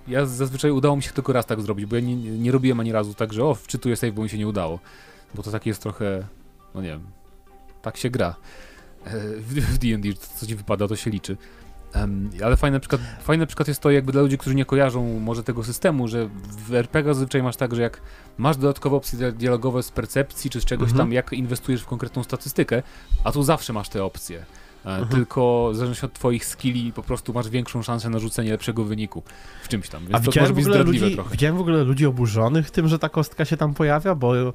ja 0.09 0.27
zazwyczaj 0.27 0.71
udało 0.71 0.97
mi 0.97 1.03
się 1.03 1.11
tylko 1.13 1.33
raz 1.33 1.47
tak 1.47 1.61
zrobić, 1.61 1.87
bo 1.87 1.97
ja 1.97 2.03
nie, 2.03 2.17
nie 2.17 2.53
robiłem 2.53 2.81
ani 2.81 2.93
razu 2.93 3.15
tak, 3.15 3.33
że 3.33 3.45
o, 3.45 3.55
wczytuję 3.55 3.97
save, 3.97 4.13
bo 4.15 4.23
mi 4.23 4.29
się 4.29 4.39
nie 4.39 4.49
udało. 4.49 4.79
Bo 5.35 5.43
to 5.43 5.51
takie 5.51 5.71
jest 5.71 5.83
trochę, 5.83 6.27
no 6.75 6.83
nie 6.83 6.89
wiem, 6.89 7.03
tak 7.83 7.97
się 7.97 8.11
gra. 8.11 8.37
W 9.37 9.55
w 9.55 9.79
D&D, 9.79 10.09
co 10.15 10.47
ci 10.47 10.55
wypada, 10.57 10.89
to 10.89 10.97
się 10.97 11.11
liczy. 11.11 11.37
Em, 11.93 12.31
ale 12.45 12.57
fajny 12.57 12.81
przykład, 12.81 13.01
fajny 13.23 13.47
przykład 13.47 13.69
jest 13.69 13.81
to 13.81 13.91
jakby 13.91 14.13
dla 14.13 14.23
ludzi, 14.23 14.39
którzy 14.39 14.57
nie 14.57 14.65
kojarzą 14.65 15.21
może 15.21 15.43
tego 15.43 15.65
systemu, 15.65 16.09
że 16.09 16.29
w 16.69 16.75
RPG 16.75 17.15
zazwyczaj 17.15 17.43
masz 17.43 17.57
tak, 17.57 17.75
że 17.75 17.83
jak 17.83 18.01
masz 18.39 18.57
dodatkowe 18.57 18.97
opcje 18.97 19.19
dia- 19.19 19.33
dialogowe 19.33 19.83
z 19.83 19.91
percepcji 19.91 20.51
czy 20.51 20.61
z 20.61 20.65
czegoś 20.65 20.89
Mhm. 20.91 20.99
tam, 20.99 21.13
jak 21.13 21.33
inwestujesz 21.33 21.83
w 21.83 21.87
konkretną 21.87 22.23
statystykę, 22.25 22.83
a 23.25 23.33
tu 23.33 23.43
zawsze 23.43 23.73
masz 23.73 23.89
te 23.89 24.05
opcje. 24.05 24.39
E, 24.39 24.89
Mhm. 24.91 25.09
Tylko 25.09 25.69
w 25.73 25.77
zależności 25.77 26.07
od 26.07 26.13
twoich 26.13 26.45
skilli 26.47 26.93
po 26.93 27.03
prostu 27.03 27.33
masz 27.33 27.49
większą 27.49 27.83
szansę 27.83 28.11
na 28.11 28.19
rzucenie 28.19 28.51
lepszego 28.51 28.85
wyniku 28.85 29.23
w 29.63 29.69
czymś 29.69 29.89
tam. 29.89 30.03
Więc 30.03 30.15
A 30.15 30.19
to 30.19 30.25
widziałem 30.25 30.43
może 30.51 30.53
w, 30.53 30.57
być 30.57 30.67
ogóle 30.67 30.83
ludzi, 30.85 31.15
trochę. 31.15 31.31
widziałem 31.31 31.57
w 31.57 31.61
ogóle 31.61 31.85
ludzi 31.85 32.07
oburzonych 32.07 32.71
tym, 32.71 32.89
że 32.89 32.99
ta 32.99 33.09
kostka 33.09 33.45
się 33.45 33.57
tam 33.57 33.75
pojawia, 33.75 34.15
bo 34.15 34.39
e, 34.39 34.53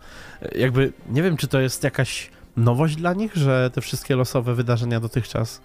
jakby 0.56 0.94
nie 1.10 1.24
wiem, 1.24 1.38
czy 1.38 1.48
to 1.48 1.60
jest 1.62 1.84
jakaś 1.84 2.32
nowość 2.58 2.96
dla 2.96 3.14
nich, 3.14 3.36
że 3.36 3.72
te 3.74 3.82
wszystkie 3.82 4.16
losowe 4.16 4.56
wydarzenia 4.56 5.00
dotychczas, 5.00 5.62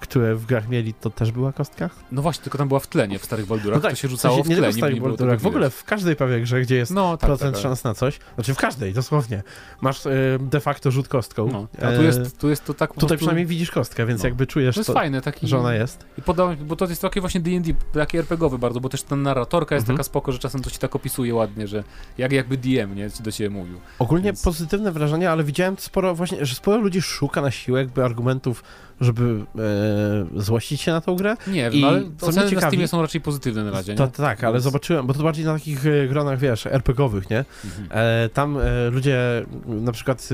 które 0.00 0.34
w 0.34 0.46
grach 0.46 0.68
mieli, 0.68 0.94
to 0.94 1.10
też 1.10 1.32
była 1.32 1.52
kostka? 1.52 1.90
No 2.12 2.22
właśnie, 2.22 2.42
tylko 2.42 2.58
tam 2.58 2.68
była 2.68 2.80
w 2.80 2.86
tle, 2.86 3.08
nie? 3.08 3.18
W 3.18 3.24
starych 3.24 3.46
Baldurach 3.46 3.82
to 3.82 3.94
się 3.94 4.08
w 4.08 4.10
rzucało 4.10 4.36
sensie 4.36 4.54
w 4.54 4.56
tle, 4.58 4.66
nie, 4.66 4.72
tylko 4.72 4.88
nie 4.90 5.00
było 5.00 5.36
w, 5.36 5.42
w 5.42 5.46
ogóle 5.46 5.70
w 5.70 5.84
każdej 5.84 6.16
prawie 6.16 6.40
grze, 6.40 6.60
gdzie 6.60 6.76
jest 6.76 6.92
No 6.92 7.16
tak, 7.16 7.26
procent 7.28 7.54
tak, 7.54 7.54
tak. 7.54 7.62
szans 7.62 7.84
na 7.84 7.94
coś, 7.94 8.18
znaczy 8.34 8.54
w 8.54 8.56
każdej, 8.56 8.92
dosłownie, 8.92 9.42
masz 9.80 10.06
e, 10.06 10.10
de 10.40 10.60
facto 10.60 10.90
rzut 10.90 11.08
kostką. 11.08 11.48
No, 11.52 11.66
a 11.78 11.92
tu 11.92 12.00
E, 12.00 12.04
jest, 12.04 12.38
tu 12.38 12.48
jest 12.48 12.64
to 12.64 12.74
tak 12.74 12.90
Tutaj 12.90 13.00
prostu... 13.00 13.16
przynajmniej 13.16 13.46
widzisz 13.46 13.70
kostkę, 13.70 14.06
więc 14.06 14.22
No. 14.22 14.28
jakby 14.28 14.46
czujesz, 14.46 14.74
To 14.74 14.80
jest 14.80 14.86
to, 14.88 14.94
fajne, 14.94 15.20
taki... 15.20 15.46
że 15.48 15.58
ona 15.58 15.74
jest. 15.74 16.04
I 16.18 16.22
podałem, 16.22 16.56
bo 16.66 16.76
to 16.76 16.84
jest 16.86 17.02
takie 17.02 17.20
właśnie 17.20 17.40
D&D, 17.40 17.72
taki 17.92 18.18
RPGowy 18.18 18.58
bardzo, 18.58 18.80
bo 18.80 18.88
też 18.88 19.02
ta 19.02 19.16
narratorka 19.16 19.74
jest 19.74 19.84
Mhm. 19.84 19.96
taka 19.96 20.04
spoko, 20.04 20.32
że 20.32 20.38
czasem 20.38 20.62
to 20.62 20.70
ci 20.70 20.78
tak 20.78 20.96
opisuje 20.96 21.34
ładnie, 21.34 21.66
że 21.68 21.84
jak 22.18 22.32
jakby 22.32 22.56
DM, 22.56 22.94
nie, 22.94 23.08
do 23.20 23.32
ciebie 23.32 23.50
mówił. 23.50 23.80
Ogólnie 23.98 24.24
Więc- 24.24 24.42
pozytywne 24.42 24.92
wrażenie, 24.92 25.30
ale 25.30 25.44
widziałem 25.44 25.76
sporo 25.78 26.14
właśnie, 26.14 26.46
że 26.46 26.54
sporo 26.54 26.76
ludzi 26.78 27.02
szuka 27.02 27.40
na 27.40 27.50
siłę 27.50 27.80
jakby 27.80 28.04
argumentów, 28.04 28.62
żeby 29.00 29.44
e, 30.34 30.40
złościć 30.40 30.80
się 30.80 30.92
na 30.92 31.00
tą 31.00 31.16
grę. 31.16 31.36
Nie 31.46 31.68
I 31.68 31.70
wiem, 31.70 31.84
ale 31.84 32.02
co 32.18 32.26
oceny 32.26 32.52
na 32.52 32.60
Steamie 32.60 32.88
są 32.88 33.02
raczej 33.02 33.20
pozytywne 33.20 33.64
na 33.64 33.70
razie, 33.70 33.92
nie? 33.92 33.98
To, 33.98 34.08
tak, 34.08 34.44
ale 34.44 34.60
zobaczyłem, 34.60 35.06
bo 35.06 35.14
to 35.14 35.22
bardziej 35.22 35.44
na 35.44 35.54
takich 35.54 35.86
e, 35.86 36.08
gronach, 36.08 36.38
wiesz, 36.38 36.66
RPGowych, 36.66 37.30
nie? 37.30 37.44
Mhm. 37.64 37.88
E, 37.90 38.28
tam 38.28 38.58
e, 38.58 38.90
ludzie 38.90 39.46
na 39.66 39.92
przykład 39.92 40.28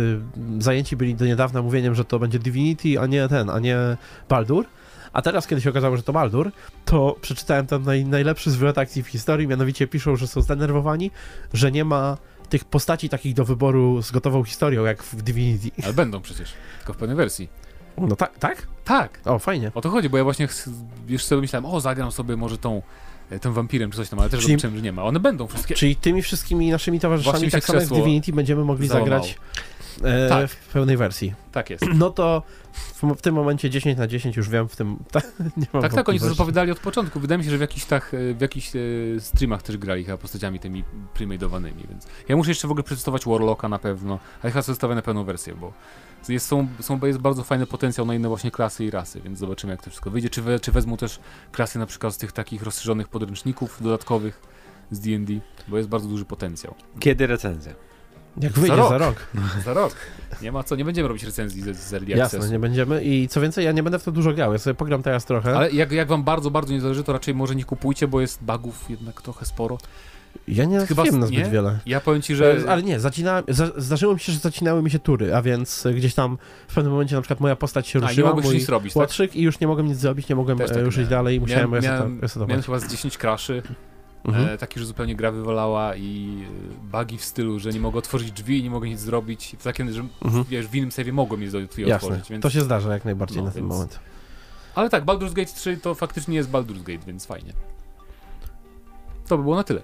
e, 0.58 0.62
zajęci 0.62 0.96
byli 0.96 1.14
do 1.14 1.26
niedawna 1.26 1.62
mówieniem, 1.62 1.94
że 1.94 2.04
to 2.04 2.18
będzie 2.18 2.38
Divinity, 2.38 3.00
a 3.00 3.06
nie 3.06 3.28
ten, 3.28 3.50
a 3.50 3.58
nie 3.58 3.76
Baldur. 4.28 4.66
A 5.12 5.22
teraz, 5.22 5.46
kiedy 5.46 5.60
się 5.60 5.70
okazało, 5.70 5.96
że 5.96 6.02
to 6.02 6.12
Baldur, 6.12 6.52
to 6.84 7.16
przeczytałem 7.20 7.66
tam 7.66 7.82
naj, 7.82 8.04
najlepszy 8.04 8.50
zwrot 8.50 8.78
akcji 8.78 9.02
w 9.02 9.06
historii, 9.06 9.48
mianowicie 9.48 9.86
piszą, 9.86 10.16
że 10.16 10.26
są 10.26 10.42
zdenerwowani, 10.42 11.10
że 11.52 11.72
nie 11.72 11.84
ma 11.84 12.16
tych 12.48 12.64
postaci 12.64 13.08
takich 13.08 13.34
do 13.34 13.44
wyboru 13.44 14.02
z 14.02 14.10
gotową 14.10 14.44
historią, 14.44 14.84
jak 14.84 15.02
w 15.02 15.22
Divinity. 15.22 15.70
Ale 15.84 15.92
będą 15.92 16.20
przecież, 16.20 16.52
tylko 16.78 16.92
w 16.92 16.96
pewnej 16.96 17.16
wersji. 17.16 17.48
No 17.98 18.16
tak, 18.16 18.38
tak? 18.38 18.66
Tak, 18.84 19.20
O, 19.24 19.38
fajnie. 19.38 19.70
o 19.74 19.80
to 19.80 19.90
chodzi, 19.90 20.08
bo 20.08 20.18
ja 20.18 20.24
właśnie 20.24 20.48
już 21.08 21.24
sobie 21.24 21.40
myślałem, 21.40 21.66
o 21.66 21.80
zagram 21.80 22.12
sobie 22.12 22.36
może 22.36 22.58
tą, 22.58 22.82
e, 23.30 23.38
tym 23.38 23.52
wampirem 23.52 23.90
czy 23.90 23.96
coś 23.96 24.08
tam, 24.08 24.18
ale 24.18 24.30
też 24.30 24.40
Czyli- 24.40 24.52
zobaczyłem, 24.52 24.76
że 24.76 24.82
nie 24.82 24.92
ma. 24.92 25.04
One 25.04 25.20
będą 25.20 25.46
wszystkie. 25.46 25.74
Czyli 25.74 25.96
tymi 25.96 26.22
wszystkimi 26.22 26.70
naszymi 26.70 27.00
towarzyszami, 27.00 27.50
tak 27.50 27.64
samo 27.64 27.80
jak 27.80 27.88
Divinity, 27.88 28.32
będziemy 28.32 28.64
mogli 28.64 28.88
załamało. 28.88 29.22
zagrać 29.24 29.38
e, 30.04 30.28
Tak. 30.28 30.50
w 30.50 30.68
pełnej 30.72 30.96
wersji. 30.96 31.34
Tak 31.52 31.70
jest. 31.70 31.84
No 31.94 32.10
to 32.10 32.42
w, 32.72 33.02
w 33.16 33.20
tym 33.22 33.34
momencie 33.34 33.70
10 33.70 33.98
na 33.98 34.06
10 34.06 34.36
już 34.36 34.48
wiem 34.48 34.68
w 34.68 34.76
tym. 34.76 34.88
mam 35.72 35.82
Tak, 35.82 35.94
tak, 35.94 36.08
oni 36.08 36.20
to 36.20 36.28
zapowiadali 36.28 36.70
od 36.70 36.78
początku. 36.80 37.20
Wydaje 37.20 37.38
mi 37.38 37.44
się, 37.44 37.50
że 37.50 37.58
w 37.58 37.60
jakichś, 37.60 37.86
tak, 37.86 38.16
w 38.34 38.40
jakichś 38.40 38.72
e, 38.76 38.80
streamach 39.20 39.62
też 39.62 39.76
grali 39.76 40.04
chyba 40.04 40.18
postaciami 40.18 40.58
tymi 40.60 40.84
premade'owanymi, 41.18 41.88
więc 41.88 42.06
ja 42.28 42.36
muszę 42.36 42.50
jeszcze 42.50 42.68
w 42.68 42.70
ogóle 42.70 42.84
przetestować 42.84 43.24
Warlocka 43.24 43.68
na 43.68 43.78
pewno, 43.78 44.18
ale 44.42 44.52
chyba 44.52 44.62
zostawię 44.62 44.94
na 44.94 45.02
pełną 45.02 45.24
wersję, 45.24 45.54
bo 45.54 45.72
jest, 46.28 46.46
są, 46.46 46.68
są, 46.80 47.00
jest 47.02 47.18
bardzo 47.18 47.44
fajny 47.44 47.66
potencjał 47.66 48.06
na 48.06 48.14
inne 48.14 48.28
właśnie 48.28 48.50
klasy 48.50 48.84
i 48.84 48.90
rasy, 48.90 49.20
więc 49.20 49.38
zobaczymy 49.38 49.72
jak 49.72 49.82
to 49.82 49.90
wszystko 49.90 50.10
wyjdzie. 50.10 50.30
Czy, 50.30 50.42
we, 50.42 50.60
czy 50.60 50.72
wezmą 50.72 50.96
też 50.96 51.20
klasy 51.52 51.78
na 51.78 51.86
przykład 51.86 52.14
z 52.14 52.16
tych 52.16 52.32
takich 52.32 52.62
rozszerzonych 52.62 53.08
podręczników 53.08 53.82
dodatkowych 53.82 54.42
z 54.90 55.00
D&D, 55.00 55.32
bo 55.68 55.76
jest 55.76 55.88
bardzo 55.88 56.08
duży 56.08 56.24
potencjał. 56.24 56.74
Kiedy 57.00 57.26
recenzja? 57.26 57.72
Jak 58.40 58.52
wyjdzie 58.52 58.76
rok. 58.76 58.88
za 58.88 58.98
rok. 58.98 59.16
Za 59.64 59.74
rok. 59.74 59.94
Nie 60.42 60.52
ma 60.52 60.62
co, 60.62 60.76
nie 60.76 60.84
będziemy 60.84 61.08
robić 61.08 61.24
recenzji 61.24 61.62
z, 61.62 61.76
z 61.76 61.94
Early 61.94 62.10
Jasne, 62.10 62.24
Accessu. 62.24 62.52
nie 62.52 62.58
będziemy. 62.58 63.04
I 63.04 63.28
co 63.28 63.40
więcej, 63.40 63.64
ja 63.64 63.72
nie 63.72 63.82
będę 63.82 63.98
w 63.98 64.04
to 64.04 64.12
dużo 64.12 64.32
grał. 64.32 64.52
Ja 64.52 64.58
sobie 64.58 64.74
pogram 64.74 65.02
teraz 65.02 65.24
trochę. 65.24 65.56
Ale 65.56 65.70
jak, 65.70 65.92
jak 65.92 66.08
wam 66.08 66.24
bardzo, 66.24 66.50
bardzo 66.50 66.72
nie 66.72 66.80
zależy, 66.80 67.04
to 67.04 67.12
raczej 67.12 67.34
może 67.34 67.54
nie 67.54 67.64
kupujcie, 67.64 68.08
bo 68.08 68.20
jest 68.20 68.42
bugów 68.42 68.90
jednak 68.90 69.22
trochę 69.22 69.46
sporo. 69.46 69.78
Ja 70.48 70.64
nie 70.64 70.86
Chyba 70.86 71.02
wiem 71.02 71.18
na 71.20 71.26
zbyt 71.26 71.38
nie? 71.38 71.50
wiele. 71.50 71.78
Ja 71.86 72.00
powiem 72.00 72.22
ci, 72.22 72.36
że... 72.36 72.60
Że... 72.60 72.70
Ale 72.70 72.82
nie, 72.82 73.00
zacinałem, 73.00 73.44
za, 73.48 73.66
zdarzyło 73.76 74.14
mi 74.14 74.20
się, 74.20 74.32
że 74.32 74.38
zacinały 74.38 74.82
mi 74.82 74.90
się 74.90 74.98
tury, 74.98 75.34
a 75.34 75.42
więc 75.42 75.86
e, 75.86 75.94
gdzieś 75.94 76.14
tam 76.14 76.38
w 76.68 76.74
pewnym 76.74 76.92
momencie 76.92 77.14
na 77.16 77.22
przykład 77.22 77.40
moja 77.40 77.56
postać 77.56 77.88
się 77.88 77.98
A, 77.98 78.02
nie 78.02 78.08
ruszyła, 78.08 78.28
mogłeś 78.28 78.46
mój 78.46 78.54
nic 78.54 78.68
robić, 78.68 78.92
tak? 78.94 79.00
łotrzyk 79.00 79.36
i 79.36 79.42
już 79.42 79.60
nie 79.60 79.66
mogłem 79.66 79.86
nic 79.86 79.98
zrobić, 79.98 80.28
nie 80.28 80.36
mogłem 80.36 80.58
Też 80.58 80.70
e, 80.70 80.74
tak 80.74 80.84
ruszyć 80.84 80.98
miałem. 80.98 81.10
dalej 81.10 81.36
i 81.36 81.40
musiałem 81.40 81.70
miałem, 81.70 81.84
reseta- 81.84 81.98
miałem, 81.98 82.20
resetować. 82.20 82.48
miałem 82.48 82.62
chyba 82.62 82.78
z 82.78 82.88
10 82.90 83.18
kraszy, 83.18 83.62
Mhm. 84.24 84.48
e, 84.48 84.58
takich, 84.58 84.78
że 84.78 84.86
zupełnie 84.86 85.16
gra 85.16 85.32
wywalała 85.32 85.96
i 85.96 86.42
e, 86.92 86.98
bugi 86.98 87.18
w 87.18 87.24
stylu, 87.24 87.58
że 87.58 87.70
nie 87.70 87.80
mogę 87.80 87.98
otworzyć 87.98 88.32
drzwi 88.32 88.58
i 88.58 88.62
nie 88.62 88.70
mogę 88.70 88.88
nic 88.88 89.00
zrobić. 89.00 89.56
W 89.58 89.62
takim, 89.64 89.92
że 89.92 90.02
Mhm. 90.24 90.44
wiesz, 90.48 90.66
w 90.66 90.74
innym 90.74 90.90
save'ie 90.90 91.12
mogłem 91.12 91.42
je 91.42 91.48
drzwi 91.50 91.82
Jasne, 91.82 91.94
otworzyć. 91.94 92.30
Więc... 92.30 92.42
to 92.42 92.50
się 92.50 92.60
zdarza 92.60 92.92
jak 92.92 93.04
najbardziej 93.04 93.38
No, 93.38 93.44
na 93.44 93.50
ten 93.50 93.62
więc- 93.62 93.72
moment. 93.74 93.98
Ale 94.74 94.90
tak, 94.90 95.04
Baldur's 95.04 95.32
Gate 95.32 95.52
3 95.52 95.76
to 95.76 95.94
faktycznie 95.94 96.36
jest 96.36 96.50
Baldur's 96.50 96.82
Gate, 96.82 97.06
więc 97.06 97.26
fajnie. 97.26 97.52
To 99.28 99.36
by 99.38 99.42
było 99.42 99.56
na 99.56 99.64
tyle. 99.64 99.82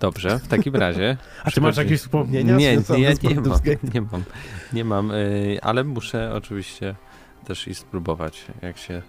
Dobrze, 0.00 0.38
w 0.38 0.48
takim 0.48 0.76
razie. 0.76 1.16
A 1.44 1.50
ty 1.50 1.60
masz 1.60 1.76
jakieś 1.76 2.00
wspomnienia? 2.00 2.56
Nie, 2.56 2.76
nie, 2.76 3.00
ja 3.02 3.12
nie 3.22 3.40
mam, 3.40 3.60
nie 3.94 4.00
mam, 4.00 4.24
nie 4.72 4.84
mam, 4.84 5.10
y, 5.10 5.58
ale 5.62 5.84
muszę 5.84 6.32
oczywiście 6.34 6.94
też 7.46 7.68
i 7.68 7.74
spróbować, 7.74 8.44
jak 8.62 8.78
się 8.78 9.02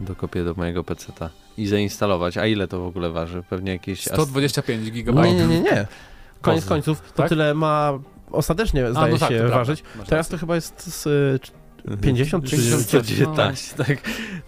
dokopię 0.00 0.44
do 0.44 0.54
mojego 0.54 0.84
peceta 0.84 1.30
i 1.56 1.66
zainstalować. 1.66 2.36
A 2.36 2.46
ile 2.46 2.68
to 2.68 2.80
w 2.80 2.86
ogóle 2.86 3.10
waży? 3.10 3.42
Pewnie 3.50 3.72
jakieś... 3.72 4.06
ast- 4.08 4.14
125 4.14 4.84
Nie, 4.84 5.02
GB. 5.02 5.22
nie, 5.22 5.46
nie, 5.46 5.60
nie. 5.60 5.86
Koniec 6.40 6.60
Kozy. 6.60 6.68
końców, 6.68 7.00
to 7.12 7.16
Tak? 7.22 7.28
tyle 7.28 7.54
ma 7.54 7.92
ostatecznie, 8.32 8.90
zdaje 8.90 9.12
no 9.12 9.18
tak, 9.18 9.28
się, 9.28 9.38
to 9.38 9.48
ważyć. 9.48 9.82
Teraz 10.06 10.28
to 10.28 10.38
chyba 10.38 10.54
jest 10.54 10.94
z 10.94 11.06
y, 11.06 11.59
50 12.02 12.44
czy 12.44 12.50
50, 12.56 13.06
19, 13.06 13.76
tak, 13.76 13.98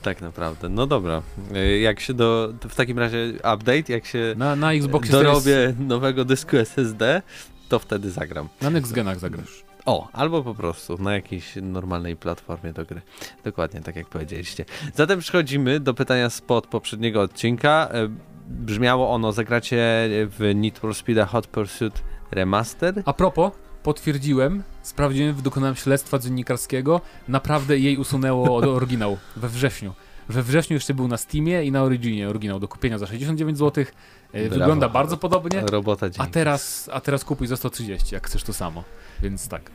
tak 0.02 0.20
naprawdę. 0.20 0.68
No 0.68 0.86
dobra. 0.86 1.22
Y, 1.56 1.78
Jak 1.78 2.00
się 2.00 2.14
do... 2.14 2.52
W 2.68 2.74
takim 2.74 2.98
razie 2.98 3.32
update, 3.54 3.92
jak 3.92 4.06
się 4.06 4.34
Na, 4.36 4.56
na 4.56 4.72
Xboxie 4.72 5.12
dorobię 5.12 5.74
nowego 5.78 6.24
dysku 6.24 6.56
SSD, 6.56 7.22
to 7.68 7.78
wtedy 7.78 8.10
zagram. 8.10 8.48
jest, 8.52 8.62
na 8.62 8.70
Next 8.70 8.92
Genach 8.92 9.18
zagrasz. 9.18 9.64
O, 9.86 10.08
albo 10.12 10.42
po 10.42 10.54
prostu 10.54 10.98
na 10.98 11.14
jakiejś 11.14 11.52
normalnej 11.62 12.16
platformie 12.16 12.72
do 12.72 12.84
gry. 12.84 13.00
Dokładnie 13.44 13.80
tak 13.80 13.96
jak 13.96 14.08
powiedzieliście. 14.08 14.64
Zatem 14.94 15.20
przechodzimy 15.20 15.80
do 15.80 15.94
pytania 15.94 16.30
spod 16.30 16.66
poprzedniego 16.66 17.20
odcinka. 17.20 17.88
E, 17.92 18.08
Brzmiało 18.48 19.10
ono, 19.10 19.32
zagracie 19.32 19.76
w 20.10 20.52
Need 20.54 20.78
for 20.78 20.94
Speed 20.94 21.26
Hot 21.26 21.46
Pursuit 21.46 22.02
Remaster? 22.30 23.02
A 23.04 23.12
propos, 23.12 23.52
potwierdziłem, 23.82 24.62
sprawdziłem, 24.82 25.42
dokonałem 25.42 25.76
śledztwa 25.76 26.18
dziennikarskiego, 26.18 27.00
naprawdę 27.28 27.78
jej 27.78 27.96
usunęło 27.96 28.56
od 28.56 28.64
oryginał 28.76 29.18
we 29.36 29.48
wrześniu. 29.48 29.92
We 30.28 30.42
wrześniu 30.42 30.74
jeszcze 30.74 30.94
był 30.94 31.08
na 31.08 31.16
Steamie 31.16 31.64
i 31.64 31.72
na 31.72 31.82
Originie 31.82 32.28
oryginał 32.28 32.60
do 32.60 32.68
kupienia 32.68 32.98
za 32.98 33.06
69 33.06 33.58
zł. 33.58 33.84
E, 34.32 34.40
Brawo. 34.40 34.54
Wygląda 34.54 34.88
bardzo 34.88 35.16
podobnie, 35.16 35.60
Robota 35.60 36.06
a 36.18 36.26
teraz, 36.26 36.90
a 36.92 37.00
teraz 37.00 37.24
kupuj 37.24 37.46
za 37.46 37.56
130, 37.56 38.14
jak 38.14 38.26
chcesz 38.26 38.42
to 38.42 38.52
samo. 38.52 38.84
Więc 39.22 39.48
tak. 39.48 39.70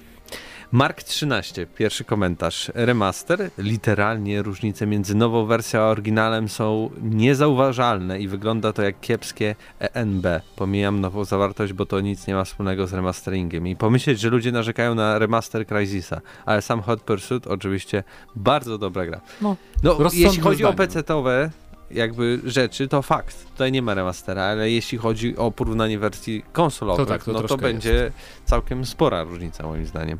Mark 0.72 1.04
13, 1.04 1.68
pierwszy 1.76 2.04
komentarz. 2.04 2.72
Remaster, 2.76 3.50
literalnie 3.58 4.42
różnice 4.42 4.88
między 4.88 5.16
nową 5.16 5.46
wersją 5.46 5.80
a 5.80 5.84
oryginalem 5.84 6.50
są 6.50 6.90
niezauważalne 7.02 8.20
i 8.20 8.28
wygląda 8.28 8.74
to 8.74 8.82
jak 8.82 9.00
kiepskie 9.00 9.56
ENB. 9.80 10.26
Pomijam 10.56 11.02
nową 11.02 11.26
zawartość, 11.26 11.74
bo 11.74 11.86
to 11.86 12.02
nic 12.02 12.28
nie 12.28 12.34
ma 12.34 12.44
wspólnego 12.44 12.88
z 12.88 12.94
remasteringiem. 12.94 13.68
I 13.68 13.76
pomyśleć, 13.76 14.20
że 14.20 14.30
ludzie 14.30 14.52
narzekają 14.52 14.96
na 14.96 15.20
remaster 15.20 15.68
Crysisa, 15.68 16.22
ale 16.46 16.62
sam 16.62 16.82
Hot 16.82 17.02
Pursuit 17.02 17.48
oczywiście 17.48 18.04
bardzo 18.36 18.78
dobra 18.78 19.06
gra. 19.06 19.22
No, 19.42 19.56
no 19.84 19.98
jeśli 20.14 20.42
chodzi 20.42 20.66
o. 20.66 20.74
PC-towe 20.74 21.50
jakby 21.92 22.42
rzeczy, 22.46 22.88
to 22.88 23.02
fakt. 23.02 23.46
Tutaj 23.52 23.72
nie 23.72 23.82
ma 23.82 23.94
remastera, 23.94 24.44
ale 24.44 24.72
jeśli 24.72 24.98
chodzi 24.98 25.38
o 25.38 25.52
porównanie 25.52 26.00
wersji 26.00 26.44
konsolowych, 26.54 27.06
To 27.06 27.14
tak, 27.14 27.24
to 27.24 27.32
no 27.32 27.42
to 27.42 27.58
będzie 27.58 28.12
całkiem 28.46 28.86
spora 28.86 29.24
różnica 29.24 29.64
moim 29.64 29.86
zdaniem. 29.86 30.20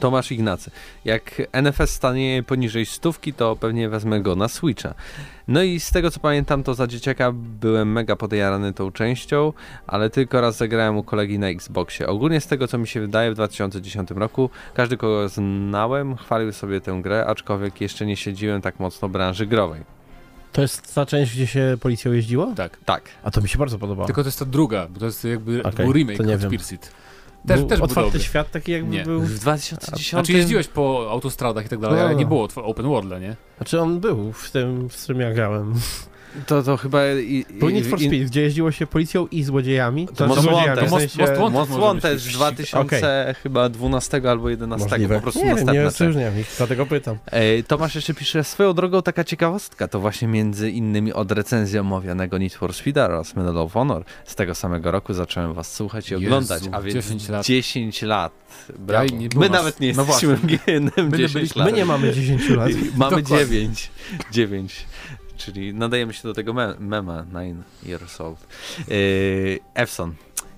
Tomasz 0.00 0.32
Ignacy. 0.32 0.70
Jak 1.04 1.42
NFS 1.52 1.90
stanie 1.90 2.42
poniżej 2.46 2.86
stówki, 2.86 3.32
to 3.32 3.56
pewnie 3.56 3.88
wezmę 3.88 4.20
go 4.20 4.36
na 4.36 4.48
Switcha. 4.48 4.94
No 5.48 5.62
i 5.62 5.80
z 5.80 5.90
tego 5.90 6.10
co 6.10 6.20
pamiętam, 6.20 6.62
to 6.62 6.74
za 6.74 6.86
dzieciaka 6.86 7.32
byłem 7.34 7.92
mega 7.92 8.16
podjarany 8.16 8.72
tą 8.72 8.92
częścią, 8.92 9.52
ale 9.86 10.10
tylko 10.10 10.40
raz 10.40 10.56
zagrałem 10.56 10.96
u 10.96 11.02
kolegi 11.02 11.38
na 11.38 11.48
Xboxie. 11.48 12.06
Ogólnie 12.06 12.40
z 12.40 12.46
tego 12.46 12.68
co 12.68 12.78
mi 12.78 12.88
się 12.88 13.00
wydaje, 13.00 13.30
w 13.30 13.34
2010 13.34 14.10
roku 14.10 14.50
każdy 14.74 14.96
kogo 14.96 15.28
znałem 15.28 16.16
chwalił 16.16 16.52
sobie 16.52 16.80
tę 16.80 17.00
grę, 17.02 17.26
aczkolwiek 17.26 17.80
jeszcze 17.80 18.06
nie 18.06 18.16
siedziłem 18.16 18.60
tak 18.60 18.80
mocno 18.80 19.08
w 19.08 19.12
branży 19.12 19.46
growej. 19.46 19.94
To 20.52 20.62
jest 20.62 20.94
ta 20.94 21.06
część, 21.06 21.34
gdzie 21.34 21.46
się 21.46 21.76
policją 21.80 22.12
jeździło? 22.12 22.52
Tak. 22.56 22.78
Tak. 22.84 23.02
A 23.22 23.30
to 23.30 23.40
mi 23.40 23.48
się 23.48 23.58
bardzo 23.58 23.78
podobało. 23.78 24.06
Tylko 24.06 24.22
to 24.22 24.28
jest 24.28 24.38
ta 24.38 24.44
druga, 24.44 24.86
bo 24.90 25.00
to 25.00 25.06
jest 25.06 25.24
jakby 25.24 25.62
był 25.76 25.92
remake 25.92 26.16
to 26.16 26.22
nie 26.22 26.34
od 26.34 26.40
wiem. 26.40 26.50
Też, 27.46 27.60
był 27.60 27.68
też 27.68 27.78
był 27.78 27.84
otwarty 27.84 28.10
dobry. 28.10 28.20
świat 28.24 28.50
taki 28.50 28.72
jakby 28.72 28.90
Nie. 28.90 29.02
był... 29.04 29.20
W 29.20 29.38
2010 29.38 30.10
Znaczy 30.10 30.32
jeździłeś 30.32 30.68
po 30.68 31.08
autostradach 31.10 31.66
i 31.66 31.68
tak 31.68 31.78
dalej, 31.78 31.98
No. 31.98 32.04
ale 32.04 32.14
nie 32.14 32.26
było 32.26 32.48
open 32.56 32.86
world, 32.86 33.20
nie? 33.20 33.36
Znaczy 33.56 33.80
on 33.80 34.00
był 34.00 34.32
w 34.32 34.50
tym, 34.50 34.88
w 34.88 35.02
którym 35.02 35.20
ja 35.20 35.32
grałem. 35.32 35.74
To, 36.46 36.62
to 36.62 36.76
chyba... 36.76 37.06
I, 37.12 37.44
i, 37.50 37.58
Był 37.58 37.70
Need 37.70 37.86
for 37.86 38.00
i- 38.02 38.06
Speed, 38.06 38.24
gdzie 38.26 38.42
jeździło 38.42 38.72
się 38.72 38.86
policją 38.86 39.26
i 39.26 39.42
złodziejami. 39.42 40.06
To 40.08 40.14
Znaczy 40.14 40.28
Most 40.28 40.42
złodziejami, 40.42 40.66
Wanted. 40.68 40.88
w 40.88 40.92
Most- 40.92 41.00
sensie- 41.00 41.18
Most 41.20 41.32
Wanted. 41.40 41.52
Most 41.54 41.70
może 41.70 41.82
Wanted 41.82 42.10
z 42.20 42.22
wyścig. 42.24 42.36
2000 42.36 43.34
chyba 43.42 43.68
12 43.68 44.20
albo 44.30 44.48
11, 44.50 44.88
Możliwe. 44.90 45.14
po 45.14 45.20
prostu 45.22 45.40
nie 45.40 45.44
wiem, 45.46 45.54
następna 45.54 45.72
nie 45.82 45.88
część. 45.88 46.00
rozróżniam 46.00 46.40
ich, 46.40 46.54
dlatego 46.56 46.86
pytam. 46.86 47.18
Ej, 47.32 47.64
Tomasz 47.64 47.94
jeszcze 47.94 48.14
pisze, 48.14 48.44
swoją 48.44 48.72
drogą 48.72 49.02
taka 49.02 49.24
ciekawostka, 49.24 49.88
to 49.88 50.00
właśnie 50.00 50.28
między 50.28 50.70
innymi 50.70 51.12
od 51.12 51.32
recenzji 51.32 51.78
omawianego 51.78 52.38
Need 52.38 52.54
for 52.54 52.74
Speed 52.74 53.04
oraz 53.04 53.36
Medal 53.36 53.58
of 53.58 53.72
Honor. 53.72 54.04
Z 54.24 54.34
tego 54.34 54.54
samego 54.54 54.90
roku 54.90 55.14
zacząłem 55.14 55.54
was 55.54 55.72
słuchać 55.74 56.10
i 56.10 56.14
Jezu, 56.14 56.24
oglądać, 56.26 56.62
a 56.72 56.80
więc 56.82 56.94
10 57.06 57.28
lat. 57.28 57.46
10 57.46 58.02
lat. 58.02 58.32
Brawo. 58.78 59.06
nie 59.16 59.28
było 59.28 59.40
My 59.44 59.48
nas. 59.48 59.58
nawet 59.58 59.80
nie 59.80 59.92
No 59.92 60.04
jesteśmy. 60.08 60.36
GNM 60.36 61.08
My 61.10 61.18
10 61.18 61.32
byliśmy- 61.32 61.62
lat. 61.62 61.70
My 61.70 61.76
nie 61.76 61.84
mamy 61.84 62.12
10 62.12 62.48
lat. 62.48 62.70
Mamy 62.96 63.22
Dokładnie. 63.22 63.46
9. 63.46 63.90
9. 64.32 64.86
Czyli 65.36 65.74
nadajemy 65.74 66.12
się 66.12 66.22
do 66.22 66.34
tego 66.34 66.52
me 66.52 66.74
mema 66.78 67.24
9 67.34 67.64
years 67.86 68.20
old. 68.20 68.46
Yy, 68.88 69.58
Ewson. 69.74 70.14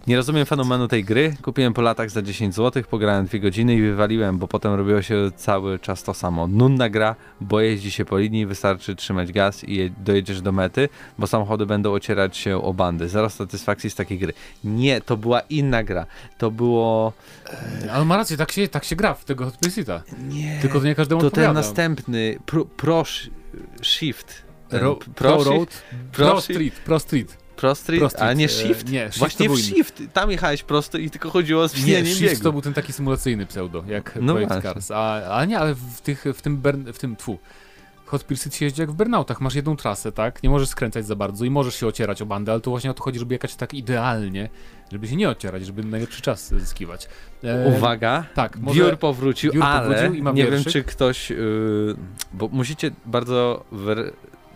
Nie 0.06 0.16
rozumiem 0.16 0.46
fenomenu 0.46 0.88
tej 0.88 1.04
gry. 1.04 1.36
Kupiłem 1.42 1.74
po 1.74 1.82
latach 1.82 2.10
za 2.10 2.22
10 2.22 2.54
zł, 2.54 2.82
pograłem 2.90 3.26
2 3.26 3.38
godziny 3.38 3.74
i 3.74 3.82
wywaliłem, 3.82 4.38
bo 4.38 4.48
potem 4.48 4.74
robiło 4.74 5.02
się 5.02 5.30
cały 5.36 5.78
czas 5.78 6.02
to 6.02 6.14
samo. 6.14 6.46
Nudna 6.46 6.88
gra, 6.90 7.16
bo 7.40 7.60
jeździ 7.60 7.90
się 7.90 8.04
po 8.04 8.18
linii, 8.18 8.46
wystarczy 8.46 8.96
trzymać 8.96 9.32
gaz 9.32 9.64
i 9.64 9.74
je- 9.76 9.90
dojedziesz 9.90 10.40
do 10.40 10.52
mety, 10.52 10.88
bo 11.18 11.26
samochody 11.26 11.66
będą 11.66 11.92
ocierać 11.92 12.36
się 12.36 12.62
o 12.62 12.74
bandy. 12.74 13.08
Zero 13.08 13.30
satysfakcji 13.30 13.90
z 13.90 13.94
takiej 13.94 14.18
gry. 14.18 14.32
Nie, 14.64 15.00
to 15.00 15.16
była 15.16 15.40
inna 15.40 15.82
gra. 15.84 16.06
To 16.38 16.50
było... 16.50 17.12
Ale 17.92 18.04
ma 18.04 18.16
rację, 18.16 18.36
tak 18.36 18.52
się, 18.52 18.68
tak 18.68 18.84
się 18.84 18.96
gra 18.96 19.14
w 19.14 19.24
tego 19.24 19.44
Hot 19.44 19.56
Pursuita. 19.56 20.02
Nie. 20.28 20.58
Tylko 20.62 20.80
to 20.80 20.86
nie 20.86 20.94
każdemu 20.94 21.20
to 21.20 21.30
ten 21.30 21.44
odpowiada. 21.44 21.52
następny, 21.52 22.38
pro, 22.46 22.64
pro 22.64 23.02
sh- 23.02 23.30
Shift. 23.82 24.45
Ro, 24.70 24.96
pro, 25.14 25.44
Road, 25.44 25.82
Pro, 26.12 26.26
Pro 26.30 26.40
Street, 26.40 26.74
Pro 26.74 26.98
Street. 27.00 27.36
Pro 27.56 27.74
Street, 27.74 28.00
Pro 28.00 28.10
Street, 28.10 28.28
a 28.30 28.32
nie 28.32 28.44
e, 28.44 28.48
Shift? 28.48 28.88
nie, 28.90 29.04
Shift 29.06 29.18
Właśnie 29.18 29.48
w. 29.48 29.58
Shift, 29.58 30.02
tam 30.12 30.30
jechałeś 30.30 30.62
prosto 30.62 30.98
i 30.98 31.10
tylko 31.10 31.30
chodziło 31.30 31.60
o 31.60 31.64
Nie, 31.64 31.68
zmienianie 31.68 32.06
Shift 32.14 32.30
biegu. 32.32 32.42
to 32.42 32.52
był 32.52 32.62
ten 32.62 32.72
taki 32.74 32.92
symulacyjny 32.92 33.46
pseudo, 33.46 33.84
jak 33.88 34.18
No 34.20 34.32
Project 34.32 34.52
właśnie. 34.52 34.70
Cars. 34.70 34.90
A, 34.90 35.30
a 35.36 35.44
nie, 35.44 35.58
ale 35.58 35.74
w, 35.74 36.00
tych, 36.00 36.24
w 36.34 36.42
tym, 36.42 36.56
Bern, 36.58 36.92
w 36.92 36.98
tym 36.98 37.16
tfu. 37.16 37.38
Hot 38.06 38.24
Pursuit 38.24 38.54
się 38.54 38.64
jeździ 38.64 38.80
jak 38.80 38.90
w 38.90 38.94
burnoutach, 38.94 39.40
masz 39.40 39.54
jedną 39.54 39.76
trasę, 39.76 40.12
tak? 40.12 40.42
Nie 40.42 40.50
możesz 40.50 40.68
skręcać 40.68 41.06
za 41.06 41.16
bardzo 41.16 41.44
i 41.44 41.50
możesz 41.50 41.74
się 41.74 41.86
ocierać 41.86 42.22
o 42.22 42.26
bandę, 42.26 42.52
ale 42.52 42.60
tu 42.60 42.70
właśnie 42.70 42.90
o 42.90 42.94
to 42.94 43.02
chodzi, 43.02 43.18
żeby 43.18 43.34
jechać 43.34 43.56
tak 43.56 43.74
idealnie, 43.74 44.48
żeby 44.92 45.08
się 45.08 45.16
nie 45.16 45.28
ocierać, 45.30 45.66
żeby 45.66 45.84
najlepszy 45.84 46.22
czas 46.22 46.48
zyskiwać. 46.48 47.08
E, 47.44 47.68
Uwaga, 47.68 48.24
Tak, 48.34 48.56
może... 48.58 48.80
Biur 48.84 48.98
powrócił, 48.98 49.52
Biur 49.52 49.62
ale 49.64 49.88
powrócił 49.88 50.24
nie 50.34 50.42
wiem, 50.44 50.50
wierszyk. 50.52 50.72
czy 50.72 50.84
ktoś, 50.84 51.30
yy, 51.30 51.96
bo 52.32 52.48
musicie 52.48 52.90
bardzo 53.06 53.64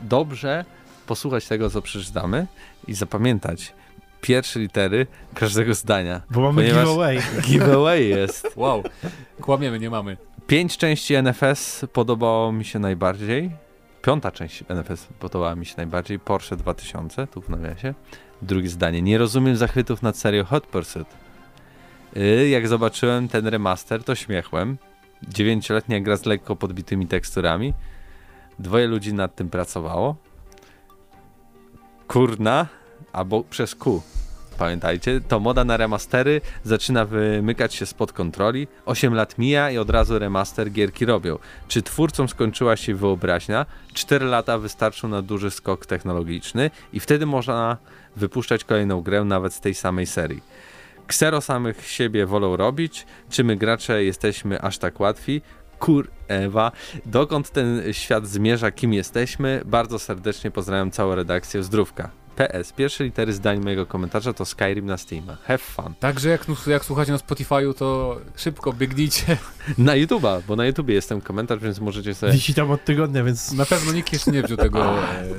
dobrze 0.03 0.65
posłuchać 1.07 1.49
tego, 1.49 1.71
co 1.71 1.83
przeczytamy 1.83 2.47
i 2.89 2.95
zapamiętać 2.95 3.75
pierwsze 4.21 4.61
litery 4.61 5.07
każdego 5.35 5.75
zdania. 5.75 6.23
Bo 6.31 6.41
mamy 6.41 6.65
giveaway. 6.65 7.19
Giveaway 7.49 8.09
jest. 8.09 8.53
Wow, 8.57 8.83
kłamiemy, 9.41 9.79
nie 9.79 9.91
mamy. 9.91 10.17
Pięć 10.47 10.77
części 10.77 11.15
NFS 11.23 11.85
podobało 11.93 12.53
mi 12.53 12.65
się 12.65 12.79
najbardziej. 12.79 13.51
Piąta 14.03 14.31
część 14.31 14.65
NFS 14.69 15.07
podobała 15.19 15.55
mi 15.55 15.67
się 15.67 15.75
najbardziej. 15.77 16.19
Porsche 16.19 16.57
2000, 16.57 17.27
tu 17.27 17.41
w 17.41 17.49
nawiasie. 17.49 17.95
Drugie 18.43 18.69
zdanie. 18.69 19.03
Nie 19.03 19.19
rozumiem 19.19 19.57
zachwytów 19.57 20.03
nad 20.03 20.17
serią 20.17 20.45
Hot 20.45 20.67
Pursuit. 20.67 21.09
Yy, 22.17 22.49
jak 22.49 22.69
zobaczyłem 22.69 23.29
ten 23.29 23.47
remaster, 23.47 24.05
to 24.05 24.15
śmiechłem. 24.15 24.79
Dziewięcioletnia 25.29 26.01
gra 26.01 26.17
z 26.17 26.27
lekko 26.27 26.57
podbitymi 26.57 27.07
teksturami. 27.07 27.75
Dwoje 28.61 28.87
ludzi 28.87 29.15
nad 29.15 29.35
tym 29.35 29.51
pracowało. 29.51 30.17
Kurna, 32.09 32.67
albo 33.13 33.45
przez 33.45 33.75
Q. 33.75 34.03
Pamiętajcie, 34.59 35.21
to 35.29 35.41
moda 35.41 35.65
na 35.65 35.77
remastery 35.77 36.41
zaczyna 36.65 37.05
wymykać 37.05 37.75
się 37.75 37.87
spod 37.87 38.13
kontroli. 38.13 38.69
8 38.87 39.15
lat 39.15 39.39
mija 39.39 39.71
i 39.71 39.79
od 39.79 39.91
razu 39.91 40.19
remaster 40.19 40.71
gierki 40.71 41.05
robią. 41.05 41.39
Czy 41.69 41.83
twórcom 41.83 42.29
skończyła 42.29 42.77
się 42.77 42.95
wyobraźnia? 42.95 43.67
4 43.93 44.27
lata 44.27 44.59
wystarczą 44.59 45.09
na 45.09 45.23
duży 45.23 45.51
skok 45.51 45.87
technologiczny 45.87 46.71
i 46.93 47.01
wtedy 47.01 47.27
można 47.27 47.77
wypuszczać 48.17 48.65
kolejną 48.65 49.03
grę 49.03 49.25
nawet 49.25 49.55
z 49.55 49.61
tej 49.61 49.75
samej 49.75 50.07
serii. 50.07 50.43
Ksero 51.07 51.41
samych 51.41 51.87
siebie 51.87 52.27
wolą 52.27 52.57
robić, 52.57 53.07
czy 53.31 53.45
my 53.45 53.57
gracze 53.57 54.05
jesteśmy 54.05 54.61
aż 54.63 54.79
tak 54.79 55.01
łatwi? 55.01 55.43
Kur 55.81 56.09
Ewa, 56.29 56.73
dokąd 57.07 57.51
ten 57.51 57.83
świat 57.93 58.27
zmierza, 58.27 58.71
kim 58.71 58.93
jesteśmy? 58.93 59.63
Bardzo 59.65 59.99
serdecznie 59.99 60.51
pozdrawiam 60.51 60.91
całą 60.91 61.15
redakcję 61.15 61.63
Zdrówka. 61.63 62.11
PS. 62.37 62.73
Pierwsze 62.73 63.05
litery 63.05 63.33
zdań 63.33 63.61
mojego 63.61 63.87
komentarza 63.87 64.33
to 64.33 64.45
Skyrim 64.45 64.87
na 64.87 64.97
Steam'a. 64.97 65.37
Have 65.43 65.59
fun. 65.59 65.95
Także 66.01 66.29
jak, 66.29 66.47
jak 66.67 66.85
słuchacie 66.85 67.13
na 67.13 67.19
Spotify'u, 67.19 67.75
to 67.75 68.21
szybko 68.37 68.73
biegnijcie. 68.73 69.37
Na 69.79 69.93
YouTube'a, 69.93 70.41
bo 70.49 70.57
na 70.57 70.67
YouTubie 70.67 70.95
jest 70.95 71.09
ten 71.09 71.21
komentarz, 71.21 71.59
więc 71.61 71.81
możecie 71.81 72.15
sobie... 72.15 72.33
Wisi 72.33 72.55
tam 72.55 72.71
od 72.71 72.85
tygodnia, 72.85 73.25
więc 73.25 73.53
Na 73.53 73.67
pewno 73.67 73.93
nikt 73.93 74.13
jeszcze 74.13 74.31
nie 74.31 74.43
wziął 74.43 74.57
tego, 74.57 74.95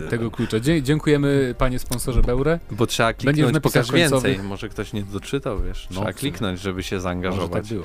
e, 0.05 0.09
tego 0.09 0.31
klucza. 0.31 0.59
Dzie 0.59 0.83
dziękujemy 0.83 1.55
panie 1.57 1.79
sponsorze 1.79 2.21
Beure. 2.21 2.59
Bo 2.71 2.87
trzeba 2.87 3.13
kliknąć, 3.13 3.59
pokaż 3.61 3.91
więcej. 3.91 4.39
Może 4.39 4.69
ktoś 4.69 4.93
nie 4.93 5.03
doczytał, 5.03 5.61
wiesz. 5.61 5.87
No, 5.89 5.93
Trzeba 5.95 6.05
sumie. 6.05 6.13
kliknąć, 6.13 6.59
żeby 6.59 6.83
się 6.83 6.95
Może 6.95 7.03
zaangażować. 7.03 7.69
tak. 7.69 7.77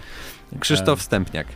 Krzysztof 0.60 1.02
Stępniak. 1.02 1.46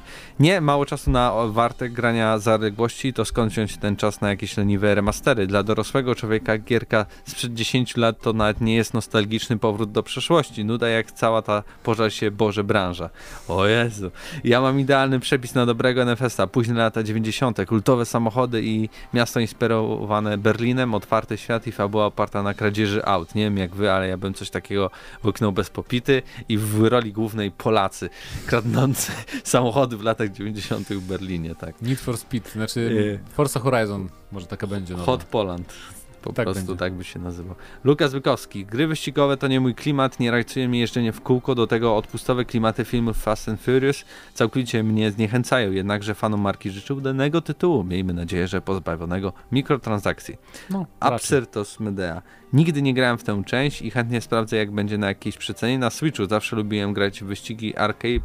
Nie, 0.40 0.60
mało 0.60 0.86
czasu 0.86 1.10
na 1.10 1.34
o- 1.34 1.52
warte 1.52 1.88
grania 1.88 2.38
zaległości, 2.38 3.12
to 3.12 3.24
skąd 3.24 3.52
wziąć 3.52 3.76
ten 3.76 3.96
czas 3.96 4.20
na 4.20 4.28
jakieś 4.28 4.56
leniwe 4.56 4.94
remastery? 4.94 5.46
Dla 5.46 5.62
dorosłego 5.62 6.14
człowieka 6.14 6.58
gierka 6.58 7.06
sprzed 7.24 7.54
10 7.54 7.96
lat 7.96 8.20
to 8.20 8.32
nawet 8.32 8.60
nie 8.60 8.74
jest 8.76 8.94
nostalgiczny 8.94 9.58
powrót 9.58 9.92
do 9.92 10.02
przeszłości. 10.02 10.64
Nuda 10.64 10.88
jak 10.88 11.12
cała 11.12 11.42
ta 11.42 11.62
pożar 11.82 12.12
się 12.12 12.30
Boże 12.30 12.64
branża. 12.64 13.10
O 13.48 13.66
Jezu. 13.66 14.10
Ja 14.44 14.60
mam 14.60 14.79
idealny 14.80 15.20
przepis 15.20 15.54
na 15.54 15.66
dobrego 15.66 16.04
NFS-a. 16.04 16.46
Późne 16.46 16.74
lata 16.74 17.02
90., 17.02 17.58
kultowe 17.66 18.06
samochody 18.06 18.62
i 18.64 18.88
miasto 19.14 19.40
inspirowane 19.40 20.38
Berlinem, 20.38 20.94
otwarty 20.94 21.36
świat 21.38 21.66
i 21.66 21.72
fabuła 21.72 22.06
oparta 22.06 22.42
na 22.42 22.54
kradzieży 22.54 23.04
aut. 23.04 23.34
Nie 23.34 23.44
wiem 23.44 23.56
jak 23.58 23.74
wy, 23.74 23.92
ale 23.92 24.08
ja 24.08 24.16
bym 24.16 24.34
coś 24.34 24.50
takiego 24.50 24.90
łyknął 25.24 25.52
bez 25.52 25.70
popity 25.70 26.22
i 26.48 26.58
w 26.58 26.82
roli 26.84 27.12
głównej 27.12 27.50
Polacy 27.50 28.10
kradnący 28.46 29.12
samochody 29.44 29.96
w 29.96 30.02
latach 30.02 30.32
90. 30.32 30.88
w 30.88 31.06
Berlinie, 31.06 31.54
tak. 31.54 31.82
Need 31.82 32.00
for 32.00 32.16
Speed, 32.18 32.50
znaczy 32.50 33.18
E. 33.28 33.32
Forza 33.34 33.60
Horizon, 33.60 34.08
może 34.32 34.46
taka 34.46 34.66
będzie. 34.66 34.94
nowa. 34.94 35.04
Hot 35.06 35.24
Poland. 35.24 35.74
Po 36.22 36.32
Tak 36.32 36.44
prostu 36.46 36.66
będzie. 36.66 36.78
tak 36.78 36.92
by 36.94 37.04
się 37.04 37.18
nazywał. 37.18 37.54
Lukas 37.84 38.12
Wykowski. 38.12 38.66
Gry 38.66 38.86
wyścigowe 38.86 39.36
to 39.36 39.48
nie 39.48 39.60
mój 39.60 39.74
klimat, 39.74 40.20
nie 40.20 40.30
rajcuje 40.30 40.68
mnie 40.68 40.80
jeżdżenie 40.80 41.12
w 41.12 41.20
kółko, 41.20 41.54
do 41.54 41.66
tego 41.66 41.96
odpustowe 41.96 42.44
klimaty 42.44 42.84
filmów 42.84 43.16
Fast 43.22 43.48
and 43.48 43.60
Furious 43.60 44.04
całkowicie 44.34 44.82
mnie 44.82 45.10
zniechęcają, 45.10 45.72
jednakże 45.72 46.14
fanom 46.14 46.40
marki 46.40 46.70
życzę 46.70 46.94
udanego 46.94 47.40
tytułu. 47.40 47.84
Miejmy 47.84 48.12
nadzieję, 48.14 48.48
że 48.48 48.60
pozbawionego 48.60 49.32
mikrotransakcji. 49.52 50.36
No. 50.70 50.86
Absyrtos 51.00 51.80
Medea. 51.80 52.22
Nigdy 52.52 52.82
nie 52.82 52.94
grałem 52.94 53.18
w 53.18 53.24
tę 53.24 53.42
część 53.46 53.82
i 53.82 53.90
chętnie 53.90 54.20
sprawdzę 54.20 54.56
jak 54.56 54.70
będzie 54.70 54.98
na 54.98 55.06
jakiejś 55.08 55.36
przecenie. 55.36 55.78
Na 55.78 55.90
Switchu 55.90 56.26
zawsze 56.26 56.56
lubiłem 56.56 56.92
grać 56.92 57.20
w 57.20 57.26
wyścigi 57.26 57.76
arcade 57.76 58.20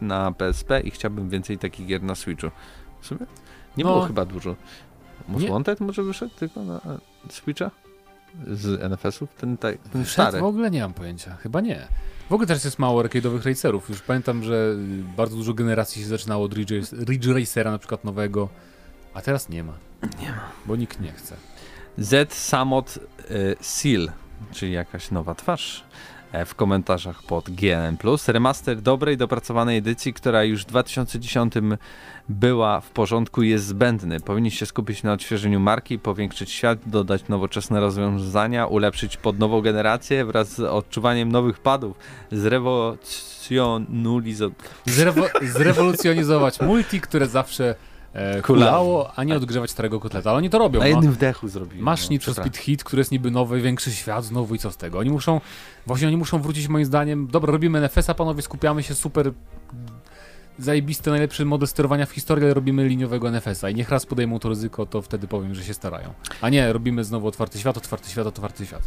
na 0.00 0.32
PSP 0.32 0.80
i 0.80 0.90
chciałbym 0.90 1.28
więcej 1.28 1.58
takich 1.58 1.86
gier 1.86 2.02
na 2.02 2.14
Switchu. 2.14 2.46
W 3.00 3.06
sumie 3.06 3.20
nie 3.76 3.84
No. 3.84 3.90
było 3.92 4.06
chyba 4.06 4.24
dużo. 4.24 4.56
Most 5.28 5.44
Nie. 5.44 5.50
Wanted 5.50 5.80
może 5.80 6.02
wyszedł 6.02 6.34
tylko 6.34 6.64
na 6.64 6.80
Switcha? 7.30 7.70
Z 8.46 8.92
NFS-ów? 8.92 9.34
Ten, 9.34 9.56
ten 9.56 10.04
stary. 10.04 10.40
W 10.40 10.44
ogóle 10.44 10.70
nie 10.70 10.80
mam 10.80 10.94
pojęcia, 10.94 11.36
chyba 11.36 11.60
nie. 11.60 11.88
W 12.30 12.32
ogóle 12.32 12.46
teraz 12.46 12.64
jest 12.64 12.78
mało 12.78 13.02
arcade'owych 13.02 13.46
racerów. 13.46 13.88
Już 13.88 14.02
pamiętam, 14.02 14.42
że 14.42 14.54
y, 14.54 15.16
bardzo 15.16 15.36
dużo 15.36 15.54
generacji 15.54 16.02
się 16.02 16.08
zaczynało 16.08 16.44
od 16.44 16.54
Ridge, 16.54 16.72
Ridge 16.92 17.26
Racera 17.26 17.70
na 17.70 17.78
przykład 17.78 18.04
nowego, 18.04 18.48
a 19.14 19.22
teraz 19.22 19.48
nie 19.48 19.64
ma. 19.64 19.72
Nie 20.20 20.28
ma. 20.28 20.50
Bo 20.66 20.76
nikt 20.76 21.00
nie 21.00 21.12
chce. 21.12 21.36
Z 21.98 22.32
Samot 22.34 22.98
y, 23.30 23.56
Seal, 23.60 24.12
czyli 24.52 24.72
jakaś 24.72 25.10
nowa 25.10 25.34
twarz 25.34 25.84
e, 26.32 26.44
w 26.44 26.54
komentarzach 26.54 27.22
pod 27.22 27.50
GNM+. 27.50 27.96
Remaster 28.28 28.80
dobrej, 28.80 29.16
dopracowanej 29.16 29.78
edycji, 29.78 30.14
która 30.14 30.44
już 30.44 30.62
w 30.62 30.66
2010 30.66 31.54
była 32.28 32.80
w 32.80 32.90
porządku 32.90 33.42
jest 33.42 33.66
zbędny. 33.66 34.20
Powinniście 34.20 34.66
skupić 34.66 35.02
na 35.02 35.12
odświeżeniu 35.12 35.60
marki, 35.60 35.98
powiększyć 35.98 36.50
świat, 36.50 36.78
dodać 36.86 37.28
nowoczesne 37.28 37.80
rozwiązania, 37.80 38.66
ulepszyć 38.66 39.16
pod 39.16 39.38
nową 39.38 39.60
generację 39.60 40.24
wraz 40.24 40.48
z 40.54 40.60
odczuwaniem 40.60 41.32
nowych 41.32 41.58
padów, 41.58 41.96
zrewolucjonizować 42.32 44.54
Zrewo 44.86 45.22
zrewolucjonizować 45.42 46.60
multi, 46.60 47.00
które 47.00 47.26
zawsze 47.26 47.74
e, 48.12 48.42
Kulało. 48.42 49.10
a 49.16 49.24
nie 49.24 49.36
odgrzewać 49.36 49.70
starego 49.70 50.00
kotleta. 50.00 50.30
Ale 50.30 50.36
oni 50.38 50.50
to 50.50 50.58
robią. 50.58 50.80
Na 50.80 50.84
No. 50.86 50.90
jednym 50.90 51.12
wdechu 51.12 51.48
zrobiłem. 51.48 51.84
Masz 51.84 52.02
no, 52.04 52.10
Need 52.10 52.24
for 52.24 52.34
Speed 52.34 52.58
Hit, 52.58 52.84
który 52.84 53.00
jest 53.00 53.12
niby 53.12 53.30
nowy, 53.30 53.60
większy 53.60 53.92
świat 53.92 54.24
znowu 54.24 54.54
i 54.54 54.58
co 54.58 54.70
z 54.70 54.76
tego? 54.76 54.98
Oni 54.98 55.10
muszą, 55.10 55.40
właśnie 55.86 56.08
oni 56.08 56.16
muszą 56.16 56.38
wrócić 56.38 56.68
moim 56.68 56.84
zdaniem, 56.84 57.26
dobra, 57.26 57.52
robimy 57.52 57.80
NFS-a, 57.80 58.14
panowie, 58.14 58.42
skupiamy 58.42 58.82
się, 58.82 58.94
super 58.94 59.32
zajebisty, 60.58 61.10
najlepszy 61.10 61.44
model 61.44 61.68
sterowania 61.68 62.06
w 62.06 62.10
historii, 62.10 62.44
ale 62.44 62.54
robimy 62.54 62.88
liniowego 62.88 63.30
NFS-a 63.30 63.70
i 63.70 63.74
niech 63.74 63.88
raz 63.88 64.06
podejmą 64.06 64.38
to 64.38 64.48
ryzyko, 64.48 64.86
to 64.86 65.02
wtedy 65.02 65.28
powiem, 65.28 65.54
że 65.54 65.64
się 65.64 65.74
starają. 65.74 66.12
A 66.40 66.48
nie, 66.48 66.72
robimy 66.72 67.04
znowu 67.04 67.26
otwarty 67.26 67.58
świat, 67.58 67.76
otwarty 67.76 68.10
świat, 68.10 68.26
otwarty 68.26 68.66
świat. 68.66 68.82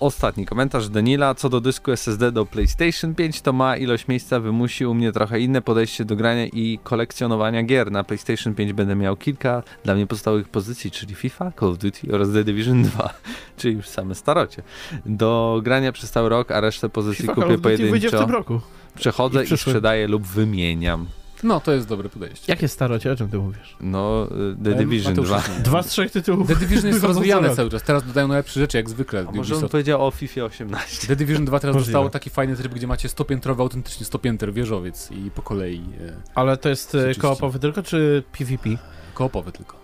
Ostatni 0.00 0.46
komentarz 0.46 0.88
Danila. 0.88 1.34
Co 1.34 1.48
do 1.48 1.60
dysku 1.60 1.92
SSD 1.92 2.32
do 2.32 2.46
PlayStation 2.46 3.14
5, 3.14 3.40
to 3.40 3.52
ma 3.52 3.76
ilość 3.76 4.08
miejsca 4.08 4.40
wymusi 4.40 4.86
u 4.86 4.94
mnie 4.94 5.12
trochę 5.12 5.40
inne 5.40 5.62
podejście 5.62 6.04
do 6.04 6.16
grania 6.16 6.46
i 6.46 6.78
kolekcjonowania 6.82 7.62
gier. 7.62 7.92
Na 7.92 8.04
PlayStation 8.04 8.54
5 8.54 8.72
będę 8.72 8.96
miał 8.96 9.16
kilka 9.16 9.62
dla 9.84 9.94
mnie 9.94 10.06
podstawowych 10.06 10.48
pozycji, 10.48 10.90
czyli 10.90 11.14
FIFA, 11.14 11.52
Call 11.60 11.68
of 11.68 11.78
Duty 11.78 12.14
oraz 12.14 12.32
The 12.32 12.44
Division 12.44 12.82
2, 12.82 13.14
czyli 13.58 13.74
już 13.74 13.88
same 13.88 14.14
starocie. 14.14 14.62
Do 15.06 15.60
grania 15.64 15.92
przez 15.92 16.10
cały 16.10 16.28
rok, 16.28 16.50
a 16.50 16.60
resztę 16.60 16.88
pozycji 16.88 17.22
FIFA 17.22 17.34
Call 17.34 17.44
kupię 17.44 17.54
of 17.54 17.60
Duty 17.60 17.90
wyjdzie 17.90 18.08
w 18.08 18.10
tym 18.10 18.18
pojedynczo. 18.20 18.38
roku. 18.38 18.60
Przechodzę 18.94 19.44
I 19.44 19.54
i 19.54 19.58
sprzedaję 19.58 20.08
lub 20.08 20.22
wymieniam. 20.26 21.06
No, 21.42 21.60
to 21.60 21.72
jest 21.72 21.88
dobre 21.88 22.08
podejście. 22.08 22.44
Jakie 22.52 22.68
starocie, 22.68 23.12
o 23.12 23.16
czym 23.16 23.28
ty 23.28 23.38
mówisz? 23.38 23.76
No, 23.80 24.28
y, 24.60 24.64
The 24.64 24.74
Division 24.74 25.12
Mateusz 25.12 25.28
2. 25.28 25.36
jest- 25.36 25.62
Dwa 25.70 25.82
z 25.82 25.86
trzech 25.86 26.10
tytułów. 26.12 26.48
The 26.48 26.56
Division 26.56 26.86
jest 26.86 27.04
rozwijane 27.12 27.56
cały 27.56 27.70
czas, 27.70 27.82
teraz 27.82 28.06
dodają 28.06 28.28
najlepsze 28.28 28.60
rzeczy, 28.60 28.76
jak 28.76 28.90
zwykle. 28.90 29.24
A 29.28 29.32
może 29.32 29.56
on 29.56 29.68
powiedział 29.68 30.06
o 30.06 30.10
FIFA 30.10 30.40
18. 30.44 31.06
The 31.06 31.16
Division 31.16 31.44
2 31.44 31.60
teraz 31.60 31.74
Możliwe. 31.74 31.92
dostało 31.92 32.10
taki 32.10 32.30
fajny 32.30 32.56
tryb, 32.56 32.74
gdzie 32.74 32.86
macie 32.86 33.08
stopiętrowy, 33.08 33.62
autentycznie 33.62 34.06
stopięter 34.06 34.52
wieżowiec 34.52 35.10
i 35.10 35.30
po 35.30 35.42
kolei 35.42 35.82
e, 36.08 36.12
Ale 36.34 36.56
to 36.56 36.68
jest 36.68 36.94
e, 36.94 37.14
koopowy 37.14 37.58
tylko, 37.58 37.82
czy 37.82 38.22
PvP? 38.32 38.70
koopowy 39.14 39.52
tylko. 39.52 39.79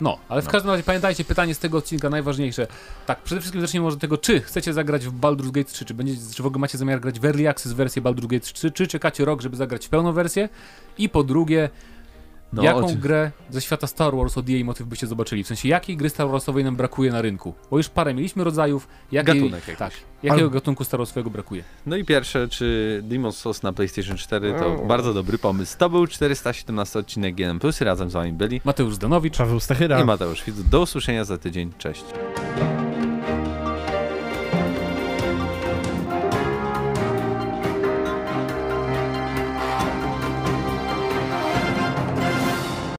No, 0.00 0.18
ale 0.28 0.42
w 0.42 0.44
No. 0.44 0.50
każdym 0.50 0.70
razie 0.70 0.82
pamiętajcie, 0.82 1.24
pytanie 1.24 1.54
z 1.54 1.58
tego 1.58 1.78
odcinka 1.78 2.10
najważniejsze. 2.10 2.66
Tak, 3.06 3.22
przede 3.22 3.40
wszystkim 3.40 3.60
zacznijmy 3.60 3.84
może 3.84 3.94
od 3.94 4.00
tego, 4.00 4.18
czy 4.18 4.40
chcecie 4.40 4.72
zagrać 4.72 5.06
w 5.06 5.12
Baldur's 5.20 5.50
Gate 5.50 5.70
3, 5.70 5.84
czy, 5.84 5.94
będziecie, 5.94 6.20
czy 6.34 6.42
w 6.42 6.46
ogóle 6.46 6.60
macie 6.60 6.78
zamiar 6.78 7.00
grać 7.00 7.20
w 7.20 7.24
Early 7.24 7.48
Access 7.48 7.72
wersję 7.72 8.02
Baldur's 8.02 8.26
Gate 8.26 8.46
3, 8.46 8.70
czy 8.70 8.86
czekacie 8.86 9.24
rok, 9.24 9.40
żeby 9.42 9.56
zagrać 9.56 9.86
w 9.86 9.88
pełną 9.88 10.12
wersję? 10.12 10.48
I 10.98 11.08
po 11.08 11.22
drugie, 11.24 11.68
No, 12.52 12.62
jaką 12.62 12.86
oczy- 12.86 12.96
grę 12.96 13.30
ze 13.50 13.60
świata 13.60 13.86
Star 13.86 14.16
Wars 14.16 14.38
od 14.38 14.48
jej 14.48 14.64
motyw 14.64 14.86
byście 14.86 15.06
zobaczyli? 15.06 15.44
W 15.44 15.46
sensie, 15.46 15.68
jakiej 15.68 15.96
gry 15.96 16.10
Star 16.10 16.28
Warsowej 16.28 16.64
nam 16.64 16.76
brakuje 16.76 17.12
na 17.12 17.22
rynku? 17.22 17.54
Bo 17.70 17.76
już 17.76 17.88
parę 17.88 18.14
mieliśmy 18.14 18.44
rodzajów. 18.44 18.88
Jakiej, 19.12 19.34
Gatunek 19.34 19.68
jakiś. 19.68 19.78
Tak, 19.78 19.92
jakiego 20.22 20.42
Ale- 20.42 20.50
gatunku 20.50 20.84
Star 20.84 20.98
Warsowego 21.00 21.30
brakuje? 21.30 21.64
No 21.86 21.96
i 21.96 22.04
pierwsze, 22.04 22.48
czy 22.48 23.02
Demon's 23.08 23.32
Souls 23.32 23.62
na 23.62 23.72
PlayStation 23.72 24.16
4 24.16 24.54
to 24.58 24.76
bardzo 24.86 25.14
dobry 25.14 25.38
pomysł. 25.38 25.78
To 25.78 25.90
był 25.90 26.06
417 26.06 26.98
odcinek 26.98 27.34
GN+, 27.34 27.58
razem 27.80 28.10
z 28.10 28.12
wami 28.12 28.32
byli 28.32 28.60
Mateusz 28.64 28.94
Zdanowicz. 28.94 29.36
Paweł 29.38 29.60
Stachyra. 29.60 30.00
i 30.00 30.04
Mateusz 30.04 30.44
Widz. 30.44 30.62
Do 30.62 30.80
usłyszenia 30.80 31.24
za 31.24 31.38
tydzień, 31.38 31.72
cześć. 31.78 32.04